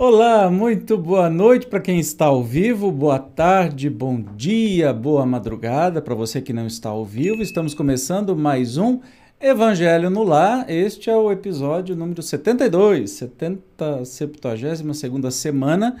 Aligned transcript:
Olá, 0.00 0.50
muito 0.50 0.98
boa 0.98 1.30
noite 1.30 1.68
para 1.68 1.80
quem 1.80 2.00
está 2.00 2.26
ao 2.26 2.42
vivo, 2.42 2.90
boa 2.90 3.20
tarde, 3.20 3.88
bom 3.88 4.20
dia, 4.20 4.92
boa 4.92 5.24
madrugada 5.24 6.02
para 6.02 6.14
você 6.14 6.40
que 6.40 6.52
não 6.52 6.66
está 6.66 6.88
ao 6.88 7.04
vivo. 7.04 7.40
Estamos 7.40 7.72
começando 7.72 8.34
mais 8.36 8.76
um 8.76 9.00
Evangelho 9.40 10.10
no 10.10 10.24
Lar. 10.24 10.68
Este 10.68 11.08
é 11.08 11.16
o 11.16 11.30
episódio 11.30 11.94
número 11.94 12.20
72, 12.20 13.08
70, 13.08 14.04
72 14.04 15.32
semana 15.32 15.96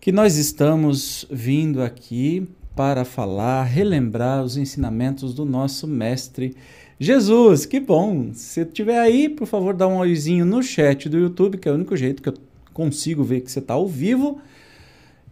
que 0.00 0.10
nós 0.10 0.38
estamos 0.38 1.26
vindo 1.30 1.82
aqui 1.82 2.48
para 2.74 3.04
falar, 3.04 3.64
relembrar 3.64 4.42
os 4.42 4.56
ensinamentos 4.56 5.34
do 5.34 5.44
nosso 5.44 5.86
mestre 5.86 6.56
Jesus. 6.98 7.66
Que 7.66 7.78
bom! 7.78 8.30
Se 8.32 8.64
tiver 8.64 8.98
aí, 8.98 9.28
por 9.28 9.46
favor, 9.46 9.74
dá 9.74 9.86
um 9.86 9.98
olhozinho 9.98 10.46
no 10.46 10.62
chat 10.62 11.10
do 11.10 11.18
YouTube, 11.18 11.58
que 11.58 11.68
é 11.68 11.72
o 11.72 11.74
único 11.74 11.94
jeito 11.94 12.22
que 12.22 12.30
eu 12.30 12.34
consigo 12.72 13.22
ver 13.22 13.42
que 13.42 13.52
você 13.52 13.58
está 13.58 13.74
ao 13.74 13.86
vivo. 13.86 14.40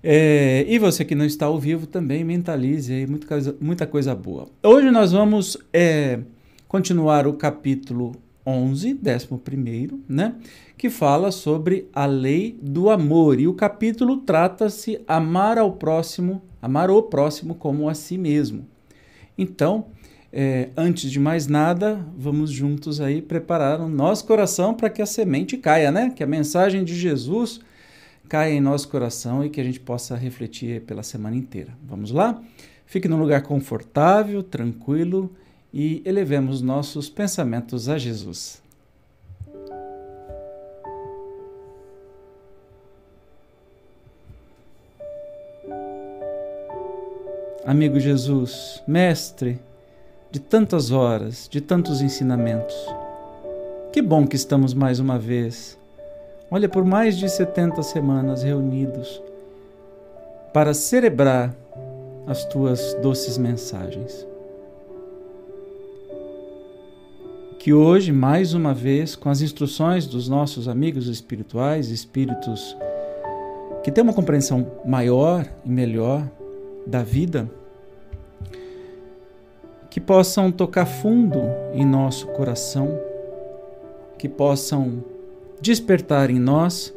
É, 0.04 0.66
e 0.68 0.78
você 0.78 1.06
que 1.06 1.14
não 1.14 1.24
está 1.24 1.46
ao 1.46 1.58
vivo 1.58 1.86
também 1.86 2.22
mentalize 2.22 2.92
aí 2.92 3.06
muita 3.06 3.26
coisa, 3.26 3.56
muita 3.58 3.86
coisa 3.86 4.14
boa. 4.14 4.46
Hoje 4.62 4.90
nós 4.90 5.12
vamos 5.12 5.56
é, 5.72 6.20
continuar 6.70 7.26
o 7.26 7.32
capítulo 7.32 8.12
11, 8.46 9.00
11, 9.04 10.04
né? 10.08 10.36
Que 10.78 10.88
fala 10.88 11.32
sobre 11.32 11.88
a 11.92 12.06
lei 12.06 12.56
do 12.62 12.90
amor. 12.90 13.40
E 13.40 13.48
o 13.48 13.54
capítulo 13.54 14.18
trata-se 14.18 15.02
amar 15.08 15.58
ao 15.58 15.72
próximo, 15.72 16.40
amar 16.62 16.88
o 16.88 17.02
próximo 17.02 17.56
como 17.56 17.88
a 17.88 17.94
si 17.94 18.16
mesmo. 18.16 18.68
Então, 19.36 19.86
é, 20.32 20.68
antes 20.76 21.10
de 21.10 21.18
mais 21.18 21.48
nada, 21.48 22.06
vamos 22.16 22.52
juntos 22.52 23.00
aí 23.00 23.20
preparar 23.20 23.80
o 23.80 23.88
nosso 23.88 24.24
coração 24.24 24.72
para 24.72 24.88
que 24.88 25.02
a 25.02 25.06
semente 25.06 25.56
caia, 25.56 25.90
né? 25.90 26.12
Que 26.14 26.22
a 26.22 26.26
mensagem 26.26 26.84
de 26.84 26.94
Jesus 26.94 27.58
caia 28.28 28.54
em 28.54 28.60
nosso 28.60 28.88
coração 28.88 29.44
e 29.44 29.50
que 29.50 29.60
a 29.60 29.64
gente 29.64 29.80
possa 29.80 30.14
refletir 30.14 30.82
pela 30.82 31.02
semana 31.02 31.34
inteira. 31.34 31.76
Vamos 31.82 32.12
lá? 32.12 32.40
Fique 32.86 33.08
num 33.08 33.18
lugar 33.18 33.42
confortável, 33.42 34.40
tranquilo 34.40 35.34
e 35.72 36.02
elevemos 36.04 36.60
nossos 36.60 37.08
pensamentos 37.08 37.88
a 37.88 37.96
Jesus. 37.96 38.60
Amigo 47.64 48.00
Jesus, 48.00 48.82
Mestre, 48.86 49.60
de 50.30 50.40
tantas 50.40 50.90
horas, 50.90 51.48
de 51.48 51.60
tantos 51.60 52.00
ensinamentos. 52.00 52.74
Que 53.92 54.02
bom 54.02 54.26
que 54.26 54.34
estamos 54.34 54.74
mais 54.74 54.98
uma 54.98 55.18
vez, 55.18 55.78
olha, 56.50 56.68
por 56.68 56.84
mais 56.84 57.16
de 57.16 57.28
70 57.28 57.82
semanas 57.82 58.42
reunidos 58.42 59.22
para 60.52 60.74
celebrar 60.74 61.54
as 62.26 62.44
tuas 62.46 62.94
doces 62.94 63.38
mensagens. 63.38 64.29
Que 67.60 67.74
hoje, 67.74 68.10
mais 68.10 68.54
uma 68.54 68.72
vez, 68.72 69.14
com 69.14 69.28
as 69.28 69.42
instruções 69.42 70.06
dos 70.06 70.26
nossos 70.30 70.66
amigos 70.66 71.08
espirituais, 71.08 71.90
espíritos 71.90 72.74
que 73.82 73.90
têm 73.92 74.02
uma 74.02 74.14
compreensão 74.14 74.66
maior 74.82 75.46
e 75.62 75.68
melhor 75.68 76.26
da 76.86 77.02
vida, 77.02 77.50
que 79.90 80.00
possam 80.00 80.50
tocar 80.50 80.86
fundo 80.86 81.38
em 81.74 81.84
nosso 81.84 82.28
coração, 82.28 82.98
que 84.16 84.26
possam 84.26 85.04
despertar 85.60 86.30
em 86.30 86.38
nós 86.38 86.94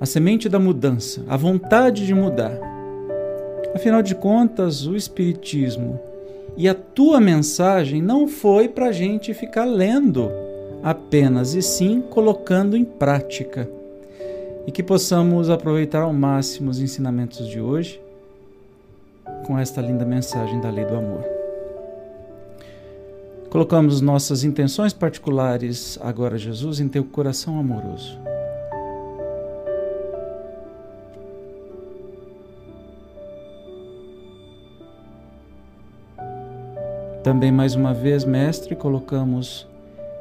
a 0.00 0.06
semente 0.06 0.48
da 0.48 0.58
mudança, 0.58 1.24
a 1.28 1.36
vontade 1.36 2.04
de 2.04 2.12
mudar. 2.12 2.58
Afinal 3.72 4.02
de 4.02 4.16
contas, 4.16 4.88
o 4.88 4.96
Espiritismo 4.96 6.00
e 6.56 6.68
a 6.68 6.74
tua 6.74 7.20
mensagem 7.20 8.00
não 8.00 8.28
foi 8.28 8.68
para 8.68 8.86
a 8.86 8.92
gente 8.92 9.34
ficar 9.34 9.64
lendo 9.64 10.30
apenas, 10.82 11.54
e 11.54 11.62
sim 11.62 12.00
colocando 12.00 12.76
em 12.76 12.84
prática. 12.84 13.68
E 14.66 14.72
que 14.72 14.82
possamos 14.82 15.50
aproveitar 15.50 16.02
ao 16.02 16.12
máximo 16.12 16.70
os 16.70 16.80
ensinamentos 16.80 17.48
de 17.48 17.60
hoje 17.60 18.00
com 19.46 19.58
esta 19.58 19.80
linda 19.80 20.04
mensagem 20.04 20.60
da 20.60 20.70
lei 20.70 20.84
do 20.84 20.94
amor. 20.94 21.24
Colocamos 23.50 24.00
nossas 24.00 24.42
intenções 24.42 24.92
particulares 24.92 25.98
agora, 26.02 26.36
Jesus, 26.36 26.80
em 26.80 26.88
teu 26.88 27.04
coração 27.04 27.58
amoroso. 27.58 28.18
Também, 37.24 37.50
mais 37.50 37.74
uma 37.74 37.94
vez, 37.94 38.22
Mestre, 38.22 38.76
colocamos 38.76 39.66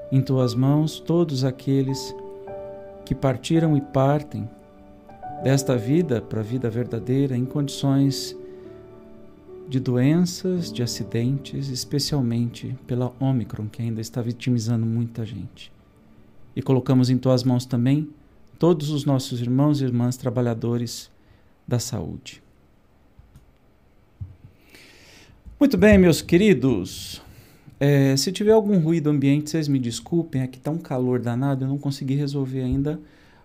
em 0.09 0.21
tuas 0.21 0.55
mãos 0.55 1.01
todos 1.01 1.43
aqueles 1.43 2.15
que 3.05 3.13
partiram 3.13 3.75
e 3.75 3.81
partem 3.81 4.49
desta 5.43 5.75
vida 5.75 6.21
para 6.21 6.39
a 6.39 6.43
vida 6.43 6.69
verdadeira 6.69 7.35
em 7.35 7.43
condições 7.43 8.33
de 9.67 9.81
doenças, 9.81 10.71
de 10.71 10.81
acidentes, 10.81 11.67
especialmente 11.67 12.73
pela 12.87 13.11
Omicron, 13.19 13.67
que 13.67 13.81
ainda 13.81 13.99
está 13.99 14.21
vitimizando 14.21 14.85
muita 14.85 15.25
gente. 15.25 15.73
E 16.55 16.61
colocamos 16.61 17.09
em 17.09 17.17
tuas 17.17 17.43
mãos 17.43 17.65
também 17.65 18.09
todos 18.57 18.91
os 18.91 19.03
nossos 19.03 19.41
irmãos 19.41 19.81
e 19.81 19.83
irmãs 19.83 20.15
trabalhadores 20.15 21.11
da 21.67 21.79
saúde. 21.79 22.41
Muito 25.63 25.77
bem, 25.77 25.97
meus 25.97 26.21
queridos. 26.21 27.21
É, 27.79 28.17
se 28.17 28.33
tiver 28.33 28.51
algum 28.51 28.77
ruído 28.79 29.09
ambiente, 29.09 29.49
vocês 29.49 29.69
me 29.69 29.79
desculpem. 29.79 30.41
Aqui 30.41 30.57
está 30.57 30.69
um 30.69 30.77
calor 30.77 31.21
danado, 31.21 31.63
eu 31.63 31.69
não 31.69 31.77
consegui 31.77 32.15
resolver 32.15 32.61
ainda 32.61 32.99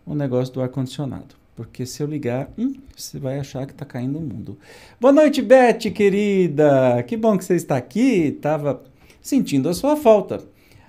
o 0.05 0.17
negócio 0.17 0.53
do 0.53 0.61
ar-condicionado. 0.61 1.37
Porque 1.55 1.87
se 1.87 2.03
eu 2.03 2.09
ligar, 2.09 2.51
hum, 2.59 2.75
você 2.97 3.21
vai 3.21 3.39
achar 3.39 3.65
que 3.67 3.73
está 3.73 3.84
caindo 3.84 4.19
o 4.19 4.21
mundo. 4.21 4.59
Boa 5.01 5.12
noite, 5.12 5.41
Beth, 5.41 5.93
querida. 5.95 7.05
Que 7.05 7.17
bom 7.17 7.39
que 7.39 7.45
você 7.45 7.55
está 7.55 7.77
aqui. 7.77 8.34
Estava 8.37 8.83
sentindo 9.23 9.69
a 9.69 9.73
sua 9.73 9.95
falta. 9.95 10.43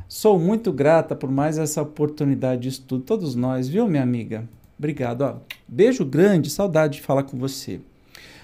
Sou 0.07 0.39
muito 0.39 0.73
grata 0.73 1.15
por 1.15 1.29
mais 1.29 1.59
essa 1.59 1.79
oportunidade 1.79 2.63
de 2.63 2.69
estudo. 2.69 3.03
Todos 3.03 3.35
nós, 3.35 3.69
viu, 3.69 3.87
minha 3.87 4.01
amiga? 4.01 4.49
Obrigado. 4.79 5.21
Ó. 5.21 5.35
Beijo 5.67 6.03
grande, 6.03 6.49
saudade 6.49 6.95
de 6.95 7.03
falar 7.03 7.21
com 7.21 7.37
você. 7.37 7.79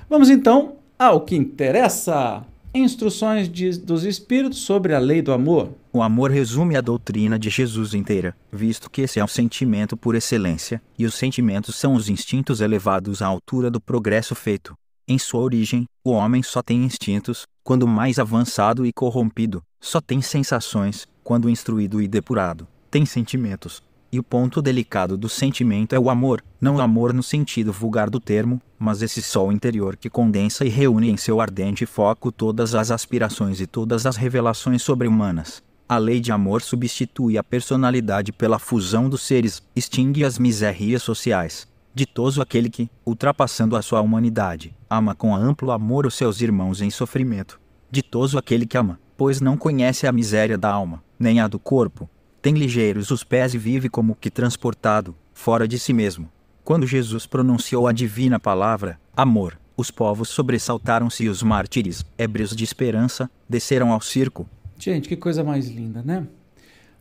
Vamos 0.07 0.29
então 0.29 0.75
ao 0.99 1.21
que 1.21 1.35
interessa. 1.35 2.45
Instruções 2.77 3.47
de, 3.47 3.69
dos 3.79 4.03
Espíritos 4.03 4.59
sobre 4.59 4.93
a 4.93 4.99
lei 4.99 5.21
do 5.21 5.31
amor. 5.31 5.69
O 5.93 6.03
amor 6.03 6.29
resume 6.29 6.75
a 6.75 6.81
doutrina 6.81 7.39
de 7.39 7.49
Jesus 7.49 7.93
inteira, 7.93 8.35
visto 8.51 8.89
que 8.89 9.03
esse 9.03 9.17
é 9.17 9.23
o 9.23 9.29
sentimento 9.29 9.95
por 9.95 10.13
excelência, 10.13 10.81
e 10.99 11.05
os 11.05 11.15
sentimentos 11.15 11.77
são 11.77 11.93
os 11.93 12.09
instintos 12.09 12.59
elevados 12.59 13.21
à 13.21 13.27
altura 13.27 13.71
do 13.71 13.79
progresso 13.79 14.35
feito. 14.35 14.75
Em 15.07 15.17
sua 15.17 15.39
origem, 15.39 15.85
o 16.03 16.11
homem 16.11 16.43
só 16.43 16.61
tem 16.61 16.83
instintos, 16.83 17.45
quando 17.63 17.87
mais 17.87 18.19
avançado 18.19 18.85
e 18.85 18.91
corrompido, 18.91 19.63
só 19.79 20.01
tem 20.01 20.21
sensações, 20.21 21.07
quando 21.23 21.49
instruído 21.49 22.01
e 22.01 22.09
depurado, 22.09 22.67
tem 22.91 23.05
sentimentos. 23.05 23.81
E 24.15 24.19
o 24.19 24.23
ponto 24.23 24.61
delicado 24.61 25.17
do 25.17 25.27
sentimento 25.27 25.93
é 25.93 25.99
o 25.99 26.09
amor, 26.09 26.41
não 26.61 26.77
o 26.77 26.81
amor 26.81 27.11
no 27.11 27.21
sentido 27.21 27.73
vulgar 27.73 28.09
do 28.09 28.17
termo, 28.17 28.61
mas 28.79 29.01
esse 29.01 29.21
sol 29.21 29.51
interior 29.51 29.97
que 29.97 30.09
condensa 30.09 30.63
e 30.63 30.69
reúne 30.69 31.09
em 31.09 31.17
seu 31.17 31.41
ardente 31.41 31.85
foco 31.85 32.31
todas 32.31 32.73
as 32.73 32.91
aspirações 32.91 33.59
e 33.59 33.67
todas 33.67 34.05
as 34.05 34.15
revelações 34.15 34.81
sobre-humanas. 34.81 35.61
A 35.85 35.97
lei 35.97 36.21
de 36.21 36.31
amor 36.31 36.61
substitui 36.61 37.37
a 37.37 37.43
personalidade 37.43 38.31
pela 38.31 38.57
fusão 38.57 39.09
dos 39.09 39.21
seres, 39.21 39.61
extingue 39.75 40.23
as 40.23 40.39
misérias 40.39 41.03
sociais. 41.03 41.67
Ditoso 41.93 42.41
aquele 42.41 42.69
que, 42.69 42.89
ultrapassando 43.05 43.75
a 43.75 43.81
sua 43.81 43.99
humanidade, 43.99 44.73
ama 44.89 45.13
com 45.13 45.35
amplo 45.35 45.71
amor 45.71 46.05
os 46.05 46.15
seus 46.15 46.39
irmãos 46.39 46.79
em 46.79 46.89
sofrimento. 46.89 47.59
Ditoso 47.91 48.37
aquele 48.37 48.65
que 48.65 48.77
ama, 48.77 48.97
pois 49.17 49.41
não 49.41 49.57
conhece 49.57 50.07
a 50.07 50.11
miséria 50.13 50.57
da 50.57 50.71
alma, 50.71 51.03
nem 51.19 51.41
a 51.41 51.49
do 51.49 51.59
corpo, 51.59 52.09
tem 52.45 52.53
ligeiros 52.53 53.09
os 53.09 53.23
pés 53.23 53.55
e 53.55 53.57
vive 53.57 53.89
como 53.89 54.13
que 54.13 54.29
transportado, 54.29 55.15
fora 55.33 55.67
de 55.67 55.79
si 55.79 55.91
mesmo. 55.91 56.29
Quando 56.63 56.85
Jesus 56.85 57.25
pronunciou 57.25 57.87
a 57.87 57.91
divina 57.91 58.39
palavra, 58.39 58.99
amor, 59.17 59.57
os 59.75 59.89
povos 59.89 60.29
sobressaltaram-se 60.29 61.23
e 61.23 61.27
os 61.27 61.41
mártires, 61.41 62.05
ébrios 62.15 62.55
de 62.55 62.63
esperança, 62.63 63.31
desceram 63.49 63.91
ao 63.91 63.99
circo. 63.99 64.47
Gente, 64.77 65.09
que 65.09 65.17
coisa 65.17 65.43
mais 65.43 65.69
linda, 65.69 66.03
né? 66.03 66.27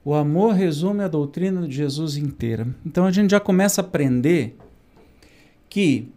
O 0.02 0.14
amor 0.14 0.54
resume 0.54 1.04
a 1.04 1.08
doutrina 1.08 1.68
de 1.68 1.76
Jesus 1.76 2.16
inteira. 2.16 2.66
Então 2.86 3.04
a 3.04 3.12
gente 3.12 3.32
já 3.32 3.38
começa 3.38 3.82
a 3.82 3.84
aprender 3.84 4.56
que 5.68 6.08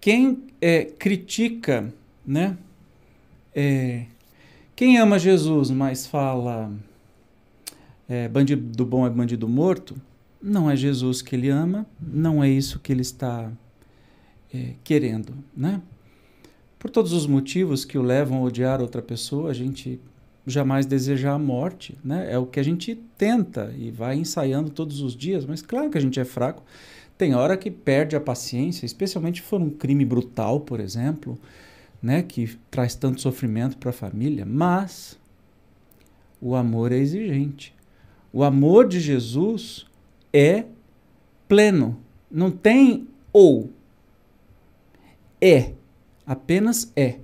quem 0.00 0.48
é, 0.60 0.84
critica, 0.84 1.94
né? 2.26 2.58
É, 3.54 4.06
quem 4.74 4.98
ama 4.98 5.16
Jesus, 5.16 5.70
mas 5.70 6.08
fala 6.08 6.72
é, 8.08 8.28
bandido 8.28 8.86
bom 8.86 9.06
é 9.06 9.10
bandido 9.10 9.46
morto, 9.46 9.94
não 10.40 10.70
é 10.70 10.76
Jesus 10.76 11.20
que 11.20 11.36
ele 11.36 11.48
ama, 11.48 11.86
não 12.00 12.42
é 12.42 12.48
isso 12.48 12.78
que 12.78 12.92
ele 12.92 13.02
está 13.02 13.50
é, 14.52 14.74
querendo, 14.82 15.34
né? 15.56 15.82
Por 16.78 16.90
todos 16.90 17.12
os 17.12 17.26
motivos 17.26 17.84
que 17.84 17.98
o 17.98 18.02
levam 18.02 18.38
a 18.38 18.42
odiar 18.42 18.80
outra 18.80 19.02
pessoa, 19.02 19.50
a 19.50 19.54
gente 19.54 20.00
jamais 20.46 20.86
deseja 20.86 21.32
a 21.32 21.38
morte, 21.38 21.98
né? 22.02 22.32
É 22.32 22.38
o 22.38 22.46
que 22.46 22.58
a 22.58 22.62
gente 22.62 22.94
tenta 23.16 23.74
e 23.76 23.90
vai 23.90 24.16
ensaiando 24.16 24.70
todos 24.70 25.00
os 25.00 25.14
dias, 25.14 25.44
mas 25.44 25.60
claro 25.60 25.90
que 25.90 25.98
a 25.98 26.00
gente 26.00 26.18
é 26.18 26.24
fraco. 26.24 26.62
Tem 27.18 27.34
hora 27.34 27.56
que 27.56 27.70
perde 27.70 28.14
a 28.14 28.20
paciência, 28.20 28.86
especialmente 28.86 29.42
se 29.42 29.48
for 29.48 29.60
um 29.60 29.70
crime 29.70 30.04
brutal, 30.04 30.60
por 30.60 30.78
exemplo, 30.78 31.36
né, 32.00 32.22
que 32.22 32.56
traz 32.70 32.94
tanto 32.94 33.20
sofrimento 33.20 33.76
para 33.76 33.90
a 33.90 33.92
família, 33.92 34.46
mas 34.46 35.18
o 36.40 36.54
amor 36.54 36.92
é 36.92 36.96
exigente. 36.96 37.74
O 38.32 38.44
amor 38.44 38.86
de 38.86 39.00
Jesus 39.00 39.86
é 40.32 40.64
pleno, 41.48 41.98
não 42.30 42.50
tem 42.50 43.08
ou. 43.32 43.70
É, 45.40 45.72
apenas 46.26 46.92
é. 46.94 47.18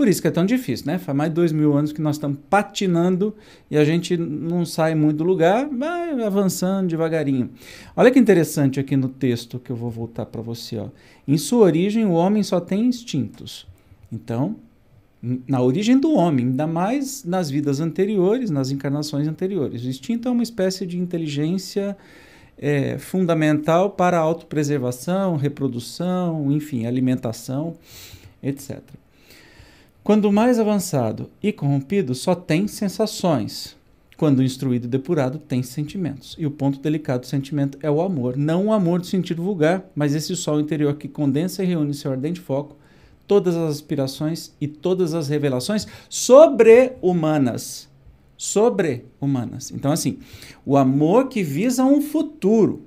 Por 0.00 0.08
isso 0.08 0.22
que 0.22 0.28
é 0.28 0.30
tão 0.30 0.46
difícil, 0.46 0.86
né? 0.86 0.98
Faz 0.98 1.16
mais 1.16 1.30
de 1.30 1.34
dois 1.34 1.52
mil 1.52 1.76
anos 1.76 1.92
que 1.92 2.00
nós 2.00 2.16
estamos 2.16 2.38
patinando 2.48 3.34
e 3.70 3.76
a 3.76 3.84
gente 3.84 4.16
não 4.16 4.64
sai 4.64 4.94
muito 4.94 5.18
do 5.18 5.24
lugar, 5.24 5.68
vai 5.68 6.22
avançando 6.22 6.88
devagarinho. 6.88 7.50
Olha 7.94 8.10
que 8.10 8.18
interessante 8.18 8.80
aqui 8.80 8.96
no 8.96 9.08
texto 9.08 9.58
que 9.58 9.70
eu 9.70 9.76
vou 9.76 9.90
voltar 9.90 10.24
para 10.24 10.40
você. 10.40 10.78
Ó. 10.78 10.88
Em 11.28 11.36
sua 11.36 11.66
origem, 11.66 12.06
o 12.06 12.12
homem 12.12 12.42
só 12.42 12.60
tem 12.60 12.86
instintos. 12.86 13.66
Então, 14.10 14.56
na 15.22 15.60
origem 15.60 15.98
do 15.98 16.12
homem, 16.12 16.46
ainda 16.46 16.66
mais 16.66 17.24
nas 17.24 17.50
vidas 17.50 17.78
anteriores, 17.80 18.50
nas 18.50 18.70
encarnações 18.70 19.28
anteriores. 19.28 19.84
O 19.84 19.88
instinto 19.88 20.28
é 20.28 20.30
uma 20.30 20.42
espécie 20.42 20.86
de 20.86 20.98
inteligência 20.98 21.96
é, 22.56 22.98
fundamental 22.98 23.90
para 23.90 24.18
a 24.18 24.20
autopreservação, 24.20 25.36
reprodução, 25.36 26.50
enfim, 26.50 26.86
alimentação, 26.86 27.76
etc. 28.42 28.80
Quando 30.02 30.32
mais 30.32 30.58
avançado 30.58 31.30
e 31.42 31.52
corrompido, 31.52 32.14
só 32.14 32.34
tem 32.34 32.66
sensações. 32.66 33.76
Quando 34.16 34.42
instruído 34.42 34.86
e 34.86 34.90
depurado, 34.90 35.38
tem 35.38 35.62
sentimentos. 35.62 36.36
E 36.38 36.46
o 36.46 36.50
ponto 36.50 36.78
delicado 36.80 37.20
do 37.20 37.26
sentimento 37.26 37.78
é 37.82 37.90
o 37.90 38.02
amor. 38.02 38.36
Não 38.36 38.66
o 38.66 38.72
amor 38.72 39.00
do 39.00 39.06
sentido 39.06 39.42
vulgar, 39.42 39.84
mas 39.94 40.14
esse 40.14 40.34
sol 40.36 40.60
interior 40.60 40.94
que 40.96 41.08
condensa 41.08 41.62
e 41.62 41.66
reúne 41.66 41.94
seu 41.94 42.10
ardente 42.10 42.40
foco 42.40 42.76
todas 43.30 43.54
as 43.54 43.76
aspirações 43.76 44.52
e 44.60 44.66
todas 44.66 45.14
as 45.14 45.28
revelações 45.28 45.86
sobre-humanas. 46.08 47.88
Sobre-humanas. 48.36 49.70
Então, 49.70 49.92
assim, 49.92 50.18
o 50.66 50.76
amor 50.76 51.28
que 51.28 51.40
visa 51.40 51.84
um 51.84 52.00
futuro, 52.00 52.82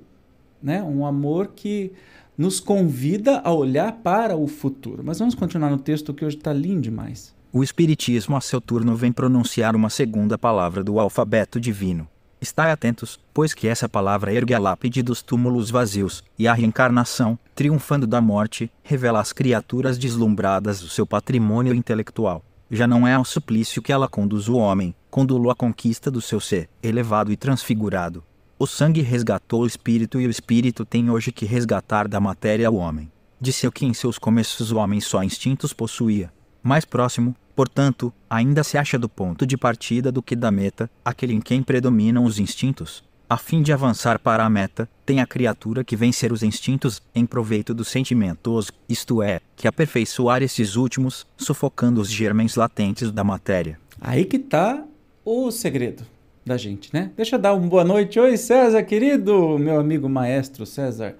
né? 0.62 0.82
um 0.82 1.06
amor 1.06 1.52
que 1.56 1.92
nos 2.36 2.60
convida 2.60 3.40
a 3.42 3.50
olhar 3.54 3.90
para 4.02 4.36
o 4.36 4.46
futuro. 4.46 5.02
Mas 5.02 5.18
vamos 5.18 5.34
continuar 5.34 5.70
no 5.70 5.78
texto 5.78 6.12
que 6.12 6.26
hoje 6.26 6.36
está 6.36 6.52
lindo 6.52 6.82
demais. 6.82 7.34
O 7.50 7.62
Espiritismo, 7.62 8.36
a 8.36 8.40
seu 8.42 8.60
turno, 8.60 8.94
vem 8.94 9.12
pronunciar 9.12 9.74
uma 9.74 9.88
segunda 9.88 10.36
palavra 10.36 10.84
do 10.84 11.00
alfabeto 11.00 11.58
divino. 11.58 12.06
Estai 12.38 12.70
atentos, 12.70 13.18
pois 13.32 13.54
que 13.54 13.66
essa 13.66 13.88
palavra 13.88 14.30
ergue 14.30 14.52
a 14.52 14.58
lápide 14.58 15.02
dos 15.02 15.22
túmulos 15.22 15.70
vazios, 15.70 16.22
e 16.38 16.46
a 16.46 16.52
reencarnação, 16.52 17.38
triunfando 17.54 18.06
da 18.06 18.20
morte, 18.20 18.70
revela 18.82 19.20
às 19.20 19.32
criaturas 19.32 19.96
deslumbradas 19.96 20.82
o 20.82 20.88
seu 20.88 21.06
patrimônio 21.06 21.74
intelectual. 21.74 22.44
Já 22.70 22.86
não 22.86 23.06
é 23.06 23.14
ao 23.14 23.24
suplício 23.24 23.82
que 23.82 23.92
ela 23.92 24.08
conduz 24.08 24.48
o 24.48 24.56
homem, 24.56 24.94
condulo 25.10 25.50
à 25.50 25.54
conquista 25.54 26.10
do 26.10 26.20
seu 26.20 26.40
ser, 26.40 26.68
elevado 26.82 27.30
e 27.30 27.36
transfigurado, 27.36 28.24
o 28.56 28.66
sangue 28.66 29.02
resgatou 29.02 29.62
o 29.62 29.66
espírito 29.66 30.20
e 30.20 30.26
o 30.26 30.30
espírito 30.30 30.84
tem 30.84 31.10
hoje 31.10 31.32
que 31.32 31.44
resgatar 31.44 32.06
da 32.06 32.20
matéria 32.20 32.70
o 32.70 32.76
homem. 32.76 33.10
Disse 33.40 33.68
que 33.70 33.84
em 33.84 33.92
seus 33.92 34.16
começos 34.16 34.70
o 34.70 34.76
homem 34.76 35.00
só 35.00 35.24
instintos 35.24 35.72
possuía. 35.72 36.32
Mais 36.62 36.84
próximo, 36.84 37.34
portanto, 37.54 38.12
ainda 38.30 38.62
se 38.62 38.78
acha 38.78 38.96
do 38.96 39.08
ponto 39.08 39.44
de 39.44 39.56
partida 39.56 40.12
do 40.12 40.22
que 40.22 40.36
da 40.36 40.52
meta, 40.52 40.88
aquele 41.04 41.34
em 41.34 41.40
quem 41.40 41.62
predominam 41.64 42.24
os 42.24 42.38
instintos. 42.38 43.02
A 43.34 43.36
fim 43.36 43.62
de 43.62 43.72
avançar 43.72 44.20
para 44.20 44.44
a 44.44 44.48
meta, 44.48 44.88
tem 45.04 45.18
a 45.18 45.26
criatura 45.26 45.82
que 45.82 45.96
vencer 45.96 46.32
os 46.32 46.44
instintos 46.44 47.02
em 47.12 47.26
proveito 47.26 47.74
dos 47.74 47.88
sentimentos, 47.88 48.70
isto 48.88 49.20
é, 49.24 49.40
que 49.56 49.66
aperfeiçoar 49.66 50.40
esses 50.40 50.76
últimos, 50.76 51.26
sufocando 51.36 52.00
os 52.00 52.08
germens 52.08 52.54
latentes 52.54 53.10
da 53.10 53.24
matéria. 53.24 53.76
Aí 54.00 54.24
que 54.24 54.36
está 54.36 54.84
o 55.24 55.50
segredo 55.50 56.04
da 56.46 56.56
gente, 56.56 56.94
né? 56.94 57.10
Deixa 57.16 57.34
eu 57.34 57.40
dar 57.40 57.54
uma 57.54 57.66
boa 57.66 57.82
noite. 57.82 58.20
Oi, 58.20 58.36
César, 58.36 58.84
querido, 58.84 59.58
meu 59.58 59.80
amigo 59.80 60.08
maestro 60.08 60.64
César 60.64 61.16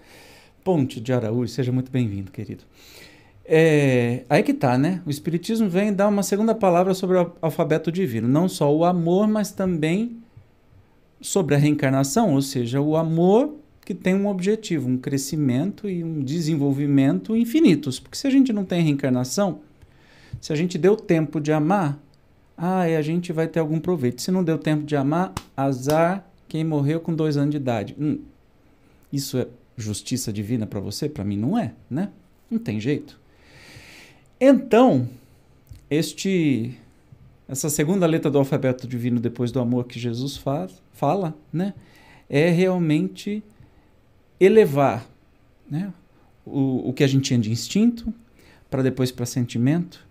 Ponte 0.63 1.01
de 1.01 1.13
Araújo, 1.13 1.53
seja 1.53 1.73
muito 1.73 1.91
bem-vindo, 1.91 2.31
querido. 2.31 2.63
É, 3.45 4.23
aí 4.31 4.45
que 4.45 4.55
tá, 4.55 4.79
né? 4.79 5.03
O 5.05 5.11
Espiritismo 5.11 5.69
vem 5.69 5.93
dar 5.93 6.07
uma 6.07 6.23
segunda 6.23 6.55
palavra 6.55 6.95
sobre 6.95 7.19
o 7.19 7.33
alfabeto 7.43 7.91
divino. 7.91 8.29
Não 8.29 8.49
só 8.49 8.73
o 8.73 8.85
amor, 8.85 9.27
mas 9.27 9.51
também 9.51 10.23
sobre 11.25 11.55
a 11.55 11.59
reencarnação, 11.59 12.35
ou 12.35 12.43
seja, 12.43 12.83
o 12.83 12.99
amor 12.99 13.55
que 13.83 13.95
tem 13.95 14.15
um 14.15 14.27
objetivo, 14.27 14.91
um 14.91 14.99
crescimento 14.99 15.89
e 15.89 16.05
um 16.05 16.23
desenvolvimento 16.23 17.35
infinitos. 17.35 17.99
Porque 17.99 18.19
se 18.19 18.27
a 18.27 18.31
gente 18.31 18.53
não 18.53 18.63
tem 18.63 18.83
reencarnação, 18.83 19.61
se 20.39 20.53
a 20.53 20.57
gente 20.57 20.77
deu 20.77 20.95
tempo 20.95 21.41
de 21.41 21.51
amar, 21.51 21.99
ah, 22.59 22.87
e 22.87 22.95
a 22.95 23.01
gente 23.01 23.33
vai 23.33 23.49
ter 23.49 23.59
algum 23.59 23.81
proveito. 23.81 24.21
Se 24.21 24.31
não 24.31 24.45
deu 24.45 24.59
tempo 24.59 24.85
de 24.85 24.95
amar, 24.97 25.33
azar 25.57 26.29
quem 26.47 26.63
morreu 26.63 27.01
com 27.01 27.15
dois 27.15 27.39
anos 27.39 27.53
de 27.53 27.57
idade. 27.57 27.97
Hum, 27.99 28.19
isso 29.11 29.39
é 29.39 29.47
justiça 29.79 30.31
divina 30.31 30.67
para 30.67 30.79
você? 30.79 31.09
Para 31.09 31.25
mim 31.25 31.39
não 31.39 31.59
é, 31.59 31.73
né? 31.89 32.11
Não 32.51 32.59
tem 32.59 32.79
jeito. 32.79 33.19
Então, 34.39 35.09
este 35.89 36.77
essa 37.49 37.69
segunda 37.69 38.07
letra 38.07 38.31
do 38.31 38.39
alfabeto 38.39 38.87
divino 38.87 39.21
depois 39.21 39.53
do 39.53 39.61
amor 39.61 39.85
que 39.85 39.99
Jesus 39.99 40.37
faz, 40.37 40.83
fala, 40.93 41.37
né? 41.53 41.75
É 42.29 42.49
realmente 42.49 43.43
elevar, 44.41 45.07
né? 45.71 45.93
O, 46.45 46.89
o 46.89 46.93
que 46.93 47.05
a 47.05 47.07
gente 47.07 47.25
tinha 47.25 47.39
de 47.39 47.51
instinto 47.51 48.13
para 48.71 48.83
depois 48.83 49.11
para 49.11 49.27
sentimento 49.27 50.07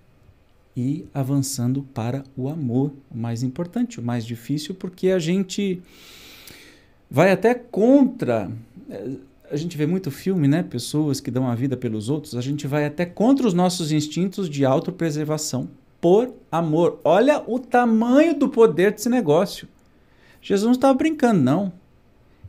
e 0.76 1.06
avançando 1.14 1.84
para 1.84 2.24
o 2.36 2.48
amor, 2.48 2.94
o 3.12 3.18
mais 3.18 3.44
importante, 3.44 4.00
o 4.00 4.04
mais 4.04 4.26
difícil, 4.26 4.74
porque 4.76 5.10
a 5.10 5.20
gente 5.20 5.82
vai 7.10 7.32
até 7.32 7.54
contra. 7.54 8.52
Eh, 8.90 9.18
a 9.52 9.56
gente 9.56 9.78
vê 9.78 9.86
muito 9.86 10.10
filme, 10.10 10.48
né? 10.48 10.64
Pessoas 10.64 11.20
que 11.20 11.30
dão 11.30 11.48
a 11.48 11.54
vida 11.54 11.78
pelos 11.78 12.10
outros, 12.10 12.36
a 12.36 12.42
gente 12.42 12.66
vai 12.66 12.86
até 12.86 13.06
contra 13.06 13.48
os 13.48 13.54
nossos 13.54 13.92
instintos 13.92 14.50
de 14.50 14.66
autopreservação 14.66 15.70
por 16.04 16.34
amor. 16.52 17.00
Olha 17.02 17.42
o 17.48 17.58
tamanho 17.58 18.38
do 18.38 18.50
poder 18.50 18.92
desse 18.92 19.08
negócio. 19.08 19.70
Jesus 20.42 20.66
não 20.66 20.74
estava 20.74 20.94
brincando, 20.94 21.42
não. 21.42 21.72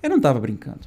Ele 0.02 0.10
não 0.10 0.16
estava 0.16 0.40
brincando. 0.40 0.80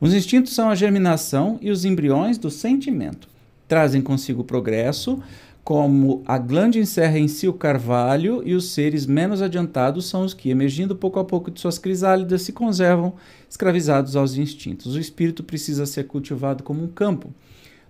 Os 0.00 0.14
instintos 0.14 0.54
são 0.54 0.70
a 0.70 0.76
germinação 0.76 1.58
e 1.60 1.72
os 1.72 1.84
embriões 1.84 2.38
do 2.38 2.52
sentimento. 2.52 3.26
Trazem 3.66 4.00
consigo 4.00 4.42
o 4.42 4.44
progresso, 4.44 5.20
como 5.64 6.22
a 6.24 6.38
glande 6.38 6.78
encerra 6.78 7.18
em 7.18 7.26
si 7.26 7.48
o 7.48 7.52
carvalho 7.52 8.42
e 8.46 8.54
os 8.54 8.70
seres 8.70 9.06
menos 9.06 9.42
adiantados 9.42 10.06
são 10.06 10.24
os 10.24 10.32
que, 10.32 10.50
emergindo 10.50 10.94
pouco 10.94 11.18
a 11.18 11.24
pouco 11.24 11.50
de 11.50 11.60
suas 11.60 11.78
crisálidas, 11.78 12.42
se 12.42 12.52
conservam 12.52 13.14
escravizados 13.50 14.14
aos 14.14 14.36
instintos. 14.36 14.94
O 14.94 15.00
espírito 15.00 15.42
precisa 15.42 15.84
ser 15.84 16.04
cultivado 16.06 16.62
como 16.62 16.80
um 16.80 16.88
campo. 16.88 17.34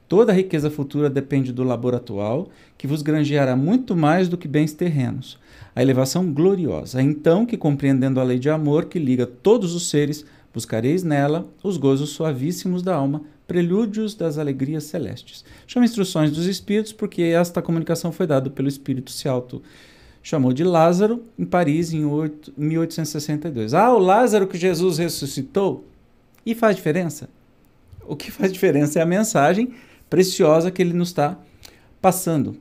Toda 0.08 0.32
a 0.32 0.34
riqueza 0.34 0.70
futura 0.70 1.08
depende 1.08 1.52
do 1.52 1.64
labor 1.64 1.94
atual, 1.94 2.48
que 2.76 2.86
vos 2.86 3.02
granjeará 3.02 3.56
muito 3.56 3.96
mais 3.96 4.28
do 4.28 4.36
que 4.36 4.46
bens 4.46 4.72
terrenos. 4.72 5.38
A 5.74 5.82
elevação 5.82 6.32
gloriosa. 6.32 7.02
Então 7.02 7.46
que, 7.46 7.56
compreendendo 7.56 8.20
a 8.20 8.24
lei 8.24 8.38
de 8.38 8.50
amor 8.50 8.84
que 8.84 8.98
liga 8.98 9.26
todos 9.26 9.74
os 9.74 9.88
seres, 9.88 10.24
buscareis 10.52 11.02
nela 11.02 11.46
os 11.62 11.76
gozos 11.76 12.10
suavíssimos 12.10 12.82
da 12.82 12.94
alma, 12.94 13.22
Prelúdios 13.46 14.14
das 14.14 14.38
Alegrias 14.38 14.84
Celestes. 14.84 15.44
Chama 15.66 15.84
instruções 15.84 16.30
dos 16.30 16.46
Espíritos, 16.46 16.92
porque 16.92 17.22
esta 17.22 17.60
comunicação 17.60 18.10
foi 18.10 18.26
dada 18.26 18.48
pelo 18.48 18.68
Espírito 18.68 19.10
se 19.10 19.28
auto 19.28 19.62
chamou 20.22 20.54
de 20.54 20.64
Lázaro, 20.64 21.22
em 21.38 21.44
Paris, 21.44 21.92
em 21.92 22.06
8, 22.06 22.54
1862. 22.56 23.74
Ah, 23.74 23.92
o 23.92 23.98
Lázaro 23.98 24.46
que 24.46 24.56
Jesus 24.56 24.96
ressuscitou? 24.96 25.84
E 26.46 26.54
faz 26.54 26.76
diferença? 26.76 27.28
O 28.06 28.16
que 28.16 28.30
faz 28.30 28.50
diferença 28.50 28.98
é 28.98 29.02
a 29.02 29.06
mensagem 29.06 29.74
preciosa 30.14 30.70
que 30.70 30.80
ele 30.80 30.92
nos 30.92 31.08
está 31.08 31.36
passando. 32.00 32.56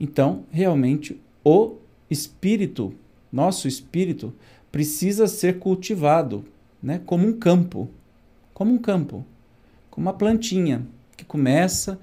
Então, 0.00 0.44
realmente, 0.50 1.20
o 1.44 1.74
Espírito, 2.10 2.94
nosso 3.30 3.68
Espírito, 3.68 4.32
precisa 4.72 5.26
ser 5.26 5.58
cultivado, 5.58 6.46
né? 6.82 7.02
Como 7.04 7.26
um 7.26 7.34
campo, 7.34 7.90
como 8.54 8.72
um 8.72 8.78
campo, 8.78 9.22
como 9.90 10.06
uma 10.06 10.14
plantinha 10.14 10.86
que 11.14 11.26
começa 11.26 12.00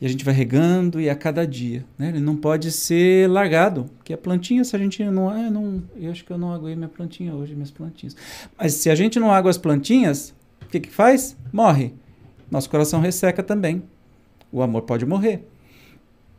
e 0.00 0.06
a 0.06 0.08
gente 0.08 0.24
vai 0.24 0.32
regando 0.32 1.00
e 1.00 1.10
a 1.10 1.16
cada 1.16 1.44
dia, 1.44 1.84
né? 1.98 2.10
Ele 2.10 2.20
não 2.20 2.36
pode 2.36 2.70
ser 2.70 3.28
largado, 3.28 3.86
porque 3.96 4.12
a 4.12 4.18
plantinha, 4.18 4.62
se 4.62 4.76
a 4.76 4.78
gente 4.78 5.02
não, 5.06 5.28
é, 5.36 5.50
não, 5.50 5.82
eu 5.96 6.12
acho 6.12 6.24
que 6.24 6.32
eu 6.32 6.38
não 6.38 6.52
aguei 6.52 6.76
minha 6.76 6.88
plantinha 6.88 7.34
hoje, 7.34 7.52
minhas 7.52 7.72
plantinhas. 7.72 8.16
Mas 8.56 8.74
se 8.74 8.90
a 8.90 8.94
gente 8.94 9.18
não 9.18 9.32
água 9.32 9.50
as 9.50 9.58
plantinhas, 9.58 10.32
o 10.62 10.66
que 10.66 10.78
que 10.78 10.88
faz? 10.88 11.36
Morre. 11.52 11.92
Nosso 12.48 12.70
coração 12.70 13.00
resseca 13.00 13.42
também. 13.42 13.82
O 14.52 14.62
amor 14.62 14.82
pode 14.82 15.06
morrer. 15.06 15.46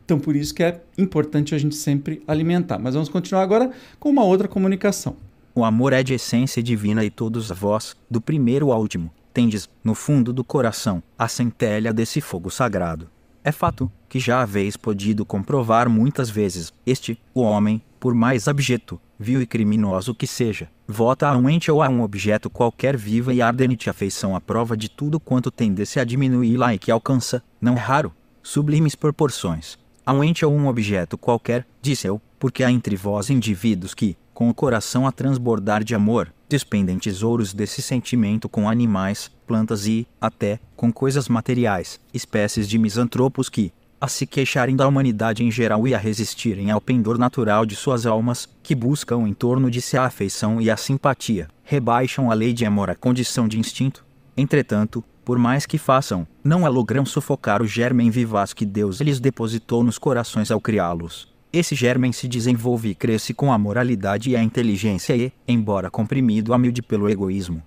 Então, 0.04 0.18
por 0.18 0.36
isso 0.36 0.54
que 0.54 0.62
é 0.62 0.82
importante 0.98 1.54
a 1.54 1.58
gente 1.58 1.74
sempre 1.74 2.22
alimentar. 2.26 2.78
Mas 2.78 2.94
vamos 2.94 3.08
continuar 3.08 3.42
agora 3.42 3.70
com 3.98 4.10
uma 4.10 4.24
outra 4.24 4.48
comunicação. 4.48 5.16
O 5.54 5.64
amor 5.64 5.92
é 5.92 6.02
de 6.02 6.14
essência 6.14 6.62
divina 6.62 7.04
e 7.04 7.10
todos 7.10 7.48
vós, 7.50 7.94
do 8.10 8.20
primeiro 8.20 8.72
ao 8.72 8.80
último, 8.80 9.10
tendes, 9.32 9.68
no 9.84 9.94
fundo 9.94 10.32
do 10.32 10.42
coração, 10.42 11.02
a 11.18 11.28
centelha 11.28 11.92
desse 11.92 12.20
fogo 12.20 12.50
sagrado. 12.50 13.08
É 13.44 13.52
fato 13.52 13.90
que 14.08 14.18
já 14.18 14.40
haveis 14.40 14.76
podido 14.76 15.24
comprovar 15.24 15.88
muitas 15.88 16.30
vezes. 16.30 16.72
Este, 16.86 17.18
o 17.34 17.42
homem, 17.42 17.82
por 18.02 18.14
mais 18.16 18.48
abjeto, 18.48 19.00
vil 19.16 19.40
e 19.40 19.46
criminoso 19.46 20.12
que 20.12 20.26
seja, 20.26 20.68
vota 20.88 21.28
a 21.28 21.36
um 21.36 21.48
ente 21.48 21.70
ou 21.70 21.80
a 21.80 21.88
um 21.88 22.02
objeto 22.02 22.50
qualquer 22.50 22.96
viva 22.96 23.32
e 23.32 23.40
ardente 23.40 23.88
afeição 23.88 24.34
à 24.34 24.40
prova 24.40 24.76
de 24.76 24.88
tudo 24.88 25.20
quanto 25.20 25.52
tende-se 25.52 26.00
a 26.00 26.04
diminuir 26.04 26.56
lá 26.56 26.74
e 26.74 26.80
que 26.80 26.90
alcança, 26.90 27.44
não 27.60 27.76
raro, 27.76 28.12
sublimes 28.42 28.96
proporções. 28.96 29.78
A 30.04 30.12
um 30.12 30.24
ente 30.24 30.44
ou 30.44 30.52
um 30.52 30.66
objeto 30.66 31.16
qualquer, 31.16 31.64
disse 31.80 32.08
eu, 32.08 32.20
porque 32.40 32.64
há 32.64 32.72
entre 32.72 32.96
vós 32.96 33.30
indivíduos 33.30 33.94
que, 33.94 34.16
com 34.34 34.50
o 34.50 34.54
coração 34.54 35.06
a 35.06 35.12
transbordar 35.12 35.84
de 35.84 35.94
amor, 35.94 36.34
despendem 36.48 36.98
tesouros 36.98 37.54
desse 37.54 37.80
sentimento 37.80 38.48
com 38.48 38.68
animais, 38.68 39.30
plantas 39.46 39.86
e, 39.86 40.08
até, 40.20 40.58
com 40.74 40.92
coisas 40.92 41.28
materiais, 41.28 42.00
espécies 42.12 42.68
de 42.68 42.78
misantropos 42.78 43.48
que, 43.48 43.72
a 44.02 44.08
se 44.08 44.26
queixarem 44.26 44.74
da 44.74 44.88
humanidade 44.88 45.44
em 45.44 45.50
geral 45.52 45.86
e 45.86 45.94
a 45.94 45.98
resistirem 45.98 46.72
ao 46.72 46.80
pendor 46.80 47.16
natural 47.16 47.64
de 47.64 47.76
suas 47.76 48.04
almas, 48.04 48.48
que 48.60 48.74
buscam 48.74 49.28
em 49.28 49.32
torno 49.32 49.70
de 49.70 49.80
si 49.80 49.96
a 49.96 50.06
afeição 50.06 50.60
e 50.60 50.68
a 50.68 50.76
simpatia, 50.76 51.46
rebaixam 51.62 52.28
a 52.28 52.34
lei 52.34 52.52
de 52.52 52.66
amor 52.66 52.90
à 52.90 52.96
condição 52.96 53.46
de 53.46 53.60
instinto. 53.60 54.04
Entretanto, 54.36 55.04
por 55.24 55.38
mais 55.38 55.66
que 55.66 55.78
façam, 55.78 56.26
não 56.42 56.66
a 56.66 56.68
logram 56.68 57.04
sufocar 57.04 57.62
o 57.62 57.66
germen 57.66 58.10
vivaz 58.10 58.52
que 58.52 58.66
Deus 58.66 59.00
lhes 59.00 59.20
depositou 59.20 59.84
nos 59.84 59.98
corações 59.98 60.50
ao 60.50 60.60
criá-los. 60.60 61.32
Esse 61.52 61.76
germen 61.76 62.10
se 62.10 62.26
desenvolve 62.26 62.88
e 62.88 62.96
cresce 62.96 63.32
com 63.32 63.52
a 63.52 63.58
moralidade 63.58 64.30
e 64.30 64.36
a 64.36 64.42
inteligência 64.42 65.14
e, 65.14 65.32
embora 65.46 65.88
comprimido 65.88 66.52
a 66.52 66.58
pelo 66.82 67.08
egoísmo, 67.08 67.62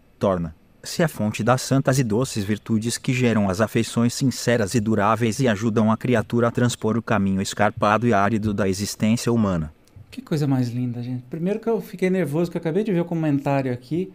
torna-se 0.85 1.01
a 1.01 1.07
fonte 1.07 1.43
das 1.43 1.63
santas 1.63 1.97
e 1.97 2.03
doces 2.03 2.43
virtudes 2.43 2.97
que 2.97 3.11
geram 3.11 3.49
as 3.49 3.59
afeições 3.59 4.13
sinceras 4.13 4.75
e 4.75 4.79
duráveis 4.79 5.39
e 5.39 5.47
ajudam 5.47 5.91
a 5.91 5.97
criatura 5.97 6.47
a 6.47 6.51
transpor 6.51 6.95
o 6.95 7.01
caminho 7.01 7.41
escarpado 7.41 8.07
e 8.07 8.13
árido 8.13 8.53
da 8.53 8.69
existência 8.69 9.33
humana. 9.33 9.73
Que 10.11 10.21
coisa 10.21 10.45
mais 10.45 10.69
linda, 10.69 11.01
gente. 11.01 11.23
Primeiro 11.23 11.59
que 11.59 11.67
eu 11.67 11.81
fiquei 11.81 12.09
nervoso, 12.09 12.51
que 12.51 12.57
eu 12.57 12.61
acabei 12.61 12.83
de 12.83 12.93
ver 12.93 13.01
o 13.01 13.05
comentário 13.05 13.73
aqui 13.73 14.13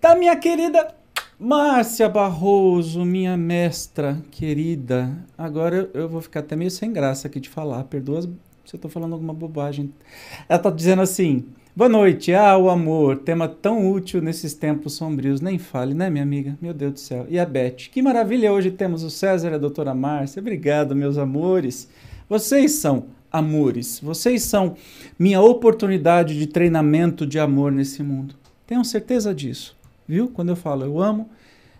da 0.00 0.16
minha 0.16 0.34
querida 0.36 0.92
Márcia 1.38 2.08
Barroso, 2.08 3.04
minha 3.04 3.36
mestra 3.36 4.20
querida. 4.32 5.16
Agora 5.38 5.88
eu 5.94 6.08
vou 6.08 6.20
ficar 6.20 6.40
até 6.40 6.56
meio 6.56 6.70
sem 6.70 6.92
graça 6.92 7.28
aqui 7.28 7.38
de 7.38 7.48
falar, 7.48 7.84
perdoa 7.84 8.22
se 8.22 8.74
eu 8.74 8.76
estou 8.78 8.90
falando 8.90 9.12
alguma 9.12 9.32
bobagem. 9.32 9.92
Ela 10.48 10.58
está 10.58 10.70
dizendo 10.70 11.02
assim: 11.02 11.46
boa 11.76 11.90
noite, 11.90 12.32
ah, 12.32 12.56
o 12.56 12.70
amor, 12.70 13.18
tema 13.18 13.46
tão 13.46 13.92
útil 13.92 14.22
nesses 14.22 14.54
tempos 14.54 14.94
sombrios. 14.94 15.42
Nem 15.42 15.58
fale, 15.58 15.92
né, 15.92 16.08
minha 16.08 16.22
amiga? 16.22 16.56
Meu 16.58 16.72
Deus 16.72 16.94
do 16.94 17.00
céu. 17.00 17.26
E 17.28 17.38
a 17.38 17.44
Beth, 17.44 17.90
que 17.92 18.00
maravilha, 18.00 18.50
hoje 18.50 18.70
temos 18.70 19.02
o 19.02 19.10
César 19.10 19.50
e 19.50 19.54
a 19.54 19.58
doutora 19.58 19.94
Márcia. 19.94 20.40
Obrigado, 20.40 20.96
meus 20.96 21.18
amores. 21.18 21.86
Vocês 22.30 22.72
são 22.72 23.08
amores, 23.30 24.00
vocês 24.02 24.42
são 24.42 24.74
minha 25.18 25.42
oportunidade 25.42 26.38
de 26.38 26.46
treinamento 26.46 27.26
de 27.26 27.38
amor 27.38 27.70
nesse 27.70 28.02
mundo. 28.02 28.34
Tenham 28.66 28.82
certeza 28.82 29.34
disso, 29.34 29.76
viu? 30.08 30.28
Quando 30.28 30.48
eu 30.48 30.56
falo 30.56 30.82
eu 30.82 30.98
amo, 30.98 31.28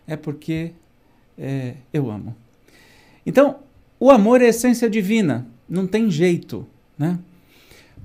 é 0.06 0.14
porque 0.14 0.72
é, 1.38 1.72
eu 1.90 2.10
amo. 2.10 2.36
Então, 3.24 3.60
o 3.98 4.10
amor 4.10 4.42
é 4.42 4.48
essência 4.48 4.90
divina, 4.90 5.46
não 5.66 5.86
tem 5.86 6.10
jeito. 6.10 6.66
Né? 6.98 7.18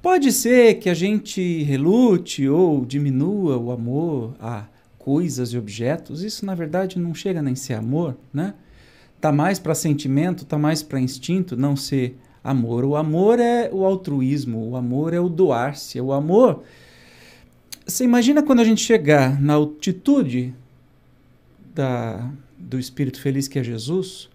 Pode 0.02 0.32
ser 0.32 0.80
que 0.80 0.90
a 0.90 0.96
gente 0.96 1.62
relute 1.62 2.50
ou 2.50 2.84
diminua 2.84 3.58
o 3.58 3.72
amor 3.72 4.36
a 4.40 4.66
coisas 4.98 5.54
e 5.54 5.58
objetos, 5.58 6.24
isso 6.24 6.44
na 6.44 6.56
verdade 6.56 6.98
não 6.98 7.14
chega 7.14 7.42
nem 7.42 7.56
ser 7.56 7.76
amor, 7.76 8.18
né? 8.34 8.56
Tá 9.20 9.32
mais 9.32 9.60
para 9.60 9.76
sentimento, 9.76 10.44
tá 10.44 10.58
mais 10.58 10.82
para 10.82 11.00
instinto, 11.00 11.56
não 11.56 11.76
ser 11.76 12.18
amor. 12.44 12.84
O 12.84 12.96
amor 12.96 13.40
é 13.40 13.70
o 13.72 13.86
altruísmo, 13.86 14.72
o 14.72 14.76
amor 14.76 15.14
é 15.14 15.20
o 15.20 15.30
doar-se, 15.30 16.02
o 16.02 16.12
amor. 16.12 16.64
Você 17.86 18.04
imagina 18.04 18.42
quando 18.42 18.62
a 18.62 18.64
gente 18.64 18.82
chegar 18.82 19.40
na 19.40 19.54
altitude 19.54 20.52
da, 21.76 22.28
do 22.58 22.80
espírito 22.80 23.22
feliz 23.22 23.48
que 23.48 23.60
é 23.60 23.64
Jesus, 23.64 24.31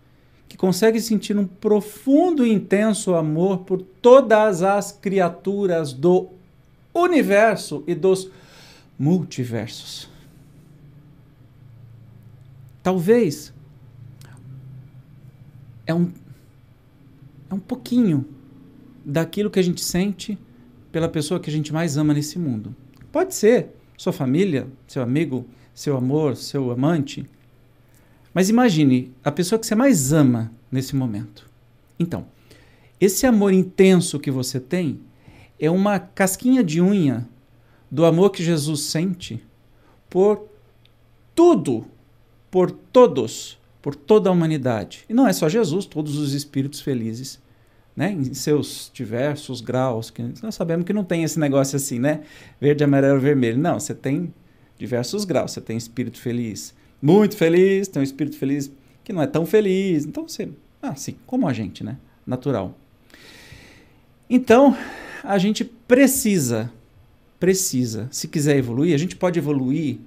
que 0.49 0.57
consegue 0.57 1.01
sentir 1.01 1.37
um 1.37 1.47
profundo 1.47 2.47
e 2.47 2.53
intenso 2.53 3.15
amor 3.15 3.59
por 3.59 3.83
todas 3.83 4.63
as 4.63 4.93
criaturas 4.93 5.93
do 5.93 6.29
universo 6.95 7.83
e 7.87 7.95
dos 7.95 8.31
multiversos. 8.99 10.09
Talvez 12.83 13.53
é 15.87 15.93
um, 15.93 16.13
é 17.51 17.55
um 17.55 17.59
pouquinho 17.59 18.25
daquilo 19.05 19.51
que 19.51 19.59
a 19.59 19.63
gente 19.63 19.83
sente 19.83 20.39
pela 20.91 21.09
pessoa 21.09 21.39
que 21.39 21.51
a 21.51 21.53
gente 21.53 21.73
mais 21.73 21.97
ama 21.97 22.15
nesse 22.15 22.39
mundo. 22.39 22.75
Pode 23.13 23.35
ser 23.35 23.71
sua 23.97 24.13
família, 24.13 24.67
seu 24.87 25.03
amigo, 25.03 25.45
seu 25.75 25.97
amor, 25.97 26.37
seu 26.37 26.71
amante, 26.71 27.27
mas 28.37 28.51
imagine 28.51 29.15
a 29.25 29.33
pessoa 29.33 29.59
que 29.59 29.67
você 29.67 29.75
mais 29.75 30.13
ama 30.13 30.53
nesse 30.71 30.95
momento. 30.95 31.49
Então, 31.99 32.27
esse 33.01 33.27
amor 33.27 33.51
intenso 33.51 34.21
que 34.21 34.31
você 34.31 34.61
tem 34.61 35.01
é 35.59 35.71
uma 35.71 35.99
casquinha 35.99 36.63
de 36.63 36.79
unha 36.79 37.27
do 37.91 38.05
amor 38.05 38.29
que 38.29 38.45
Jesus 38.45 38.81
sente 38.83 39.43
por 40.11 40.51
tudo, 41.35 41.87
por 42.51 42.71
todos, 42.71 43.59
por 43.81 43.95
toda 43.95 44.29
a 44.29 44.33
humanidade. 44.35 45.07
E 45.09 45.15
não 45.15 45.27
é 45.27 45.33
só 45.33 45.49
Jesus, 45.49 45.87
todos 45.87 46.19
os 46.19 46.35
espíritos 46.35 46.83
felizes, 46.83 47.41
né? 47.97 48.13
em 48.13 48.35
seus 48.35 48.91
diversos 48.93 49.63
graus. 49.63 50.11
Que 50.11 50.23
nós 50.43 50.55
sabemos 50.55 50.85
que 50.85 50.93
não 50.93 51.05
tem 51.05 51.25
esse 51.25 51.41
negócio 51.41 51.77
assim, 51.77 51.99
né? 51.99 52.21
Verde, 52.61 52.85
amarelo, 52.85 53.19
vermelho. 53.19 53.57
Não, 53.57 53.81
você 53.81 53.95
tem 53.95 54.31
diversos 54.79 55.25
graus. 55.25 55.53
Você 55.53 55.61
tem 55.63 55.79
espírito 55.79 56.21
feliz, 56.21 56.75
muito 57.01 57.37
feliz, 57.37 57.89
tem 57.89 58.01
um 58.01 58.05
espírito 58.05 58.37
feliz 58.37 58.71
que 59.05 59.13
não 59.13 59.23
é 59.23 59.27
tão 59.27 59.47
feliz. 59.47 60.05
Então 60.05 60.27
você, 60.27 60.49
ah, 60.83 60.95
sim, 60.95 61.17
como 61.27 61.49
a 61.49 61.53
gente, 61.53 61.85
né? 61.85 61.97
Natural. 62.27 62.77
Então, 64.29 64.77
a 65.23 65.39
gente 65.39 65.65
precisa, 65.65 66.73
precisa, 67.39 68.09
se 68.11 68.27
quiser 68.27 68.57
evoluir, 68.57 68.95
a 68.95 68.99
gente 68.99 69.15
pode 69.15 69.39
evoluir 69.39 69.99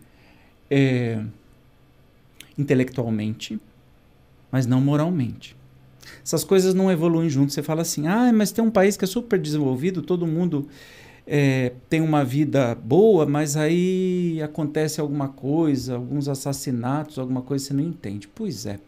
é, 0.69 1.23
intelectualmente, 2.57 3.59
mas 4.51 4.65
não 4.65 4.81
moralmente. 4.81 5.55
Essas 6.23 6.43
coisas 6.43 6.73
não 6.73 6.91
evoluem 6.91 7.29
juntos. 7.29 7.53
Você 7.53 7.63
fala 7.63 7.81
assim, 7.81 8.07
ah, 8.07 8.31
mas 8.33 8.51
tem 8.51 8.63
um 8.63 8.71
país 8.71 8.97
que 8.97 9.05
é 9.05 9.07
super 9.07 9.39
desenvolvido, 9.39 10.01
todo 10.01 10.27
mundo 10.27 10.67
é, 11.31 11.73
tem 11.87 12.01
uma 12.01 12.25
vida 12.25 12.73
boa, 12.73 13.23
mas 13.23 13.55
aí 13.55 14.41
acontece 14.41 14.99
alguma 14.99 15.29
coisa, 15.29 15.93
alguns 15.93 16.27
assassinatos, 16.27 17.19
alguma 17.19 17.43
coisa 17.43 17.65
você 17.65 17.73
não 17.75 17.83
entende. 17.83 18.27
Pois 18.27 18.65
é. 18.65 18.79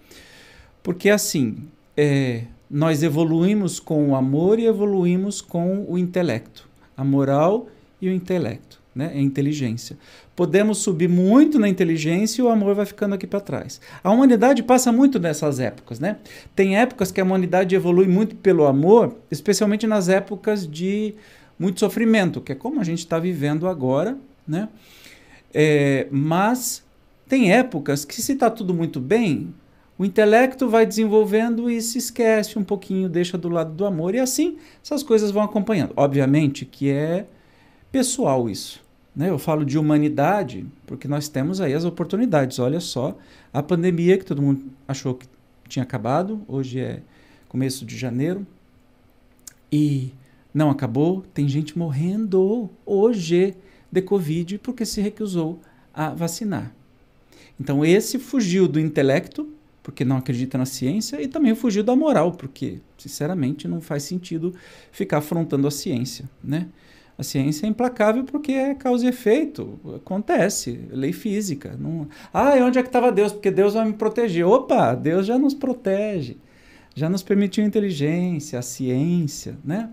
Porque 0.82 1.12
assim, 1.12 1.58
é, 1.96 2.46
nós 2.68 3.04
evoluímos 3.04 3.80
com 3.80 4.10
o 4.10 4.16
amor 4.16 4.58
e 4.58 4.66
evoluímos 4.66 5.40
com 5.40 5.86
o 5.88 6.00
intelecto. 6.00 6.68
A 6.98 7.04
moral 7.04 7.68
e 8.02 8.10
o 8.10 8.12
intelecto, 8.12 8.82
né? 8.96 9.12
a 9.14 9.20
inteligência. 9.20 9.96
Podemos 10.36 10.80
subir 10.80 11.08
muito 11.08 11.60
na 11.60 11.70
inteligência 11.70 12.42
e 12.42 12.44
o 12.44 12.50
amor 12.50 12.74
vai 12.74 12.88
ficando 12.88 13.14
aqui 13.14 13.28
para 13.28 13.40
trás. 13.40 13.80
A 14.04 14.10
humanidade 14.10 14.64
passa 14.64 14.92
muito 14.92 15.20
nessas 15.20 15.60
épocas, 15.60 16.00
né? 16.00 16.18
Tem 16.56 16.78
épocas 16.78 17.12
que 17.12 17.22
a 17.22 17.24
humanidade 17.24 17.76
evolui 17.76 18.08
muito 18.08 18.36
pelo 18.36 18.66
amor, 18.66 19.16
especialmente 19.30 19.86
nas 19.86 20.10
épocas 20.10 20.68
de 20.68 21.14
muito 21.62 21.80
sofrimento, 21.80 22.42
que 22.42 22.52
é 22.52 22.56
como 22.56 22.82
a 22.82 22.84
gente 22.84 23.00
está 23.00 23.20
vivendo 23.20 23.68
agora, 23.68 24.18
né? 24.48 24.68
É, 25.54 26.08
mas 26.10 26.84
tem 27.28 27.54
épocas 27.54 28.04
que, 28.04 28.20
se 28.20 28.34
está 28.34 28.50
tudo 28.50 28.74
muito 28.74 29.00
bem, 29.00 29.54
o 29.96 30.04
intelecto 30.04 30.68
vai 30.68 30.88
desenvolvendo 30.88 31.70
e 31.70 31.80
se 31.80 32.00
esquece 32.00 32.58
um 32.58 32.64
pouquinho, 32.64 33.08
deixa 33.08 33.38
do 33.38 33.48
lado 33.48 33.74
do 33.74 33.86
amor, 33.86 34.16
e 34.16 34.20
assim 34.20 34.58
essas 34.84 35.04
coisas 35.04 35.30
vão 35.30 35.44
acompanhando. 35.44 35.94
Obviamente 35.96 36.66
que 36.66 36.90
é 36.90 37.28
pessoal 37.92 38.50
isso. 38.50 38.84
Né? 39.16 39.30
Eu 39.30 39.38
falo 39.38 39.64
de 39.64 39.78
humanidade 39.78 40.66
porque 40.88 41.08
nós 41.08 41.30
temos 41.30 41.62
aí 41.62 41.76
as 41.76 41.86
oportunidades. 41.86 42.58
Olha 42.58 42.80
só, 42.80 43.16
a 43.54 43.62
pandemia 43.62 44.18
que 44.18 44.26
todo 44.26 44.42
mundo 44.42 44.64
achou 44.88 45.14
que 45.14 45.28
tinha 45.68 45.84
acabado, 45.84 46.42
hoje 46.48 46.80
é 46.80 47.04
começo 47.48 47.86
de 47.86 47.96
janeiro, 47.96 48.48
e 49.72 50.12
não 50.54 50.70
acabou. 50.70 51.24
Tem 51.34 51.48
gente 51.48 51.78
morrendo 51.78 52.70
hoje 52.86 53.56
de 53.92 54.02
Covid 54.02 54.58
porque 54.60 54.86
se 54.86 55.02
recusou 55.02 55.60
a 55.94 56.10
vacinar. 56.10 56.74
Então, 57.60 57.86
esse 57.86 58.18
fugiu 58.18 58.68
do 58.68 58.80
intelecto, 58.80 59.48
porque 59.84 60.04
não 60.04 60.18
acredita 60.18 60.58
na 60.58 60.66
ciência, 60.66 61.22
e 61.22 61.28
também 61.28 61.54
fugiu 61.54 61.84
da 61.84 61.96
moral, 61.96 62.32
porque, 62.32 62.80
sinceramente, 62.98 63.68
não 63.68 63.82
faz 63.82 64.04
sentido 64.04 64.54
ficar 64.92 65.18
afrontando 65.18 65.68
a 65.68 65.72
ciência, 65.72 66.30
né? 66.44 66.68
A 67.18 67.24
ciência 67.24 67.68
é 67.68 67.70
implacável 67.70 68.24
porque 68.24 68.52
é 68.52 68.74
causa 68.74 69.06
e 69.06 69.10
efeito. 69.10 69.80
Acontece, 69.96 70.88
lei 70.90 71.14
física. 71.14 71.76
Não... 71.78 72.08
Ah, 72.34 72.58
e 72.58 72.64
onde 72.64 72.80
é 72.80 72.82
que 72.82 72.90
estava 72.90 73.12
Deus? 73.12 73.32
Porque 73.32 73.52
Deus 73.52 73.76
vai 73.76 73.86
me 73.86 73.94
proteger. 73.94 74.44
Opa, 74.44 74.96
Deus 74.96 75.28
já 75.28 75.38
nos 75.38 75.54
protege. 75.54 76.38
Já 76.96 77.08
nos 77.10 77.22
permitiu 77.22 77.64
inteligência, 77.64 78.58
a 78.58 78.64
ciência, 78.64 79.56
né? 79.64 79.92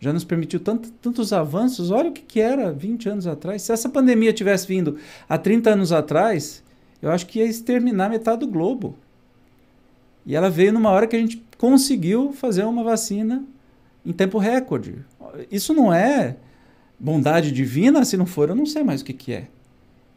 Já 0.00 0.12
nos 0.12 0.24
permitiu 0.24 0.58
tanto, 0.58 0.90
tantos 0.92 1.32
avanços. 1.32 1.90
Olha 1.90 2.08
o 2.08 2.12
que, 2.12 2.22
que 2.22 2.40
era 2.40 2.72
20 2.72 3.08
anos 3.10 3.26
atrás. 3.26 3.62
Se 3.62 3.70
essa 3.70 3.88
pandemia 3.88 4.32
tivesse 4.32 4.66
vindo 4.66 4.96
há 5.28 5.36
30 5.36 5.70
anos 5.70 5.92
atrás, 5.92 6.64
eu 7.02 7.10
acho 7.10 7.26
que 7.26 7.38
ia 7.38 7.44
exterminar 7.44 8.08
metade 8.08 8.40
do 8.40 8.48
globo. 8.48 8.96
E 10.24 10.34
ela 10.34 10.48
veio 10.48 10.72
numa 10.72 10.90
hora 10.90 11.06
que 11.06 11.16
a 11.16 11.18
gente 11.18 11.44
conseguiu 11.58 12.32
fazer 12.32 12.64
uma 12.64 12.82
vacina 12.82 13.44
em 14.04 14.12
tempo 14.12 14.38
recorde. 14.38 14.96
Isso 15.50 15.74
não 15.74 15.92
é 15.92 16.36
bondade 16.98 17.52
divina, 17.52 18.04
se 18.04 18.16
não 18.16 18.26
for, 18.26 18.48
eu 18.48 18.54
não 18.54 18.66
sei 18.66 18.82
mais 18.82 19.02
o 19.02 19.04
que, 19.04 19.12
que 19.12 19.32
é. 19.32 19.48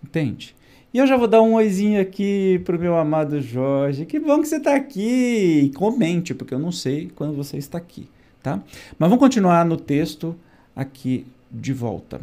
Entende? 0.04 0.56
E 0.94 0.98
eu 0.98 1.08
já 1.08 1.18
vou 1.18 1.28
dar 1.28 1.42
um 1.42 1.56
oizinho 1.56 2.00
aqui 2.00 2.62
pro 2.64 2.80
meu 2.80 2.96
amado 2.96 3.42
Jorge. 3.42 4.06
Que 4.06 4.20
bom 4.20 4.42
que 4.42 4.48
você 4.48 4.58
está 4.58 4.76
aqui. 4.76 5.72
Comente, 5.76 6.34
porque 6.34 6.54
eu 6.54 6.60
não 6.60 6.72
sei 6.72 7.10
quando 7.16 7.36
você 7.36 7.58
está 7.58 7.78
aqui, 7.78 8.08
tá? 8.44 8.60
Mas 9.00 9.10
vamos 9.10 9.20
continuar 9.20 9.66
no 9.66 9.78
texto 9.78 10.36
aqui 10.76 11.26
de 11.50 11.72
volta. 11.72 12.22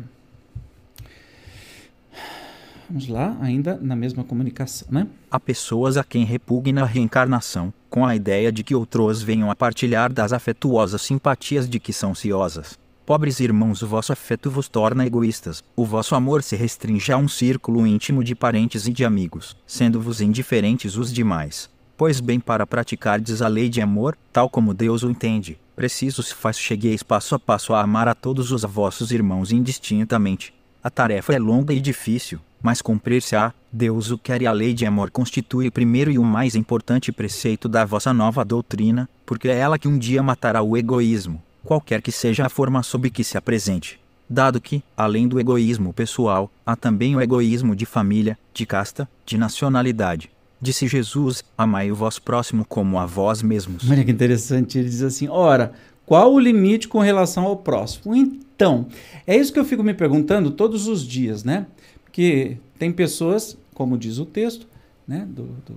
Vamos 2.89 3.09
lá, 3.09 3.37
ainda 3.41 3.79
na 3.81 3.95
mesma 3.95 4.25
comunicação, 4.25 4.89
né? 4.91 5.07
Há 5.31 5.39
pessoas 5.39 5.97
a 5.97 6.05
quem 6.05 6.25
repugna 6.25 6.83
a 6.83 6.87
reencarnação, 6.87 7.73
com 7.89 8.05
a 8.05 8.17
ideia 8.17 8.51
de 8.51 8.65
que 8.65 8.75
outros 8.75 9.23
venham 9.23 9.51
a 9.51 9.55
partilhar 9.55 10.13
das 10.13 10.33
afetuosas 10.33 11.01
simpatias 11.01 11.69
de 11.69 11.79
que 11.79 11.93
são 11.93 12.15
ciosas. 12.15 12.77
Pobres 13.07 13.41
irmãos, 13.41 13.81
o 13.83 13.87
vosso 13.87 14.13
afeto 14.13 14.51
vos 14.51 14.69
torna 14.69 15.07
egoístas, 15.07 15.63
o 15.77 15.85
vosso 15.85 16.17
amor 16.17 16.43
se 16.43 16.57
restringe 16.57 17.13
a 17.13 17.17
um 17.17 17.29
círculo 17.29 17.87
íntimo 17.87 18.23
de 18.25 18.35
parentes 18.35 18.87
e 18.87 18.93
de 18.93 19.05
amigos, 19.05 19.57
sendo-vos 19.67 20.21
indiferentes 20.21 20.97
os 20.97 21.13
demais. 21.13 21.71
Pois 21.97 22.19
bem, 22.19 22.41
para 22.41 22.67
praticardes 22.67 23.43
a 23.43 23.47
lei 23.47 23.69
de 23.69 23.81
amor, 23.81 24.17
tal 24.33 24.49
como 24.49 24.75
Deus 24.75 25.03
o 25.03 25.11
entende, 25.11 25.59
preciso 25.81 26.23
se 26.23 26.35
faz 26.35 26.59
chegueis 26.59 27.03
passo 27.03 27.35
a 27.35 27.39
passo 27.39 27.73
a 27.73 27.81
amar 27.81 28.07
a 28.07 28.15
todos 28.15 28.53
os 28.53 28.65
vossos 28.65 29.13
irmãos 29.13 29.51
indistintamente. 29.51 30.53
A 30.85 30.91
tarefa 30.91 31.33
é 31.33 31.39
longa 31.39 31.73
e 31.73 31.81
difícil, 31.81 32.39
mas 32.63 32.83
cumprir-se-á. 32.83 33.55
Deus 33.73 34.11
o 34.11 34.19
quer 34.19 34.43
e 34.43 34.47
a 34.47 34.53
lei 34.53 34.75
de 34.75 34.85
amor 34.85 35.11
constitui 35.11 35.69
o 35.69 35.73
primeiro 35.73 36.11
e 36.11 36.19
o 36.19 36.23
mais 36.23 36.55
importante 36.55 37.11
preceito 37.11 37.67
da 37.67 37.83
vossa 37.87 38.13
nova 38.13 38.45
doutrina, 38.45 39.09
porque 39.25 39.49
é 39.49 39.57
ela 39.57 39.79
que 39.79 39.89
um 39.89 39.97
dia 39.97 40.23
matará 40.23 40.61
o 40.61 40.77
egoísmo 40.77 41.43
qualquer 41.65 42.03
que 42.03 42.13
seja 42.13 42.45
a 42.45 42.51
forma 42.51 42.83
sob 42.83 43.09
que 43.09 43.25
se 43.25 43.39
apresente. 43.39 43.99
Dado 44.29 44.61
que, 44.61 44.83
além 44.95 45.27
do 45.27 45.41
egoísmo 45.41 45.95
pessoal, 45.95 46.51
há 46.65 46.77
também 46.77 47.17
o 47.17 47.23
egoísmo 47.23 47.75
de 47.75 47.87
família, 47.87 48.39
de 48.53 48.67
casta, 48.67 49.09
de 49.25 49.39
nacionalidade. 49.39 50.31
Disse 50.61 50.87
Jesus: 50.87 51.43
Amai 51.57 51.91
o 51.91 51.95
vosso 51.95 52.23
próximo 52.23 52.65
como 52.65 52.99
a 52.99 53.07
vós 53.07 53.43
mesmos. 53.43 53.91
Olha 53.91 54.05
que 54.05 54.11
interessante, 54.11 54.79
ele 54.79 54.89
diz 54.89 55.03
assim: 55.03 55.29
Ora, 55.29 55.73
qual 56.05 56.33
o 56.33 56.39
limite 56.39 56.89
com 56.89 56.99
relação 56.99 57.45
ao 57.45 57.57
próximo? 57.57 58.15
Então, 58.15 58.87
é 59.27 59.37
isso 59.37 59.53
que 59.53 59.59
eu 59.59 59.65
fico 59.65 59.83
me 59.83 59.95
perguntando 59.95 60.51
todos 60.51 60.87
os 60.87 61.07
dias, 61.07 61.45
né? 61.45 61.67
Porque 62.05 62.59
tem 62.79 62.93
pessoas, 62.93 63.57
como 63.73 63.97
diz 63.97 64.19
o 64.19 64.27
texto, 64.27 64.67
né, 65.07 65.27
do, 65.29 65.45
do 65.65 65.75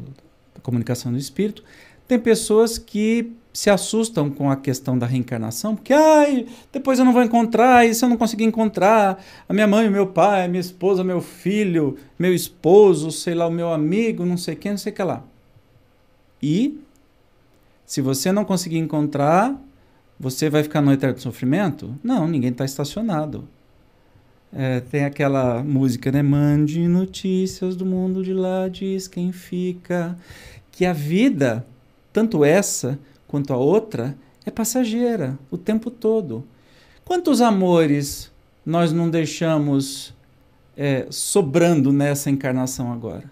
da 0.53 0.61
comunicação 0.61 1.11
do 1.11 1.17
Espírito, 1.17 1.63
tem 2.07 2.19
pessoas 2.19 2.77
que 2.77 3.31
se 3.53 3.69
assustam 3.69 4.31
com 4.31 4.49
a 4.49 4.55
questão 4.55 4.97
da 4.97 5.05
reencarnação, 5.05 5.75
porque 5.75 5.93
ai, 5.93 6.47
depois 6.71 6.97
eu 6.97 7.05
não 7.05 7.13
vou 7.13 7.21
encontrar, 7.21 7.85
e 7.85 7.93
se 7.93 8.03
eu 8.03 8.09
não 8.09 8.17
conseguir 8.17 8.45
encontrar 8.45 9.23
a 9.47 9.53
minha 9.53 9.67
mãe, 9.67 9.87
o 9.87 9.91
meu 9.91 10.07
pai, 10.07 10.45
a 10.45 10.47
minha 10.47 10.59
esposa, 10.59 11.03
meu 11.03 11.21
filho, 11.21 11.95
meu 12.17 12.33
esposo, 12.33 13.11
sei 13.11 13.35
lá, 13.35 13.45
o 13.45 13.51
meu 13.51 13.71
amigo, 13.71 14.25
não 14.25 14.37
sei 14.37 14.55
quem, 14.55 14.71
não 14.71 14.77
sei 14.79 14.91
o 14.91 14.95
que 14.95 15.03
lá. 15.03 15.23
E 16.41 16.79
se 17.85 18.01
você 18.01 18.31
não 18.31 18.43
conseguir 18.43 18.79
encontrar, 18.79 19.55
você 20.19 20.49
vai 20.49 20.63
ficar 20.63 20.81
no 20.81 20.91
eterno 20.91 21.19
sofrimento? 21.19 21.95
Não, 22.03 22.27
ninguém 22.27 22.49
está 22.49 22.65
estacionado. 22.65 23.47
É, 24.51 24.79
tem 24.79 25.05
aquela 25.05 25.63
música, 25.63 26.11
né? 26.11 26.21
Mande 26.21 26.87
notícias 26.87 27.75
do 27.75 27.85
mundo 27.85 28.23
de 28.23 28.33
lá, 28.33 28.67
diz 28.67 29.07
quem 29.07 29.31
fica. 29.31 30.17
Que 30.71 30.85
a 30.85 30.93
vida, 30.93 31.65
tanto 32.11 32.43
essa 32.43 32.99
quanto 33.33 33.51
a 33.51 33.57
outra 33.57 34.15
é 34.45 34.51
passageira 34.51 35.39
o 35.49 35.57
tempo 35.57 35.89
todo. 35.89 36.43
Quantos 37.03 37.41
amores 37.41 38.31
nós 38.63 38.93
não 38.93 39.09
deixamos 39.09 40.13
é, 40.77 41.07
sobrando 41.09 41.91
nessa 41.91 42.29
encarnação 42.29 42.93
agora, 42.93 43.23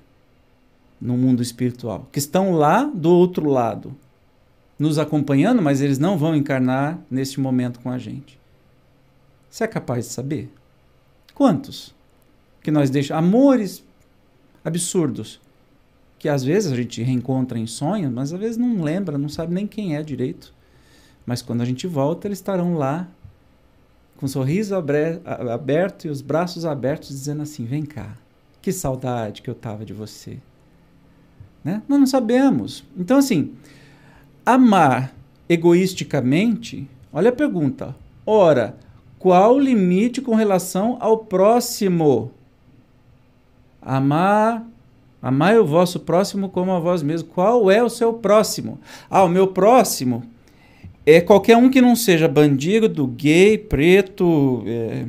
no 1.00 1.16
mundo 1.16 1.44
espiritual, 1.44 2.08
que 2.12 2.18
estão 2.18 2.54
lá 2.54 2.84
do 2.84 3.12
outro 3.12 3.48
lado, 3.48 3.96
nos 4.80 4.98
acompanhando, 4.98 5.62
mas 5.62 5.82
eles 5.82 6.00
não 6.00 6.18
vão 6.18 6.36
encarnar 6.36 6.98
neste 7.08 7.40
momento 7.40 7.80
com 7.80 7.92
a 7.92 8.00
gente. 8.00 8.40
Você 9.52 9.66
é 9.66 9.68
capaz 9.68 10.08
de 10.08 10.14
saber? 10.14 10.52
Quantos? 11.36 11.94
Que 12.64 12.72
nós 12.72 12.90
deixamos 12.90 13.24
amores 13.24 13.84
absurdos 14.66 15.40
que 16.22 16.30
às 16.30 16.44
vezes 16.44 16.72
a 16.72 16.76
gente 16.76 17.02
reencontra 17.02 17.58
em 17.58 17.66
sonhos, 17.66 18.14
mas 18.14 18.32
às 18.32 18.40
vezes 18.40 18.56
não 18.56 18.84
lembra, 18.84 19.18
não 19.18 19.28
sabe 19.28 19.56
nem 19.56 19.66
quem 19.66 19.96
é 19.96 20.04
direito. 20.04 20.54
Mas 21.26 21.42
quando 21.42 21.62
a 21.62 21.66
gente 21.66 21.88
volta, 21.88 22.28
eles 22.28 22.38
estarão 22.38 22.76
lá 22.76 23.08
com 24.18 24.28
o 24.28 24.30
sorriso 24.30 24.76
aberto 24.76 26.06
e 26.06 26.12
os 26.12 26.22
braços 26.22 26.64
abertos, 26.64 27.10
dizendo 27.10 27.42
assim: 27.42 27.66
Vem 27.66 27.84
cá, 27.84 28.16
que 28.62 28.72
saudade 28.72 29.42
que 29.42 29.50
eu 29.50 29.56
tava 29.56 29.84
de 29.84 29.94
você. 29.94 30.38
Né? 31.64 31.82
Nós 31.90 32.00
não 32.00 32.06
sabemos. 32.06 32.84
Então, 32.96 33.18
assim, 33.18 33.56
amar 34.46 35.16
egoisticamente, 35.50 36.88
olha 37.12 37.30
a 37.30 37.36
pergunta. 37.36 37.96
Ora, 38.28 38.78
qual 39.18 39.56
o 39.56 39.60
limite 39.60 40.22
com 40.22 40.36
relação 40.36 40.98
ao 41.00 41.18
próximo? 41.18 42.30
Amar 43.82 44.68
Amai 45.22 45.58
o 45.60 45.66
vosso 45.66 46.00
próximo 46.00 46.50
como 46.50 46.72
a 46.72 46.80
vós 46.80 47.04
mesmo. 47.04 47.30
Qual 47.30 47.70
é 47.70 47.84
o 47.84 47.90
seu 47.90 48.14
próximo? 48.14 48.80
Ah, 49.10 49.24
o 49.24 49.30
meu 49.30 49.48
próximo 49.48 50.24
é 51.06 51.22
qualquer 51.22 51.58
um 51.58 51.70
que 51.70 51.82
não 51.82 51.96
seja 51.96 52.28
bandido, 52.28 53.06
gay, 53.08 53.58
preto 53.58 54.64
é, 54.66 55.06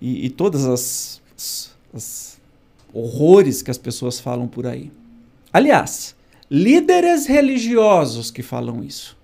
e, 0.00 0.26
e, 0.26 0.30
todas 0.30 0.64
as, 0.66 1.22
as, 1.36 1.76
as 1.92 2.40
horrores 2.92 3.60
que 3.60 3.70
as 3.70 3.78
pessoas 3.78 4.20
falam 4.20 4.46
por 4.46 4.66
aí. 4.66 4.90
Aliás, 5.52 6.14
líderes 6.50 7.26
religiosos 7.26 8.30
que 8.30 8.42
falam 8.42 8.84
isso. 8.84 9.16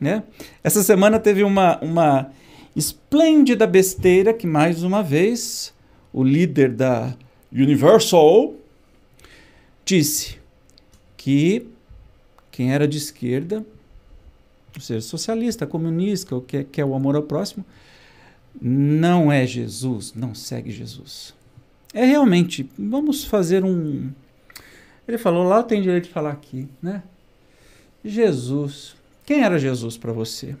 Né? 0.00 0.22
Essa 0.62 0.82
semana 0.82 1.18
teve 1.18 1.42
uma, 1.42 1.78
uma 1.80 2.30
esplêndida 2.74 3.66
besteira 3.66 4.32
que, 4.32 4.46
mais 4.46 4.82
uma 4.82 5.02
vez, 5.02 5.72
o 6.12 6.22
líder 6.22 6.72
da 6.72 7.14
Universal 7.52 8.54
disse 9.86 10.38
que 11.16 11.66
quem 12.50 12.72
era 12.72 12.86
de 12.86 12.98
esquerda, 12.98 13.64
ou 14.74 14.80
seja, 14.80 15.00
socialista, 15.00 15.66
comunista, 15.66 16.34
ou 16.34 16.42
que 16.42 16.64
quer 16.64 16.84
o 16.84 16.94
amor 16.94 17.16
ao 17.16 17.22
próximo, 17.22 17.64
não 18.60 19.30
é 19.30 19.46
Jesus, 19.46 20.12
não 20.14 20.34
segue 20.34 20.70
Jesus. 20.70 21.32
É 21.94 22.04
realmente, 22.04 22.68
vamos 22.76 23.24
fazer 23.24 23.64
um. 23.64 24.10
Ele 25.06 25.18
falou 25.18 25.44
lá, 25.44 25.58
eu 25.58 25.62
tenho 25.62 25.82
direito 25.82 26.04
de 26.04 26.10
falar 26.10 26.32
aqui, 26.32 26.68
né? 26.82 27.02
Jesus. 28.04 28.96
Quem 29.24 29.42
era 29.42 29.58
Jesus 29.58 29.96
para 29.96 30.12
você? 30.12 30.56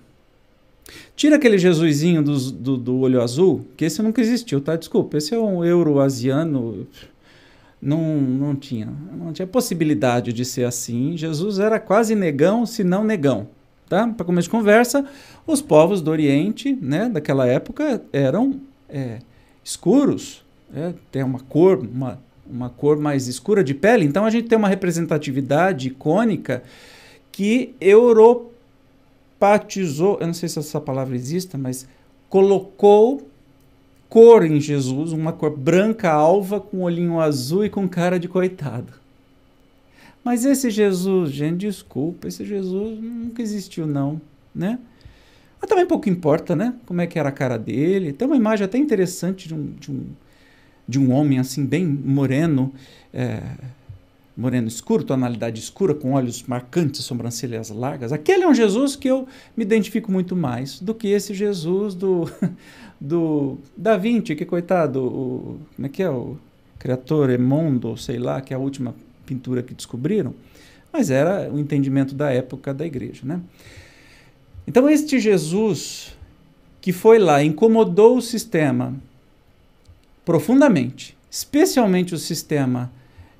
Tira 1.16 1.36
aquele 1.36 1.58
Jesusinho 1.58 2.22
do, 2.22 2.52
do, 2.52 2.76
do, 2.76 2.98
olho 2.98 3.20
azul, 3.20 3.66
que 3.76 3.84
esse 3.84 4.00
nunca 4.02 4.20
existiu, 4.20 4.60
tá? 4.60 4.76
Desculpa, 4.76 5.18
esse 5.18 5.34
é 5.34 5.38
um 5.38 5.64
euro-asiano 5.64 6.86
não, 7.86 8.20
não 8.20 8.54
tinha, 8.56 8.92
não 9.16 9.32
tinha 9.32 9.46
possibilidade 9.46 10.32
de 10.32 10.44
ser 10.44 10.64
assim. 10.64 11.16
Jesus 11.16 11.60
era 11.60 11.78
quase 11.78 12.16
negão, 12.16 12.66
se 12.66 12.82
não 12.82 13.04
negão. 13.04 13.46
Tá? 13.88 14.08
Para 14.08 14.26
começo 14.26 14.46
de 14.46 14.50
conversa, 14.50 15.06
os 15.46 15.62
povos 15.62 16.02
do 16.02 16.10
Oriente, 16.10 16.76
né, 16.82 17.08
daquela 17.08 17.46
época, 17.46 18.02
eram 18.12 18.60
é, 18.88 19.20
escuros, 19.64 20.44
é, 20.74 20.92
tem 21.12 21.22
uma 21.22 21.38
cor, 21.38 21.78
uma, 21.78 22.20
uma 22.44 22.68
cor 22.68 22.98
mais 22.98 23.28
escura 23.28 23.62
de 23.62 23.72
pele, 23.72 24.04
então 24.04 24.24
a 24.24 24.30
gente 24.30 24.48
tem 24.48 24.58
uma 24.58 24.66
representatividade 24.66 25.86
icônica 25.86 26.64
que 27.30 27.76
europatizou, 27.80 30.18
eu 30.20 30.26
não 30.26 30.34
sei 30.34 30.48
se 30.48 30.58
essa 30.58 30.80
palavra 30.80 31.14
existe, 31.14 31.56
mas 31.56 31.86
colocou 32.28 33.22
cor 34.08 34.44
em 34.44 34.60
Jesus, 34.60 35.12
uma 35.12 35.32
cor 35.32 35.56
branca 35.56 36.10
alva 36.10 36.60
com 36.60 36.82
olhinho 36.82 37.20
azul 37.20 37.64
e 37.64 37.70
com 37.70 37.88
cara 37.88 38.18
de 38.18 38.28
coitado. 38.28 38.92
Mas 40.24 40.44
esse 40.44 40.70
Jesus, 40.70 41.30
gente, 41.30 41.58
desculpa, 41.58 42.26
esse 42.26 42.44
Jesus 42.44 42.98
nunca 43.00 43.40
existiu 43.40 43.86
não, 43.86 44.20
né? 44.54 44.78
Mas 45.60 45.68
também 45.68 45.86
pouco 45.86 46.08
importa, 46.08 46.56
né? 46.56 46.74
Como 46.84 47.00
é 47.00 47.06
que 47.06 47.18
era 47.18 47.28
a 47.28 47.32
cara 47.32 47.56
dele. 47.56 48.12
Tem 48.12 48.26
uma 48.26 48.36
imagem 48.36 48.64
até 48.64 48.76
interessante 48.76 49.48
de 49.48 49.54
um, 49.54 49.72
de 49.78 49.90
um, 49.90 50.04
de 50.88 50.98
um 50.98 51.12
homem 51.12 51.38
assim, 51.38 51.64
bem 51.64 51.86
moreno, 51.86 52.72
é, 53.12 53.40
moreno 54.36 54.68
escuro, 54.68 55.02
tonalidade 55.02 55.60
escura, 55.60 55.94
com 55.94 56.12
olhos 56.12 56.42
marcantes, 56.42 57.04
sobrancelhas 57.04 57.70
largas. 57.70 58.12
Aquele 58.12 58.44
é 58.44 58.48
um 58.48 58.54
Jesus 58.54 58.94
que 58.94 59.08
eu 59.08 59.26
me 59.56 59.64
identifico 59.64 60.12
muito 60.12 60.36
mais 60.36 60.80
do 60.80 60.94
que 60.94 61.08
esse 61.08 61.32
Jesus 61.32 61.94
do, 61.94 62.30
do 63.00 63.58
Da 63.76 63.96
Vinci, 63.96 64.34
que 64.34 64.44
coitado, 64.44 65.02
o, 65.02 65.60
como 65.74 65.86
é 65.86 65.88
que 65.88 66.02
é? 66.02 66.10
O 66.10 66.36
Criador 66.78 67.30
Emondo, 67.30 67.96
sei 67.96 68.18
lá, 68.18 68.40
que 68.40 68.52
é 68.52 68.56
a 68.56 68.60
última 68.60 68.94
pintura 69.24 69.62
que 69.62 69.74
descobriram. 69.74 70.34
Mas 70.92 71.10
era 71.10 71.50
o 71.52 71.58
entendimento 71.58 72.14
da 72.14 72.30
época 72.30 72.74
da 72.74 72.86
igreja, 72.86 73.22
né? 73.24 73.40
Então, 74.66 74.88
este 74.88 75.18
Jesus 75.18 76.16
que 76.86 76.92
foi 76.92 77.18
lá, 77.18 77.42
incomodou 77.42 78.16
o 78.16 78.22
sistema 78.22 78.94
profundamente, 80.24 81.16
especialmente 81.28 82.14
o 82.14 82.18
sistema 82.18 82.92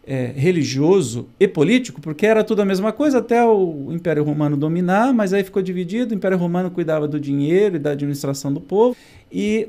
é, 0.07 0.33
religioso 0.37 1.29
e 1.39 1.49
político, 1.49 2.01
porque 2.01 2.25
era 2.25 2.45
tudo 2.45 2.63
a 2.63 2.65
mesma 2.65 2.93
coisa 2.93 3.19
até 3.19 3.45
o 3.45 3.89
Império 3.91 4.23
Romano 4.23 4.57
dominar, 4.57 5.13
mas 5.13 5.33
aí 5.33 5.43
ficou 5.43 5.61
dividido. 5.61 6.15
O 6.15 6.17
Império 6.17 6.39
Romano 6.39 6.71
cuidava 6.71 7.09
do 7.09 7.19
dinheiro 7.19 7.77
e 7.77 7.79
da 7.79 7.91
administração 7.91 8.53
do 8.53 8.61
povo, 8.61 8.97
e 9.31 9.69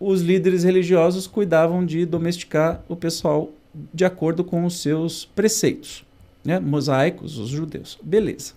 os 0.00 0.22
líderes 0.22 0.64
religiosos 0.64 1.26
cuidavam 1.26 1.84
de 1.84 2.06
domesticar 2.06 2.82
o 2.88 2.96
pessoal 2.96 3.50
de 3.92 4.04
acordo 4.04 4.42
com 4.42 4.64
os 4.64 4.80
seus 4.80 5.24
preceitos, 5.24 6.04
né? 6.44 6.58
mosaicos, 6.58 7.38
os 7.38 7.48
judeus. 7.48 7.98
Beleza. 8.02 8.54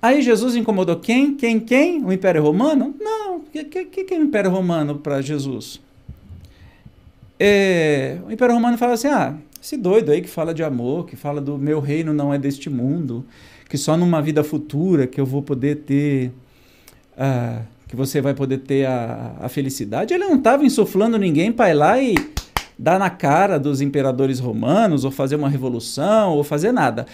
Aí 0.00 0.20
Jesus 0.20 0.56
incomodou 0.56 0.96
quem? 0.96 1.34
Quem? 1.36 1.60
Quem? 1.60 2.04
O 2.04 2.12
Império 2.12 2.42
Romano? 2.42 2.94
Não. 2.98 3.36
O 3.36 3.40
que, 3.40 3.64
que, 3.64 4.04
que, 4.04 4.14
é 4.14 4.18
o 4.18 4.22
Império 4.22 4.50
Romano 4.50 4.96
para 4.96 5.22
Jesus? 5.22 5.80
É, 7.38 8.18
o 8.26 8.32
Império 8.32 8.54
Romano 8.54 8.76
fala 8.76 8.94
assim: 8.94 9.08
ah, 9.08 9.36
esse 9.62 9.76
doido 9.76 10.10
aí 10.10 10.20
que 10.20 10.28
fala 10.28 10.52
de 10.52 10.64
amor, 10.64 11.06
que 11.06 11.14
fala 11.14 11.40
do 11.40 11.56
meu 11.56 11.78
reino 11.78 12.12
não 12.12 12.34
é 12.34 12.38
deste 12.38 12.68
mundo, 12.68 13.24
que 13.68 13.78
só 13.78 13.96
numa 13.96 14.20
vida 14.20 14.42
futura 14.42 15.06
que 15.06 15.20
eu 15.20 15.24
vou 15.24 15.40
poder 15.40 15.76
ter. 15.76 16.32
Uh, 17.12 17.62
que 17.86 17.94
você 17.94 18.20
vai 18.20 18.34
poder 18.34 18.58
ter 18.58 18.86
a, 18.86 19.36
a 19.38 19.48
felicidade. 19.48 20.14
Ele 20.14 20.24
não 20.24 20.36
estava 20.36 20.64
insuflando 20.64 21.18
ninguém 21.18 21.52
para 21.52 21.70
ir 21.70 21.74
lá 21.74 22.00
e 22.00 22.14
dar 22.76 22.98
na 22.98 23.10
cara 23.10 23.58
dos 23.58 23.80
imperadores 23.80 24.40
romanos, 24.40 25.04
ou 25.04 25.10
fazer 25.10 25.36
uma 25.36 25.48
revolução, 25.48 26.32
ou 26.32 26.42
fazer 26.42 26.72
nada. 26.72 27.06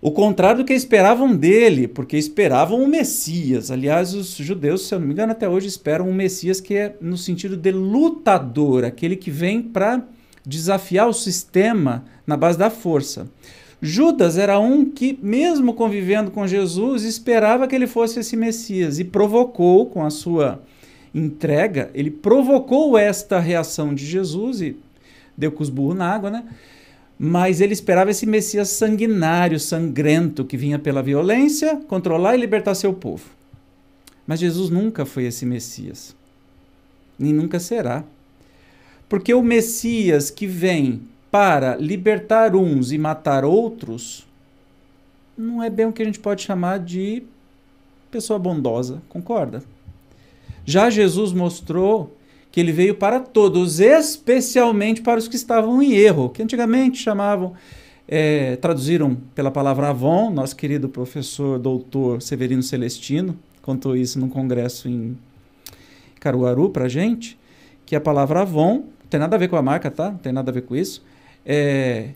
O 0.00 0.12
contrário 0.12 0.58
do 0.58 0.64
que 0.64 0.74
esperavam 0.74 1.34
dele, 1.34 1.88
porque 1.88 2.16
esperavam 2.16 2.84
o 2.84 2.86
Messias. 2.86 3.70
Aliás, 3.70 4.14
os 4.14 4.36
judeus, 4.36 4.86
se 4.86 4.94
eu 4.94 5.00
não 5.00 5.06
me 5.06 5.12
engano, 5.12 5.32
até 5.32 5.48
hoje 5.48 5.66
esperam 5.66 6.08
um 6.08 6.14
Messias 6.14 6.60
que 6.60 6.74
é 6.74 6.96
no 7.00 7.16
sentido 7.16 7.56
de 7.56 7.72
lutador, 7.72 8.84
aquele 8.84 9.16
que 9.16 9.30
vem 9.30 9.60
para 9.60 10.04
desafiar 10.44 11.08
o 11.08 11.12
sistema 11.12 12.04
na 12.26 12.36
base 12.36 12.58
da 12.58 12.70
força. 12.70 13.28
Judas 13.82 14.36
era 14.36 14.58
um 14.58 14.84
que, 14.84 15.18
mesmo 15.22 15.72
convivendo 15.72 16.30
com 16.30 16.46
Jesus, 16.46 17.02
esperava 17.02 17.66
que 17.66 17.74
ele 17.74 17.86
fosse 17.86 18.20
esse 18.20 18.36
Messias 18.36 18.98
e 18.98 19.04
provocou 19.04 19.86
com 19.86 20.04
a 20.04 20.10
sua 20.10 20.60
entrega, 21.14 21.90
ele 21.94 22.10
provocou 22.10 22.96
esta 22.96 23.40
reação 23.40 23.94
de 23.94 24.04
Jesus 24.04 24.60
e 24.60 24.76
deu 25.36 25.50
com 25.50 25.62
os 25.62 25.70
burros 25.70 25.96
na 25.96 26.12
água, 26.12 26.30
né? 26.30 26.44
mas 27.22 27.60
ele 27.60 27.74
esperava 27.74 28.10
esse 28.10 28.24
Messias 28.24 28.70
sanguinário, 28.70 29.60
sangrento, 29.60 30.42
que 30.42 30.56
vinha 30.56 30.78
pela 30.78 31.02
violência, 31.02 31.76
controlar 31.76 32.34
e 32.34 32.40
libertar 32.40 32.74
seu 32.74 32.94
povo. 32.94 33.28
Mas 34.26 34.40
Jesus 34.40 34.70
nunca 34.70 35.04
foi 35.04 35.24
esse 35.24 35.44
Messias, 35.44 36.16
nem 37.18 37.30
nunca 37.32 37.60
será. 37.60 38.04
Porque 39.10 39.34
o 39.34 39.42
Messias 39.42 40.30
que 40.30 40.46
vem 40.46 41.02
para 41.30 41.76
libertar 41.76 42.56
uns 42.56 42.92
e 42.92 42.96
matar 42.96 43.44
outros, 43.44 44.26
não 45.36 45.62
é 45.62 45.68
bem 45.68 45.84
o 45.84 45.92
que 45.92 46.00
a 46.00 46.04
gente 46.06 46.18
pode 46.18 46.40
chamar 46.40 46.78
de 46.78 47.22
pessoa 48.10 48.38
bondosa, 48.38 49.02
concorda? 49.10 49.62
Já 50.64 50.88
Jesus 50.88 51.32
mostrou 51.32 52.16
que 52.50 52.58
ele 52.58 52.72
veio 52.72 52.94
para 52.94 53.20
todos, 53.20 53.80
especialmente 53.80 55.02
para 55.02 55.18
os 55.18 55.28
que 55.28 55.36
estavam 55.36 55.82
em 55.82 55.92
erro, 55.92 56.30
que 56.30 56.42
antigamente 56.42 56.98
chamavam, 56.98 57.52
é, 58.08 58.56
traduziram 58.56 59.14
pela 59.34 59.50
palavra 59.50 59.90
Avon, 59.90 60.30
nosso 60.30 60.56
querido 60.56 60.88
professor 60.88 61.58
doutor 61.58 62.22
Severino 62.22 62.62
Celestino 62.62 63.36
contou 63.62 63.96
isso 63.96 64.18
num 64.18 64.28
congresso 64.28 64.88
em 64.88 65.16
Caruaru 66.18 66.70
para 66.70 66.88
gente, 66.88 67.38
que 67.86 67.94
a 67.94 68.00
palavra 68.00 68.40
Avon, 68.40 68.84
tem 69.10 69.20
nada 69.20 69.36
a 69.36 69.38
ver 69.38 69.48
com 69.48 69.56
a 69.56 69.62
marca, 69.62 69.90
tá? 69.90 70.10
Não 70.10 70.18
tem 70.18 70.32
nada 70.32 70.50
a 70.50 70.54
ver 70.54 70.62
com 70.62 70.74
isso, 70.74 71.04
é, 71.44 72.10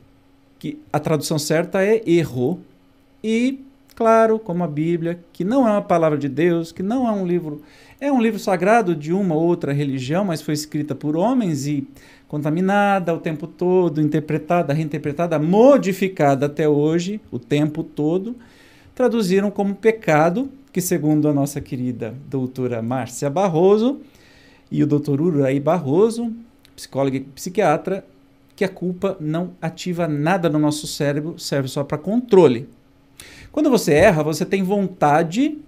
que 0.58 0.80
a 0.92 0.98
tradução 0.98 1.38
certa 1.38 1.84
é 1.84 2.00
erro, 2.06 2.60
e 3.22 3.60
claro, 3.94 4.38
como 4.38 4.64
a 4.64 4.68
Bíblia, 4.68 5.18
que 5.32 5.44
não 5.44 5.66
é 5.66 5.72
uma 5.72 5.82
palavra 5.82 6.16
de 6.16 6.28
Deus, 6.28 6.72
que 6.72 6.82
não 6.82 7.06
é 7.08 7.12
um 7.12 7.26
livro 7.26 7.62
é 8.00 8.12
um 8.12 8.20
livro 8.20 8.38
sagrado 8.38 8.94
de 8.94 9.12
uma 9.12 9.34
ou 9.34 9.42
outra 9.42 9.72
religião, 9.72 10.24
mas 10.24 10.42
foi 10.42 10.52
escrita 10.52 10.94
por 10.94 11.16
homens 11.16 11.66
e 11.66 11.88
contaminada 12.28 13.14
o 13.14 13.18
tempo 13.18 13.46
todo, 13.46 14.00
interpretada, 14.00 14.74
reinterpretada, 14.74 15.38
modificada 15.38 16.46
até 16.46 16.68
hoje, 16.68 17.20
o 17.30 17.38
tempo 17.38 17.82
todo. 17.82 18.36
Traduziram 18.94 19.50
como 19.50 19.74
pecado, 19.74 20.50
que 20.72 20.80
segundo 20.80 21.28
a 21.28 21.32
nossa 21.32 21.60
querida 21.60 22.14
doutora 22.28 22.82
Márcia 22.82 23.30
Barroso 23.30 24.00
e 24.70 24.82
o 24.82 24.86
doutor 24.86 25.20
Uraí 25.20 25.58
Barroso, 25.58 26.32
psicóloga 26.74 27.16
e 27.16 27.20
psiquiatra, 27.20 28.04
que 28.56 28.64
a 28.64 28.68
culpa 28.68 29.16
não 29.20 29.52
ativa 29.60 30.06
nada 30.06 30.48
no 30.48 30.58
nosso 30.58 30.86
cérebro, 30.86 31.38
serve 31.38 31.68
só 31.68 31.82
para 31.82 31.98
controle. 31.98 32.68
Quando 33.50 33.70
você 33.70 33.92
erra, 33.92 34.22
você 34.22 34.44
tem 34.44 34.62
vontade 34.62 35.58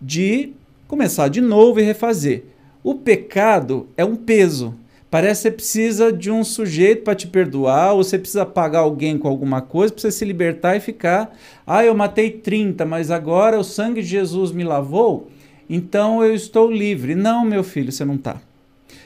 de 0.00 0.52
começar 0.88 1.28
de 1.28 1.40
novo 1.40 1.80
e 1.80 1.84
refazer. 1.84 2.44
O 2.82 2.94
pecado 2.94 3.88
é 3.96 4.04
um 4.04 4.16
peso. 4.16 4.74
Parece 5.10 5.42
que 5.42 5.42
você 5.42 5.50
precisa 5.50 6.12
de 6.12 6.30
um 6.30 6.44
sujeito 6.44 7.02
para 7.02 7.16
te 7.16 7.26
perdoar, 7.26 7.92
ou 7.92 8.04
você 8.04 8.16
precisa 8.18 8.46
pagar 8.46 8.80
alguém 8.80 9.18
com 9.18 9.26
alguma 9.26 9.60
coisa 9.60 9.92
para 9.92 10.00
você 10.00 10.12
se 10.12 10.24
libertar 10.24 10.76
e 10.76 10.80
ficar. 10.80 11.36
Ah, 11.66 11.84
eu 11.84 11.94
matei 11.94 12.30
30, 12.30 12.86
mas 12.86 13.10
agora 13.10 13.58
o 13.58 13.64
sangue 13.64 14.02
de 14.02 14.08
Jesus 14.08 14.52
me 14.52 14.62
lavou, 14.62 15.28
então 15.68 16.24
eu 16.24 16.32
estou 16.32 16.70
livre. 16.70 17.16
Não, 17.16 17.44
meu 17.44 17.64
filho, 17.64 17.90
você 17.90 18.04
não 18.04 18.14
está. 18.14 18.40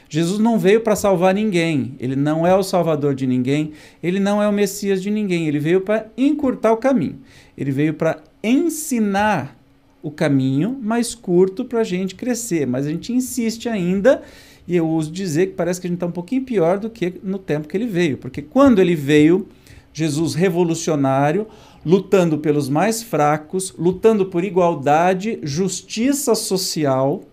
Jesus 0.07 0.39
não 0.39 0.59
veio 0.59 0.81
para 0.81 0.95
salvar 0.95 1.33
ninguém, 1.33 1.95
ele 1.99 2.15
não 2.15 2.45
é 2.45 2.55
o 2.55 2.63
salvador 2.63 3.15
de 3.15 3.25
ninguém, 3.25 3.71
ele 4.01 4.19
não 4.19 4.41
é 4.41 4.47
o 4.47 4.53
Messias 4.53 5.01
de 5.01 5.09
ninguém, 5.09 5.47
ele 5.47 5.59
veio 5.59 5.81
para 5.81 6.07
encurtar 6.17 6.71
o 6.71 6.77
caminho, 6.77 7.19
ele 7.57 7.71
veio 7.71 7.93
para 7.93 8.21
ensinar 8.43 9.57
o 10.05 10.11
caminho 10.11 10.77
mais 10.83 11.15
curto 11.15 11.65
para 11.65 11.79
a 11.79 11.83
gente 11.83 12.13
crescer. 12.13 12.67
Mas 12.67 12.85
a 12.85 12.91
gente 12.91 13.11
insiste 13.11 13.67
ainda, 13.67 14.21
e 14.67 14.75
eu 14.75 14.87
uso 14.87 15.11
dizer 15.11 15.47
que 15.47 15.53
parece 15.53 15.81
que 15.81 15.87
a 15.87 15.89
gente 15.89 15.97
está 15.97 16.05
um 16.05 16.11
pouquinho 16.11 16.43
pior 16.43 16.77
do 16.77 16.91
que 16.91 17.15
no 17.23 17.39
tempo 17.39 17.67
que 17.67 17.75
ele 17.75 17.87
veio. 17.87 18.17
Porque 18.17 18.43
quando 18.43 18.79
ele 18.79 18.95
veio, 18.95 19.47
Jesus 19.91 20.35
revolucionário, 20.35 21.47
lutando 21.83 22.37
pelos 22.37 22.69
mais 22.69 23.01
fracos, 23.01 23.73
lutando 23.79 24.27
por 24.27 24.43
igualdade, 24.43 25.39
justiça 25.41 26.35
social, 26.35 27.23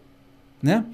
né? 0.62 0.86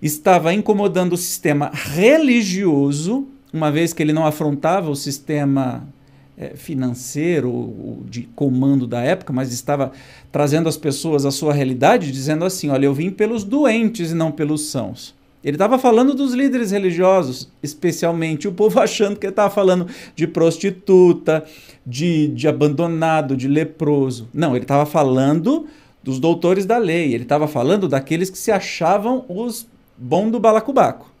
Estava 0.00 0.52
incomodando 0.52 1.14
o 1.14 1.16
sistema 1.16 1.70
religioso, 1.72 3.26
uma 3.52 3.70
vez 3.70 3.92
que 3.92 4.02
ele 4.02 4.12
não 4.12 4.26
afrontava 4.26 4.90
o 4.90 4.96
sistema 4.96 5.88
é, 6.36 6.54
financeiro, 6.54 8.04
de 8.08 8.22
comando 8.34 8.86
da 8.86 9.02
época, 9.02 9.32
mas 9.32 9.52
estava 9.52 9.92
trazendo 10.30 10.68
as 10.68 10.76
pessoas 10.76 11.26
à 11.26 11.30
sua 11.30 11.52
realidade, 11.52 12.12
dizendo 12.12 12.44
assim: 12.44 12.68
olha, 12.68 12.86
eu 12.86 12.94
vim 12.94 13.10
pelos 13.10 13.42
doentes 13.42 14.12
e 14.12 14.14
não 14.14 14.30
pelos 14.30 14.70
sãos. 14.70 15.16
Ele 15.42 15.54
estava 15.54 15.78
falando 15.78 16.14
dos 16.14 16.34
líderes 16.34 16.72
religiosos, 16.72 17.48
especialmente 17.62 18.48
o 18.48 18.52
povo 18.52 18.78
achando 18.80 19.18
que 19.18 19.26
ele 19.26 19.32
estava 19.32 19.50
falando 19.50 19.86
de 20.14 20.26
prostituta, 20.26 21.44
de, 21.86 22.28
de 22.28 22.46
abandonado, 22.46 23.36
de 23.36 23.48
leproso. 23.48 24.28
Não, 24.32 24.54
ele 24.54 24.64
estava 24.64 24.84
falando 24.84 25.66
dos 26.02 26.18
doutores 26.18 26.66
da 26.66 26.78
lei, 26.78 27.14
ele 27.14 27.22
estava 27.24 27.46
falando 27.46 27.88
daqueles 27.88 28.30
que 28.30 28.38
se 28.38 28.50
achavam 28.50 29.24
os 29.28 29.66
bom 29.98 30.30
do 30.30 30.38
balacobaco. 30.38 31.12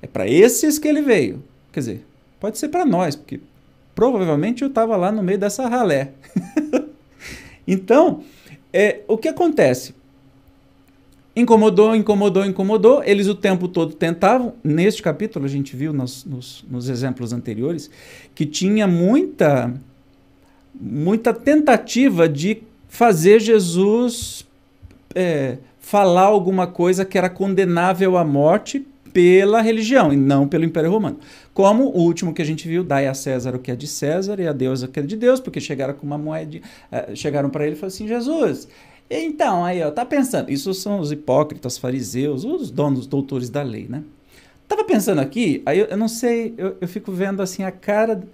É 0.00 0.06
para 0.06 0.28
esses 0.28 0.78
que 0.78 0.86
ele 0.86 1.02
veio. 1.02 1.42
Quer 1.72 1.80
dizer, 1.80 2.06
pode 2.38 2.58
ser 2.58 2.68
para 2.68 2.84
nós, 2.84 3.16
porque 3.16 3.40
provavelmente 3.94 4.62
eu 4.62 4.68
estava 4.68 4.96
lá 4.96 5.10
no 5.10 5.22
meio 5.22 5.38
dessa 5.38 5.66
ralé. 5.66 6.12
então, 7.66 8.22
é, 8.72 9.00
o 9.08 9.16
que 9.16 9.28
acontece? 9.28 9.94
Incomodou, 11.36 11.96
incomodou, 11.96 12.44
incomodou. 12.44 13.02
Eles 13.04 13.26
o 13.26 13.34
tempo 13.34 13.66
todo 13.66 13.94
tentavam. 13.94 14.54
Neste 14.62 15.02
capítulo, 15.02 15.44
a 15.44 15.48
gente 15.48 15.74
viu 15.74 15.92
nos, 15.92 16.24
nos, 16.24 16.64
nos 16.70 16.88
exemplos 16.88 17.32
anteriores 17.32 17.90
que 18.34 18.46
tinha 18.46 18.86
muita, 18.86 19.74
muita 20.72 21.34
tentativa 21.34 22.28
de 22.28 22.62
fazer 22.88 23.40
Jesus 23.40 24.46
é, 25.14 25.58
falar 25.78 26.22
alguma 26.22 26.66
coisa 26.66 27.04
que 27.04 27.18
era 27.18 27.28
condenável 27.28 28.16
à 28.16 28.24
morte 28.24 28.86
pela 29.14 29.62
religião 29.62 30.12
e 30.12 30.16
não 30.16 30.48
pelo 30.48 30.64
Império 30.64 30.90
Romano. 30.90 31.18
Como 31.54 31.84
o 31.84 32.00
último 32.00 32.34
que 32.34 32.42
a 32.42 32.44
gente 32.44 32.66
viu, 32.66 32.82
dai 32.82 33.06
a 33.06 33.14
César 33.14 33.54
o 33.54 33.60
que 33.60 33.70
é 33.70 33.76
de 33.76 33.86
César 33.86 34.40
e 34.40 34.48
a 34.48 34.52
Deus 34.52 34.82
o 34.82 34.88
que 34.88 34.98
é 34.98 35.02
de 35.02 35.16
Deus, 35.16 35.38
porque 35.38 35.60
chegaram 35.60 35.94
com 35.94 36.04
uma 36.04 36.18
moeda, 36.18 36.58
uh, 36.58 37.14
chegaram 37.14 37.48
para 37.48 37.64
ele 37.64 37.76
e 37.76 37.78
falaram 37.78 37.94
assim: 37.94 38.08
Jesus, 38.08 38.66
então 39.08 39.64
aí, 39.64 39.80
ó, 39.82 39.90
tá 39.92 40.04
pensando, 40.04 40.50
isso 40.50 40.74
são 40.74 40.98
os 40.98 41.12
hipócritas, 41.12 41.78
fariseus, 41.78 42.44
os 42.44 42.72
donos, 42.72 43.06
doutores 43.06 43.48
da 43.48 43.62
lei, 43.62 43.86
né? 43.88 44.02
Tava 44.66 44.82
pensando 44.82 45.20
aqui, 45.20 45.62
aí 45.64 45.78
eu, 45.78 45.86
eu 45.86 45.96
não 45.96 46.08
sei, 46.08 46.52
eu, 46.58 46.76
eu 46.80 46.88
fico 46.88 47.12
vendo 47.12 47.40
assim 47.40 47.62
a 47.62 47.70
cara, 47.70 48.26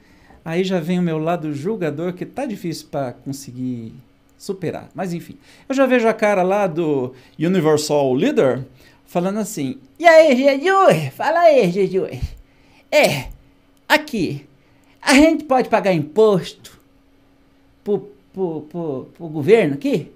aí 0.43 0.65
já 0.65 0.81
vem 0.81 0.99
o 0.99 1.03
meu 1.03 1.19
lado 1.19 1.53
julgador 1.53 2.15
que 2.15 2.25
tá 2.25 2.47
difícil 2.47 2.87
para 2.91 3.13
conseguir 3.13 3.93
superar. 4.41 4.89
Mas 4.95 5.13
enfim, 5.13 5.37
eu 5.69 5.75
já 5.75 5.85
vejo 5.85 6.09
a 6.09 6.15
cara 6.15 6.43
lá 6.43 6.67
do 6.67 7.13
Universal 7.39 8.15
Leader 8.15 8.65
falando 9.05 9.39
assim: 9.39 9.79
E 9.99 10.07
aí, 10.07 10.35
Jesus? 10.35 11.13
Fala 11.15 11.41
aí, 11.41 11.71
Jesus. 11.71 12.19
É, 12.91 13.29
aqui, 13.87 14.47
a 15.03 15.13
gente 15.13 15.45
pode 15.45 15.69
pagar 15.69 15.93
imposto 15.93 16.81
pro, 17.85 18.11
pro, 18.33 18.63
pro, 18.63 19.11
pro 19.15 19.29
governo 19.29 19.75
aqui? 19.75 20.11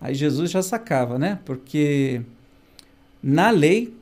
Aí 0.00 0.14
Jesus 0.14 0.48
já 0.52 0.62
sacava, 0.62 1.18
né? 1.18 1.40
Porque 1.44 2.22
na 3.20 3.50
lei 3.50 3.92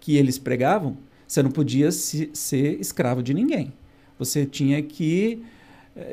que 0.00 0.16
eles 0.16 0.38
pregavam, 0.38 0.96
você 1.28 1.42
não 1.42 1.50
podia 1.50 1.92
se, 1.92 2.30
ser 2.32 2.80
escravo 2.80 3.22
de 3.22 3.34
ninguém. 3.34 3.70
Você 4.18 4.46
tinha 4.46 4.82
que 4.82 5.44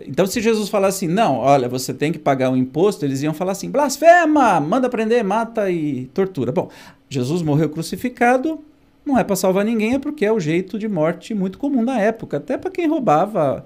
então, 0.05 0.25
se 0.25 0.41
Jesus 0.41 0.67
falasse 0.67 1.05
assim, 1.05 1.13
não, 1.13 1.37
olha, 1.37 1.69
você 1.69 1.93
tem 1.93 2.11
que 2.11 2.19
pagar 2.19 2.49
um 2.49 2.57
imposto, 2.57 3.05
eles 3.05 3.21
iam 3.21 3.33
falar 3.33 3.53
assim, 3.53 3.69
blasfema, 3.69 4.59
manda 4.59 4.89
prender, 4.89 5.23
mata 5.23 5.71
e 5.71 6.07
tortura. 6.07 6.51
Bom, 6.51 6.69
Jesus 7.09 7.41
morreu 7.41 7.69
crucificado, 7.69 8.59
não 9.05 9.17
é 9.17 9.23
para 9.23 9.37
salvar 9.37 9.63
ninguém, 9.63 9.95
é 9.95 9.99
porque 9.99 10.25
é 10.25 10.31
o 10.31 10.39
jeito 10.39 10.77
de 10.77 10.87
morte 10.87 11.33
muito 11.33 11.57
comum 11.57 11.81
na 11.81 11.99
época. 11.99 12.37
Até 12.37 12.57
para 12.57 12.69
quem 12.69 12.87
roubava 12.87 13.63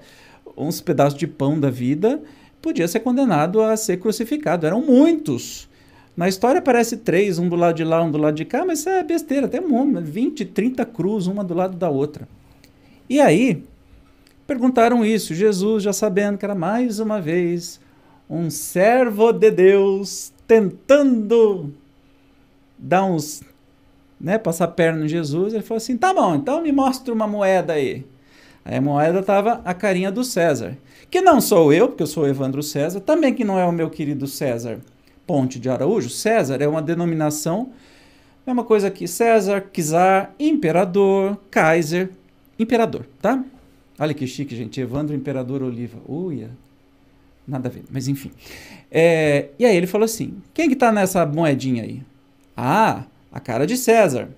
uns 0.56 0.80
pedaços 0.80 1.18
de 1.18 1.26
pão 1.26 1.58
da 1.58 1.68
vida, 1.68 2.22
podia 2.62 2.86
ser 2.86 3.00
condenado 3.00 3.60
a 3.60 3.76
ser 3.76 3.96
crucificado. 3.96 4.66
Eram 4.66 4.80
muitos. 4.80 5.68
Na 6.16 6.28
história 6.28 6.60
aparece 6.60 6.98
três, 6.98 7.40
um 7.40 7.48
do 7.48 7.56
lado 7.56 7.74
de 7.74 7.82
lá, 7.82 8.00
um 8.00 8.10
do 8.10 8.18
lado 8.18 8.36
de 8.36 8.44
cá, 8.44 8.64
mas 8.64 8.78
isso 8.78 8.88
é 8.88 9.02
besteira, 9.02 9.46
até 9.46 9.60
um, 9.60 10.00
20, 10.00 10.44
30 10.44 10.84
cruz, 10.86 11.26
uma 11.26 11.42
do 11.42 11.54
lado 11.54 11.76
da 11.76 11.90
outra. 11.90 12.28
E 13.10 13.20
aí, 13.20 13.64
perguntaram 14.46 15.04
isso. 15.04 15.34
Jesus, 15.34 15.82
já 15.82 15.92
sabendo 15.92 16.38
que 16.38 16.44
era 16.44 16.54
mais 16.54 16.98
uma 16.98 17.20
vez 17.20 17.80
um 18.28 18.50
servo 18.50 19.32
de 19.32 19.50
Deus 19.50 20.32
tentando 20.46 21.72
dar 22.78 23.04
uns, 23.04 23.42
né, 24.20 24.38
passar 24.38 24.68
perna 24.68 25.04
em 25.04 25.08
Jesus, 25.08 25.54
ele 25.54 25.62
falou 25.62 25.78
assim: 25.78 25.96
"Tá 25.96 26.12
bom, 26.12 26.34
então 26.34 26.62
me 26.62 26.72
mostra 26.72 27.12
uma 27.12 27.26
moeda 27.26 27.74
aí". 27.74 28.04
Aí 28.64 28.76
a 28.76 28.80
moeda 28.80 29.22
tava 29.22 29.60
a 29.64 29.74
carinha 29.74 30.10
do 30.10 30.24
César, 30.24 30.76
que 31.10 31.20
não 31.20 31.40
sou 31.40 31.72
eu, 31.72 31.88
porque 31.88 32.02
eu 32.02 32.06
sou 32.06 32.26
Evandro 32.26 32.62
César, 32.62 33.00
também 33.00 33.34
que 33.34 33.44
não 33.44 33.58
é 33.58 33.64
o 33.64 33.72
meu 33.72 33.90
querido 33.90 34.26
César 34.26 34.80
Ponte 35.26 35.58
de 35.58 35.68
Araújo. 35.68 36.08
César 36.08 36.60
é 36.62 36.68
uma 36.68 36.82
denominação, 36.82 37.70
mesma 38.46 38.64
coisa 38.64 38.90
que 38.90 39.06
César, 39.06 39.64
Czar, 39.72 40.32
imperador, 40.38 41.38
Kaiser, 41.50 42.10
imperador, 42.58 43.06
tá? 43.20 43.42
Olha 43.98 44.14
que 44.14 44.26
chique, 44.26 44.56
gente. 44.56 44.80
Evandro 44.80 45.14
Imperador 45.14 45.62
Oliva. 45.62 45.98
Uia. 46.08 46.50
Nada 47.46 47.68
a 47.68 47.70
ver, 47.72 47.84
mas 47.90 48.08
enfim. 48.08 48.30
É, 48.90 49.50
e 49.58 49.66
aí 49.66 49.76
ele 49.76 49.86
falou 49.86 50.06
assim: 50.06 50.34
quem 50.54 50.68
que 50.68 50.76
tá 50.76 50.90
nessa 50.90 51.26
moedinha 51.26 51.82
aí? 51.82 52.02
Ah, 52.56 53.04
a 53.30 53.38
cara 53.38 53.66
de 53.66 53.76
César, 53.76 54.30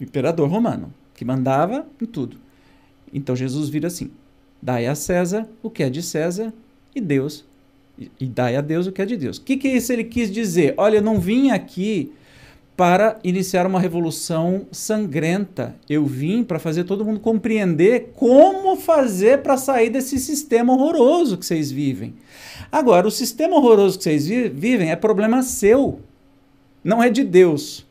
o 0.00 0.02
imperador 0.02 0.48
romano, 0.48 0.92
que 1.14 1.24
mandava 1.24 1.86
em 2.00 2.06
tudo. 2.06 2.36
Então 3.14 3.36
Jesus 3.36 3.68
vira 3.68 3.86
assim: 3.86 4.10
dai 4.60 4.86
a 4.86 4.96
César 4.96 5.48
o 5.62 5.70
que 5.70 5.84
é 5.84 5.90
de 5.90 6.02
César 6.02 6.52
e 6.94 7.00
Deus. 7.00 7.44
E, 7.96 8.10
e 8.18 8.26
dai 8.26 8.56
a 8.56 8.60
Deus 8.60 8.86
o 8.88 8.92
que 8.92 9.00
é 9.00 9.06
de 9.06 9.16
Deus. 9.16 9.36
O 9.36 9.42
que, 9.42 9.56
que 9.56 9.68
isso 9.68 9.92
ele 9.92 10.04
quis 10.04 10.30
dizer? 10.30 10.74
Olha, 10.76 10.96
eu 10.96 11.02
não 11.02 11.20
vim 11.20 11.50
aqui 11.50 12.12
para 12.80 13.18
iniciar 13.22 13.66
uma 13.66 13.78
revolução 13.78 14.66
sangrenta. 14.72 15.76
Eu 15.86 16.06
vim 16.06 16.42
para 16.42 16.58
fazer 16.58 16.84
todo 16.84 17.04
mundo 17.04 17.20
compreender 17.20 18.12
como 18.14 18.74
fazer 18.74 19.42
para 19.42 19.58
sair 19.58 19.90
desse 19.90 20.18
sistema 20.18 20.72
horroroso 20.72 21.36
que 21.36 21.44
vocês 21.44 21.70
vivem. 21.70 22.14
Agora, 22.72 23.06
o 23.06 23.10
sistema 23.10 23.54
horroroso 23.54 23.98
que 23.98 24.04
vocês 24.04 24.26
vi 24.26 24.48
vivem 24.48 24.90
é 24.90 24.96
problema 24.96 25.42
seu, 25.42 26.00
não 26.82 27.02
é 27.02 27.10
de 27.10 27.22
Deus. 27.22 27.86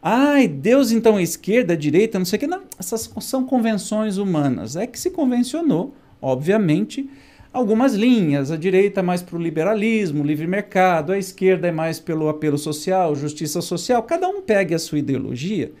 Ai, 0.00 0.46
Deus 0.46 0.92
então 0.92 1.18
é 1.18 1.24
esquerda, 1.24 1.76
direita, 1.76 2.16
não 2.16 2.24
sei 2.24 2.36
o 2.36 2.40
que. 2.40 2.46
Não, 2.46 2.62
essas 2.78 3.10
são 3.22 3.44
convenções 3.44 4.16
humanas. 4.16 4.76
É 4.76 4.86
que 4.86 5.00
se 5.00 5.10
convencionou, 5.10 5.92
obviamente, 6.22 7.10
algumas 7.52 7.94
linhas. 7.94 8.50
A 8.50 8.56
direita 8.56 9.00
é 9.00 9.02
mais 9.02 9.22
para 9.22 9.36
o 9.36 9.42
liberalismo, 9.42 10.24
livre 10.24 10.46
mercado, 10.46 11.12
a 11.12 11.18
esquerda 11.18 11.68
é 11.68 11.72
mais 11.72 11.98
pelo 12.00 12.28
apelo 12.28 12.58
social, 12.58 13.14
justiça 13.14 13.60
social. 13.60 14.02
Cada 14.02 14.28
um 14.28 14.40
pegue 14.40 14.74
a 14.74 14.78
sua 14.78 14.98
ideologia 14.98 15.72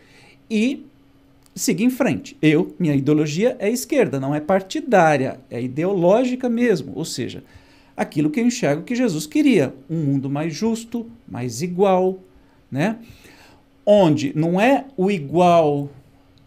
e 0.48 0.84
siga 1.54 1.82
em 1.82 1.90
frente. 1.90 2.36
Eu, 2.40 2.74
minha 2.78 2.94
ideologia 2.94 3.56
é 3.58 3.70
esquerda, 3.70 4.20
não 4.20 4.34
é 4.34 4.40
partidária, 4.40 5.40
é 5.50 5.62
ideológica 5.62 6.48
mesmo. 6.48 6.92
Ou 6.94 7.04
seja, 7.04 7.42
aquilo 7.96 8.30
que 8.30 8.40
eu 8.40 8.46
enxergo 8.46 8.82
que 8.82 8.94
Jesus 8.94 9.26
queria: 9.26 9.74
um 9.88 9.96
mundo 9.96 10.30
mais 10.30 10.54
justo, 10.54 11.06
mais 11.28 11.62
igual, 11.62 12.18
né? 12.70 12.98
Onde 13.84 14.32
não 14.36 14.60
é 14.60 14.84
o 14.96 15.10
igual 15.10 15.88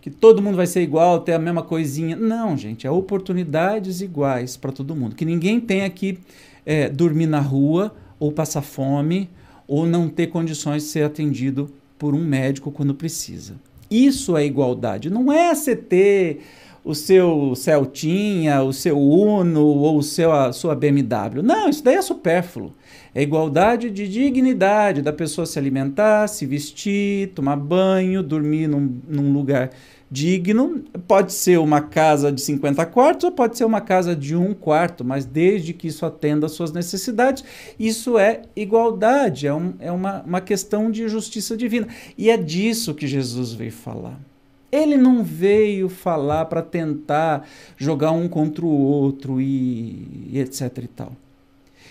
que 0.04 0.10
todo 0.10 0.42
mundo 0.42 0.58
vai 0.58 0.68
ser 0.68 0.82
igual, 0.82 1.22
ter 1.22 1.32
a 1.32 1.40
mesma 1.40 1.62
coisinha. 1.64 2.14
Não, 2.14 2.58
gente, 2.58 2.86
é 2.86 2.92
oportunidades 2.92 4.02
iguais 4.02 4.58
para 4.58 4.70
todo 4.70 4.94
mundo. 4.94 5.16
Que 5.16 5.24
ninguém 5.24 5.62
tenha 5.62 5.90
que 5.90 6.20
é, 6.66 6.90
dormir 6.90 7.26
na 7.26 7.40
rua, 7.40 7.96
ou 8.20 8.30
passar 8.30 8.64
fome, 8.64 9.30
ou 9.66 9.86
não 9.86 10.10
ter 10.10 10.28
condições 10.28 10.84
de 10.84 10.90
ser 10.90 11.06
atendido 11.06 11.72
por 11.98 12.14
um 12.14 12.22
médico 12.22 12.70
quando 12.70 12.94
precisa. 12.94 13.56
Isso 13.90 14.36
é 14.36 14.46
igualdade. 14.46 15.10
Não 15.10 15.32
é 15.32 15.56
você 15.56 15.74
ter 15.74 16.42
o 16.84 16.94
seu 16.94 17.56
Celtinha, 17.56 18.62
o 18.62 18.74
seu 18.74 19.00
Uno 19.00 19.66
ou 19.66 19.98
o 19.98 20.04
seu, 20.04 20.32
a 20.32 20.52
sua 20.52 20.76
BMW. 20.76 21.42
Não, 21.42 21.70
isso 21.70 21.84
daí 21.84 21.96
é 21.96 22.02
supérfluo. 22.02 22.74
É 23.16 23.22
igualdade 23.22 23.90
de 23.90 24.08
dignidade 24.08 25.02
da 25.02 25.14
pessoa 25.14 25.46
se 25.46 25.58
alimentar, 25.58 26.28
se 26.28 26.46
vestir, 26.46 27.30
tomar 27.30 27.56
banho, 27.56 28.24
dormir 28.24 28.68
num, 28.68 29.00
num 29.08 29.32
lugar 29.32 29.70
digno. 30.10 30.84
Pode 31.08 31.32
ser 31.32 31.60
uma 31.60 31.80
casa 31.80 32.32
de 32.32 32.42
50 32.42 32.86
quartos 32.88 33.24
ou 33.26 33.32
pode 33.32 33.58
ser 33.58 33.66
uma 33.66 33.82
casa 33.82 34.16
de 34.16 34.36
um 34.36 34.54
quarto, 34.54 35.06
mas 35.06 35.26
desde 35.26 35.74
que 35.74 35.88
isso 35.88 36.06
atenda 36.06 36.48
às 36.48 36.54
suas 36.54 36.72
necessidades, 36.72 37.44
isso 37.80 38.18
é 38.18 38.42
igualdade, 38.56 39.48
é, 39.48 39.54
um, 39.54 39.74
é 39.80 39.92
uma, 39.92 40.22
uma 40.24 40.42
questão 40.42 40.92
de 40.92 41.08
justiça 41.08 41.56
divina. 41.56 41.88
E 42.18 42.30
é 42.30 42.38
disso 42.38 42.94
que 42.94 43.08
Jesus 43.08 43.54
veio 43.54 43.72
falar. 43.72 44.33
Ele 44.74 44.98
não 44.98 45.24
veio 45.24 45.88
falar 45.90 46.46
para 46.46 46.62
tentar 46.62 47.48
jogar 47.78 48.12
um 48.12 48.28
contra 48.28 48.66
o 48.66 48.70
outro 48.70 49.40
e, 49.40 50.30
e 50.32 50.40
etc 50.40 50.78
e 50.78 50.88
tal. 50.88 51.12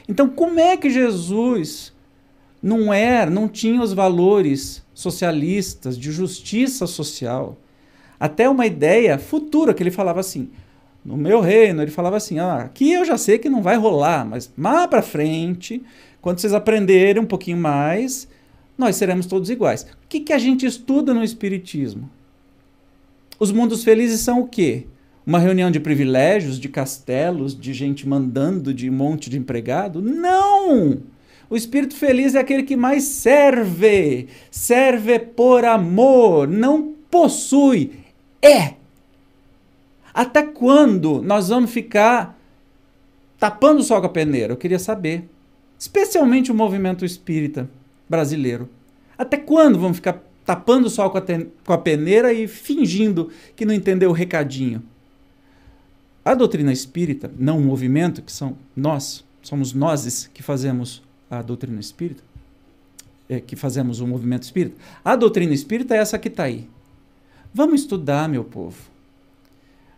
Então, 0.08 0.28
como 0.28 0.58
é 0.58 0.76
que 0.76 0.90
Jesus 0.90 1.92
não 2.62 2.92
era, 2.92 3.30
não 3.30 3.48
tinha 3.48 3.80
os 3.80 3.92
valores 3.92 4.82
socialistas 4.94 5.96
de 5.96 6.10
justiça 6.10 6.86
social? 6.86 7.56
até 8.22 8.48
uma 8.48 8.64
ideia 8.64 9.18
futura, 9.18 9.74
que 9.74 9.82
ele 9.82 9.90
falava 9.90 10.20
assim, 10.20 10.48
no 11.04 11.16
meu 11.16 11.40
reino, 11.40 11.82
ele 11.82 11.90
falava 11.90 12.16
assim, 12.16 12.38
ah, 12.38 12.58
aqui 12.58 12.92
eu 12.92 13.04
já 13.04 13.18
sei 13.18 13.36
que 13.36 13.50
não 13.50 13.60
vai 13.60 13.76
rolar, 13.76 14.24
mas 14.24 14.48
mais 14.56 14.86
para 14.86 15.02
frente, 15.02 15.82
quando 16.20 16.38
vocês 16.38 16.54
aprenderem 16.54 17.20
um 17.20 17.26
pouquinho 17.26 17.56
mais, 17.56 18.28
nós 18.78 18.94
seremos 18.94 19.26
todos 19.26 19.50
iguais. 19.50 19.82
O 20.04 20.08
que, 20.08 20.20
que 20.20 20.32
a 20.32 20.38
gente 20.38 20.64
estuda 20.64 21.12
no 21.12 21.24
Espiritismo? 21.24 22.08
Os 23.38 23.50
mundos 23.50 23.84
felizes 23.84 24.20
são 24.20 24.40
o 24.40 24.48
quê? 24.48 24.86
Uma 25.26 25.38
reunião 25.38 25.70
de 25.70 25.78
privilégios, 25.78 26.58
de 26.58 26.68
castelos, 26.68 27.58
de 27.58 27.72
gente 27.72 28.08
mandando 28.08 28.74
de 28.74 28.90
um 28.90 28.92
monte 28.92 29.30
de 29.30 29.38
empregado? 29.38 30.02
Não! 30.02 31.00
O 31.48 31.56
espírito 31.56 31.94
feliz 31.94 32.34
é 32.34 32.38
aquele 32.40 32.62
que 32.62 32.76
mais 32.76 33.04
serve, 33.04 34.28
serve 34.50 35.18
por 35.18 35.64
amor, 35.64 36.48
não 36.48 36.94
possui. 37.10 37.92
É. 38.40 38.74
Até 40.14 40.42
quando 40.42 41.22
nós 41.22 41.50
vamos 41.50 41.70
ficar 41.70 42.38
tapando 43.38 43.80
o 43.80 43.84
sol 43.84 44.00
com 44.00 44.06
a 44.06 44.10
peneira? 44.10 44.52
Eu 44.52 44.56
queria 44.56 44.78
saber. 44.78 45.28
Especialmente 45.78 46.50
o 46.50 46.54
movimento 46.54 47.04
espírita 47.04 47.68
brasileiro. 48.08 48.68
Até 49.18 49.36
quando 49.36 49.78
vamos 49.78 49.98
ficar 49.98 50.22
tapando 50.44 50.86
o 50.86 50.90
sol 50.90 51.10
com 51.10 51.18
a, 51.18 51.22
com 51.64 51.72
a 51.72 51.78
peneira 51.78 52.32
e 52.32 52.48
fingindo 52.48 53.30
que 53.54 53.64
não 53.64 53.74
entendeu 53.74 54.10
o 54.10 54.14
recadinho? 54.14 54.82
A 56.24 56.34
doutrina 56.34 56.72
espírita, 56.72 57.30
não 57.36 57.58
o 57.58 57.62
movimento, 57.62 58.22
que 58.22 58.32
são 58.32 58.56
nós, 58.76 59.24
somos 59.42 59.72
nós 59.72 60.30
que 60.32 60.42
fazemos 60.42 61.02
a 61.28 61.42
doutrina 61.42 61.80
espírita, 61.80 62.22
é, 63.28 63.40
que 63.40 63.56
fazemos 63.56 64.00
o 64.00 64.06
movimento 64.06 64.44
espírita. 64.44 64.76
A 65.04 65.16
doutrina 65.16 65.52
espírita 65.52 65.94
é 65.94 65.98
essa 65.98 66.18
que 66.18 66.28
está 66.28 66.44
aí. 66.44 66.68
Vamos 67.52 67.82
estudar, 67.82 68.28
meu 68.28 68.44
povo. 68.44 68.78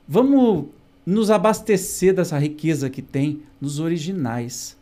Vamos 0.08 0.66
nos 1.04 1.30
abastecer 1.30 2.14
dessa 2.14 2.38
riqueza 2.38 2.88
que 2.88 3.02
tem 3.02 3.42
nos 3.60 3.78
originais. 3.78 4.76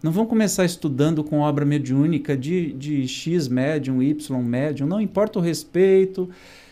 Não 0.00 0.12
vamos 0.12 0.28
começar 0.28 0.64
estudando 0.64 1.24
com 1.24 1.40
obra 1.40 1.64
mediúnica 1.64 2.36
de, 2.36 2.72
de 2.72 3.08
X 3.08 3.48
médium, 3.48 4.00
Y 4.00 4.42
médium. 4.42 4.86
Não 4.86 5.00
importa 5.00 5.40
o 5.40 5.42
respeito 5.42 6.30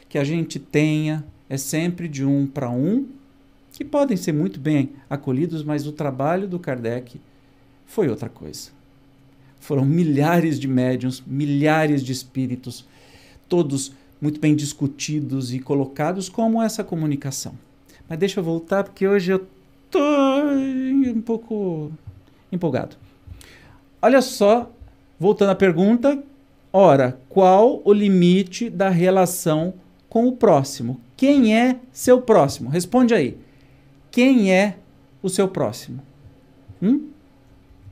que 0.09 0.17
a 0.17 0.23
gente 0.23 0.61
tenha, 0.61 1.25
é 1.49 1.57
sempre 1.57 2.07
de 2.07 2.25
um 2.25 2.47
para 2.47 2.71
um 2.71 3.07
que 3.73 3.85
podem 3.85 4.17
ser 4.17 4.33
muito 4.33 4.61
bem 4.61 4.91
acolhidos, 5.11 5.65
mas 5.65 5.89
o 5.89 5.93
trabalho 5.93 6.47
do 6.47 6.61
Kardec 6.61 7.21
foi 7.85 8.09
outra 8.09 8.29
coisa. 8.29 8.71
Foram 9.59 9.85
milhares 9.85 10.61
de 10.61 10.69
médiums, 10.69 11.21
milhares 11.27 12.05
de 12.05 12.13
espíritos, 12.13 12.87
todos 13.49 13.93
muito 14.21 14.39
bem 14.39 14.55
discutidos 14.55 15.53
e 15.53 15.59
colocados 15.59 16.29
como 16.29 16.63
essa 16.63 16.85
comunicação. 16.85 17.55
Mas 18.09 18.21
deixa 18.21 18.39
eu 18.39 18.45
voltar 18.45 18.85
porque 18.85 19.07
hoje 19.07 19.33
eu 19.33 19.45
tô 19.91 19.99
um 19.99 21.21
pouco 21.21 21.91
empolgado. 22.53 22.97
Olha 24.07 24.23
só, 24.23 24.71
voltando 25.19 25.51
à 25.51 25.55
pergunta, 25.57 26.23
ora, 26.73 27.19
qual 27.29 27.83
o 27.85 27.93
limite 27.93 28.71
da 28.71 28.89
relação 28.89 29.75
com 30.09 30.29
o 30.29 30.37
próximo? 30.37 31.01
Quem 31.17 31.57
é 31.57 31.81
seu 31.93 32.23
próximo? 32.23 32.71
Responde 32.71 33.13
aí. 33.13 33.37
Quem 34.09 34.53
é 34.55 34.77
o 35.21 35.29
seu 35.29 35.49
próximo? 35.49 36.01
Hum? 36.81 37.09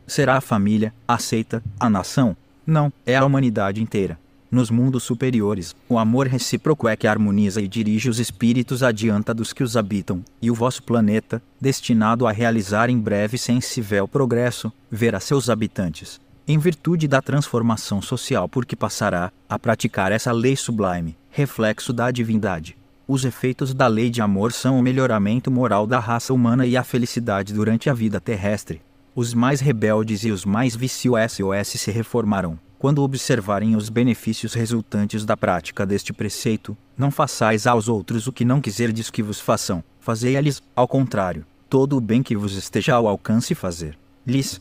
Será 0.06 0.36
a 0.36 0.40
família, 0.40 0.94
aceita, 1.08 1.60
a 1.80 1.90
nação? 1.90 2.36
Não, 2.64 2.92
é 3.04 3.16
a 3.16 3.24
humanidade 3.24 3.82
inteira. 3.82 4.16
Nos 4.54 4.70
mundos 4.70 5.02
superiores, 5.02 5.74
o 5.88 5.98
amor 5.98 6.28
recíproco 6.28 6.86
é 6.86 6.94
que 6.94 7.08
harmoniza 7.08 7.60
e 7.60 7.66
dirige 7.66 8.08
os 8.08 8.20
espíritos 8.20 8.84
adianta 8.84 9.34
dos 9.34 9.52
que 9.52 9.64
os 9.64 9.76
habitam, 9.76 10.22
e 10.40 10.48
o 10.48 10.54
vosso 10.54 10.80
planeta, 10.80 11.42
destinado 11.60 12.24
a 12.24 12.30
realizar 12.30 12.88
em 12.88 12.96
breve 12.96 13.36
sensível 13.36 14.06
progresso, 14.06 14.72
verá 14.88 15.18
seus 15.18 15.50
habitantes, 15.50 16.20
em 16.46 16.56
virtude 16.56 17.08
da 17.08 17.20
transformação 17.20 18.00
social 18.00 18.48
por 18.48 18.64
que 18.64 18.76
passará, 18.76 19.32
a 19.48 19.58
praticar 19.58 20.12
essa 20.12 20.30
lei 20.30 20.54
sublime, 20.54 21.16
reflexo 21.32 21.92
da 21.92 22.12
divindade 22.12 22.76
os 23.08 23.24
efeitos 23.24 23.74
da 23.74 23.86
lei 23.86 24.08
de 24.08 24.22
amor 24.22 24.50
são 24.50 24.78
o 24.78 24.82
melhoramento 24.82 25.50
moral 25.50 25.86
da 25.86 25.98
raça 25.98 26.32
humana 26.32 26.64
e 26.64 26.74
a 26.74 26.82
felicidade 26.82 27.52
durante 27.52 27.90
a 27.90 27.92
vida 27.92 28.18
terrestre. 28.18 28.80
Os 29.14 29.34
mais 29.34 29.60
rebeldes 29.60 30.24
e 30.24 30.30
os 30.30 30.46
mais 30.46 30.74
viciosos 30.74 31.36
se 31.66 31.90
reformarão. 31.90 32.58
Quando 32.78 33.02
observarem 33.02 33.76
os 33.76 33.88
benefícios 33.88 34.52
resultantes 34.54 35.24
da 35.24 35.36
prática 35.36 35.86
deste 35.86 36.12
preceito, 36.12 36.76
não 36.96 37.10
façais 37.10 37.66
aos 37.66 37.88
outros 37.88 38.26
o 38.26 38.32
que 38.32 38.44
não 38.44 38.60
quiserdes 38.60 39.10
que 39.10 39.22
vos 39.22 39.40
façam, 39.40 39.82
fazei-lhes, 40.00 40.62
ao 40.76 40.86
contrário, 40.86 41.46
todo 41.68 41.96
o 41.96 42.00
bem 42.00 42.22
que 42.22 42.36
vos 42.36 42.54
esteja 42.54 42.94
ao 42.94 43.08
alcance 43.08 43.54
fazer. 43.54 43.96
Lhes. 44.26 44.60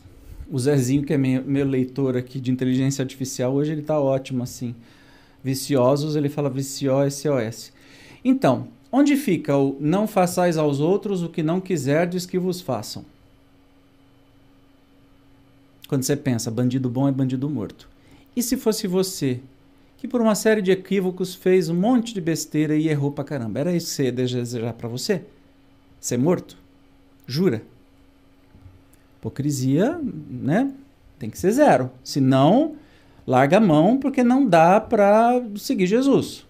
O 0.50 0.58
Zezinho, 0.58 1.04
que 1.04 1.12
é 1.12 1.18
meu, 1.18 1.44
meu 1.44 1.66
leitor 1.66 2.16
aqui 2.16 2.40
de 2.40 2.50
inteligência 2.50 3.02
artificial, 3.02 3.52
hoje 3.54 3.72
ele 3.72 3.80
está 3.80 3.98
ótimo 3.98 4.42
assim. 4.42 4.74
Viciosos, 5.42 6.16
ele 6.16 6.28
fala 6.28 6.48
vicio 6.48 6.92
SOS. 7.10 7.72
Então, 8.24 8.68
onde 8.90 9.16
fica 9.16 9.56
o 9.56 9.76
não 9.80 10.06
façais 10.06 10.56
aos 10.56 10.80
outros 10.80 11.22
o 11.22 11.28
que 11.28 11.42
não 11.42 11.60
quiserdes 11.60 12.24
que 12.24 12.38
vos 12.38 12.60
façam? 12.60 13.04
Quando 15.88 16.02
você 16.02 16.16
pensa, 16.16 16.50
bandido 16.50 16.88
bom 16.88 17.06
é 17.06 17.12
bandido 17.12 17.48
morto. 17.48 17.93
E 18.36 18.42
se 18.42 18.56
fosse 18.56 18.86
você, 18.86 19.40
que 19.96 20.08
por 20.08 20.20
uma 20.20 20.34
série 20.34 20.60
de 20.60 20.70
equívocos 20.70 21.34
fez 21.34 21.68
um 21.68 21.74
monte 21.74 22.12
de 22.12 22.20
besteira 22.20 22.76
e 22.76 22.88
errou 22.88 23.10
pra 23.10 23.24
caramba? 23.24 23.60
Era 23.60 23.74
isso 23.74 23.86
que 23.86 23.92
você 23.94 24.04
ia 24.04 24.12
desejar 24.12 24.72
para 24.74 24.88
você? 24.88 25.22
Ser 26.00 26.18
morto? 26.18 26.58
Jura? 27.26 27.62
Hipocrisia, 29.18 29.98
né? 30.28 30.72
Tem 31.18 31.30
que 31.30 31.38
ser 31.38 31.52
zero. 31.52 31.90
Senão, 32.02 32.76
larga 33.26 33.56
a 33.56 33.60
mão 33.60 33.96
porque 33.98 34.22
não 34.22 34.46
dá 34.46 34.80
para 34.80 35.42
seguir 35.56 35.86
Jesus. 35.86 36.46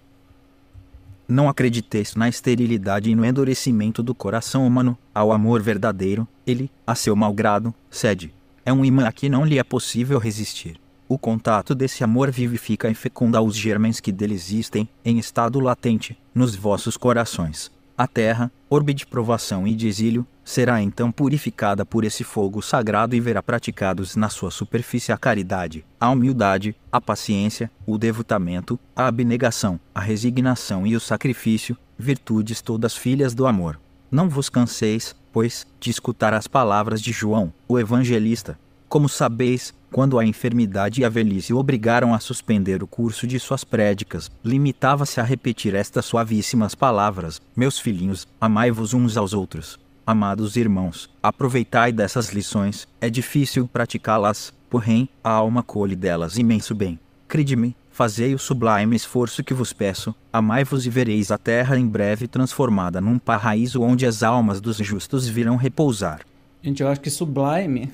Não 1.27 1.47
acrediteis 1.47 2.13
na 2.15 2.27
esterilidade 2.27 3.09
e 3.09 3.15
no 3.15 3.25
endurecimento 3.25 4.03
do 4.03 4.13
coração 4.13 4.67
humano, 4.67 4.97
ao 5.13 5.31
amor 5.31 5.61
verdadeiro, 5.61 6.27
ele, 6.45 6.69
a 6.85 6.93
seu 6.93 7.15
malgrado, 7.15 7.73
cede. 7.89 8.33
É 8.65 8.73
um 8.73 8.83
imã 8.83 9.07
a 9.07 9.11
que 9.11 9.29
não 9.29 9.45
lhe 9.45 9.57
é 9.57 9.63
possível 9.63 10.19
resistir. 10.19 10.79
O 11.07 11.19
contato 11.19 11.75
desse 11.75 12.03
amor 12.03 12.31
vivifica 12.31 12.89
e 12.89 12.95
fecunda 12.95 13.39
os 13.39 13.55
germens 13.55 13.99
que 13.99 14.11
dele 14.11 14.33
existem, 14.33 14.89
em 15.03 15.19
estado 15.19 15.59
latente, 15.59 16.17
nos 16.33 16.55
vossos 16.55 16.97
corações. 16.97 17.71
A 17.95 18.07
terra, 18.07 18.51
orbe 18.67 18.91
de 18.91 19.05
provação 19.05 19.67
e 19.67 19.75
de 19.75 19.87
exílio, 19.87 20.25
será 20.43 20.81
então 20.81 21.11
purificada 21.11 21.85
por 21.85 22.03
esse 22.03 22.23
fogo 22.23 22.61
sagrado 22.61 23.15
e 23.15 23.19
verá 23.19 23.41
praticados 23.41 24.15
na 24.15 24.29
sua 24.29 24.49
superfície 24.49 25.11
a 25.11 25.17
caridade, 25.17 25.85
a 25.99 26.09
humildade, 26.09 26.75
a 26.91 26.99
paciência, 26.99 27.69
o 27.85 27.97
devotamento, 27.99 28.79
a 28.95 29.07
abnegação, 29.07 29.79
a 29.93 30.01
resignação 30.01 30.87
e 30.87 30.95
o 30.95 30.99
sacrifício, 30.99 31.77
virtudes 31.97 32.61
todas 32.61 32.97
filhas 32.97 33.35
do 33.35 33.45
amor. 33.45 33.79
Não 34.09 34.27
vos 34.27 34.49
canseis, 34.49 35.15
pois, 35.31 35.67
de 35.79 35.89
escutar 35.91 36.33
as 36.33 36.47
palavras 36.47 36.99
de 36.99 37.11
João, 37.11 37.53
o 37.67 37.79
evangelista. 37.79 38.57
Como 38.89 39.07
sabeis, 39.07 39.73
quando 39.95 40.19
a 40.19 40.25
enfermidade 40.25 40.99
e 40.99 41.05
a 41.05 41.09
velhice 41.09 41.53
o 41.53 41.57
obrigaram 41.57 42.13
a 42.13 42.19
suspender 42.19 42.83
o 42.83 42.87
curso 42.87 43.25
de 43.25 43.39
suas 43.39 43.63
prédicas, 43.63 44.29
limitava-se 44.43 45.21
a 45.21 45.23
repetir 45.23 45.73
estas 45.73 46.03
suavíssimas 46.03 46.75
palavras: 46.75 47.41
Meus 47.55 47.79
filhinhos, 47.79 48.27
amai-vos 48.41 48.93
uns 48.93 49.15
aos 49.15 49.33
outros. 49.33 49.79
Amados 50.05 50.57
irmãos, 50.57 51.09
aproveitai 51.23 51.93
dessas 51.93 52.33
lições, 52.33 52.85
é 52.99 53.09
difícil 53.09 53.69
praticá-las, 53.71 54.53
porém, 54.69 55.07
a 55.23 55.29
alma 55.29 55.63
colhe 55.63 55.95
delas 55.95 56.37
imenso 56.37 56.75
bem. 56.75 56.99
Crede-me, 57.25 57.73
fazei 57.89 58.35
o 58.35 58.37
sublime 58.37 58.97
esforço 58.97 59.45
que 59.45 59.53
vos 59.53 59.71
peço, 59.71 60.13
amai-vos 60.33 60.85
e 60.85 60.89
vereis 60.89 61.31
a 61.31 61.37
terra 61.37 61.79
em 61.79 61.87
breve 61.87 62.27
transformada 62.27 62.99
num 62.99 63.17
paraíso 63.17 63.81
onde 63.81 64.05
as 64.05 64.23
almas 64.23 64.59
dos 64.59 64.75
justos 64.75 65.25
virão 65.25 65.55
repousar. 65.55 66.19
Gente, 66.61 66.83
eu 66.83 66.89
acho 66.89 66.99
que 66.99 67.09
sublime 67.09 67.93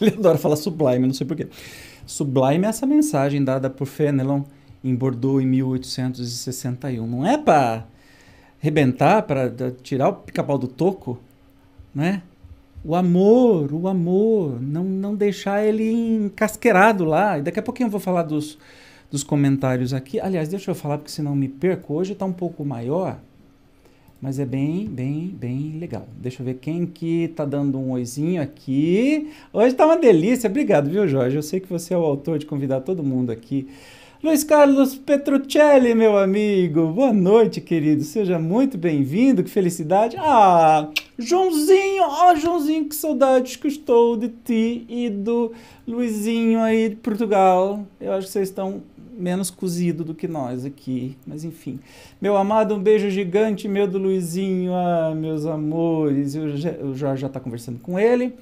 Ele 0.02 0.16
adora 0.16 0.38
falar 0.38 0.56
sublime, 0.56 1.06
não 1.06 1.14
sei 1.14 1.26
porquê. 1.26 1.48
Sublime 2.06 2.64
é 2.64 2.68
essa 2.68 2.86
mensagem 2.86 3.44
dada 3.44 3.68
por 3.68 3.86
Fenelon 3.86 4.42
em 4.82 4.94
Bordeaux 4.94 5.42
em 5.42 5.46
1861. 5.46 7.06
Não 7.06 7.26
é 7.26 7.36
para 7.36 7.86
rebentar, 8.58 9.22
para 9.22 9.50
tirar 9.82 10.08
o 10.08 10.14
pica-pau 10.14 10.58
do 10.58 10.66
toco, 10.66 11.18
né? 11.94 12.22
O 12.82 12.94
amor, 12.94 13.74
o 13.74 13.86
amor, 13.86 14.60
não, 14.60 14.84
não 14.84 15.14
deixar 15.14 15.62
ele 15.62 15.92
encasqueirado 15.92 17.04
lá. 17.04 17.38
E 17.38 17.42
daqui 17.42 17.60
a 17.60 17.62
pouquinho 17.62 17.88
eu 17.88 17.90
vou 17.90 18.00
falar 18.00 18.22
dos, 18.22 18.58
dos 19.10 19.22
comentários 19.22 19.92
aqui. 19.92 20.18
Aliás, 20.18 20.48
deixa 20.48 20.70
eu 20.70 20.74
falar, 20.74 20.96
porque 20.96 21.10
senão 21.10 21.36
me 21.36 21.46
perco. 21.46 21.92
Hoje 21.94 22.14
está 22.14 22.24
um 22.24 22.32
pouco 22.32 22.64
maior 22.64 23.18
mas 24.20 24.38
é 24.38 24.44
bem, 24.44 24.86
bem, 24.86 25.34
bem 25.34 25.78
legal. 25.78 26.06
Deixa 26.18 26.42
eu 26.42 26.46
ver 26.46 26.54
quem 26.54 26.84
que 26.84 27.28
tá 27.28 27.44
dando 27.44 27.78
um 27.78 27.92
oizinho 27.92 28.42
aqui. 28.42 29.30
Hoje 29.50 29.74
tá 29.74 29.86
uma 29.86 29.96
delícia. 29.96 30.50
Obrigado, 30.50 30.90
viu, 30.90 31.08
Jorge? 31.08 31.36
Eu 31.36 31.42
sei 31.42 31.58
que 31.58 31.68
você 31.68 31.94
é 31.94 31.96
o 31.96 32.04
autor 32.04 32.38
de 32.38 32.44
convidar 32.44 32.82
todo 32.82 33.02
mundo 33.02 33.30
aqui. 33.30 33.66
Luiz 34.22 34.44
Carlos 34.44 34.94
Petruccelli, 34.94 35.94
meu 35.94 36.18
amigo. 36.18 36.88
Boa 36.88 37.10
noite, 37.10 37.58
querido. 37.58 38.04
Seja 38.04 38.38
muito 38.38 38.76
bem-vindo. 38.76 39.42
Que 39.42 39.48
felicidade. 39.48 40.14
Ah, 40.18 40.90
Joãozinho. 41.18 42.02
Ó, 42.02 42.30
oh, 42.30 42.36
Joãozinho, 42.36 42.86
que 42.90 42.94
saudade 42.94 43.58
que 43.58 43.68
estou 43.68 44.18
de 44.18 44.28
ti 44.28 44.84
e 44.86 45.08
do 45.08 45.52
Luizinho 45.88 46.60
aí 46.60 46.90
de 46.90 46.96
Portugal. 46.96 47.86
Eu 47.98 48.12
acho 48.12 48.26
que 48.26 48.32
vocês 48.34 48.50
estão 48.50 48.82
menos 49.20 49.50
cozido 49.50 50.04
do 50.04 50.14
que 50.14 50.26
nós 50.26 50.64
aqui, 50.64 51.16
mas 51.26 51.44
enfim. 51.44 51.78
Meu 52.20 52.36
amado, 52.36 52.74
um 52.74 52.82
beijo 52.82 53.10
gigante, 53.10 53.68
meu 53.68 53.86
do 53.86 53.98
Luizinho, 53.98 54.74
ah, 54.74 55.14
meus 55.14 55.46
amores. 55.46 56.34
O 56.34 56.94
Jorge 56.94 57.20
já 57.22 57.26
está 57.26 57.38
conversando 57.38 57.78
com 57.78 57.98
ele. 57.98 58.34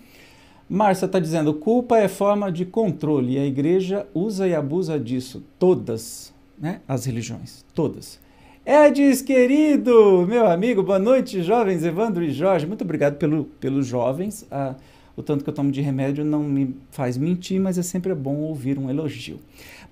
Márcia 0.68 1.06
está 1.06 1.18
dizendo: 1.18 1.54
culpa 1.54 1.98
é 1.98 2.08
forma 2.08 2.52
de 2.52 2.64
controle 2.64 3.34
e 3.34 3.38
a 3.38 3.46
igreja 3.46 4.06
usa 4.14 4.46
e 4.46 4.54
abusa 4.54 4.98
disso. 4.98 5.42
Todas, 5.58 6.32
né? 6.58 6.80
As 6.86 7.06
religiões, 7.06 7.64
todas. 7.74 8.20
Edis, 8.66 9.22
querido, 9.22 10.26
meu 10.28 10.46
amigo, 10.46 10.82
boa 10.82 10.98
noite, 10.98 11.42
jovens, 11.42 11.82
Evandro 11.84 12.22
e 12.22 12.30
Jorge. 12.30 12.66
Muito 12.66 12.84
obrigado 12.84 13.16
pelo, 13.16 13.44
pelos 13.44 13.86
jovens. 13.86 14.46
Ah, 14.50 14.74
o 15.18 15.22
tanto 15.22 15.42
que 15.42 15.50
eu 15.50 15.54
tomo 15.54 15.72
de 15.72 15.80
remédio 15.80 16.24
não 16.24 16.44
me 16.44 16.76
faz 16.92 17.18
mentir, 17.18 17.60
mas 17.60 17.76
é 17.76 17.82
sempre 17.82 18.14
bom 18.14 18.36
ouvir 18.36 18.78
um 18.78 18.88
elogio. 18.88 19.40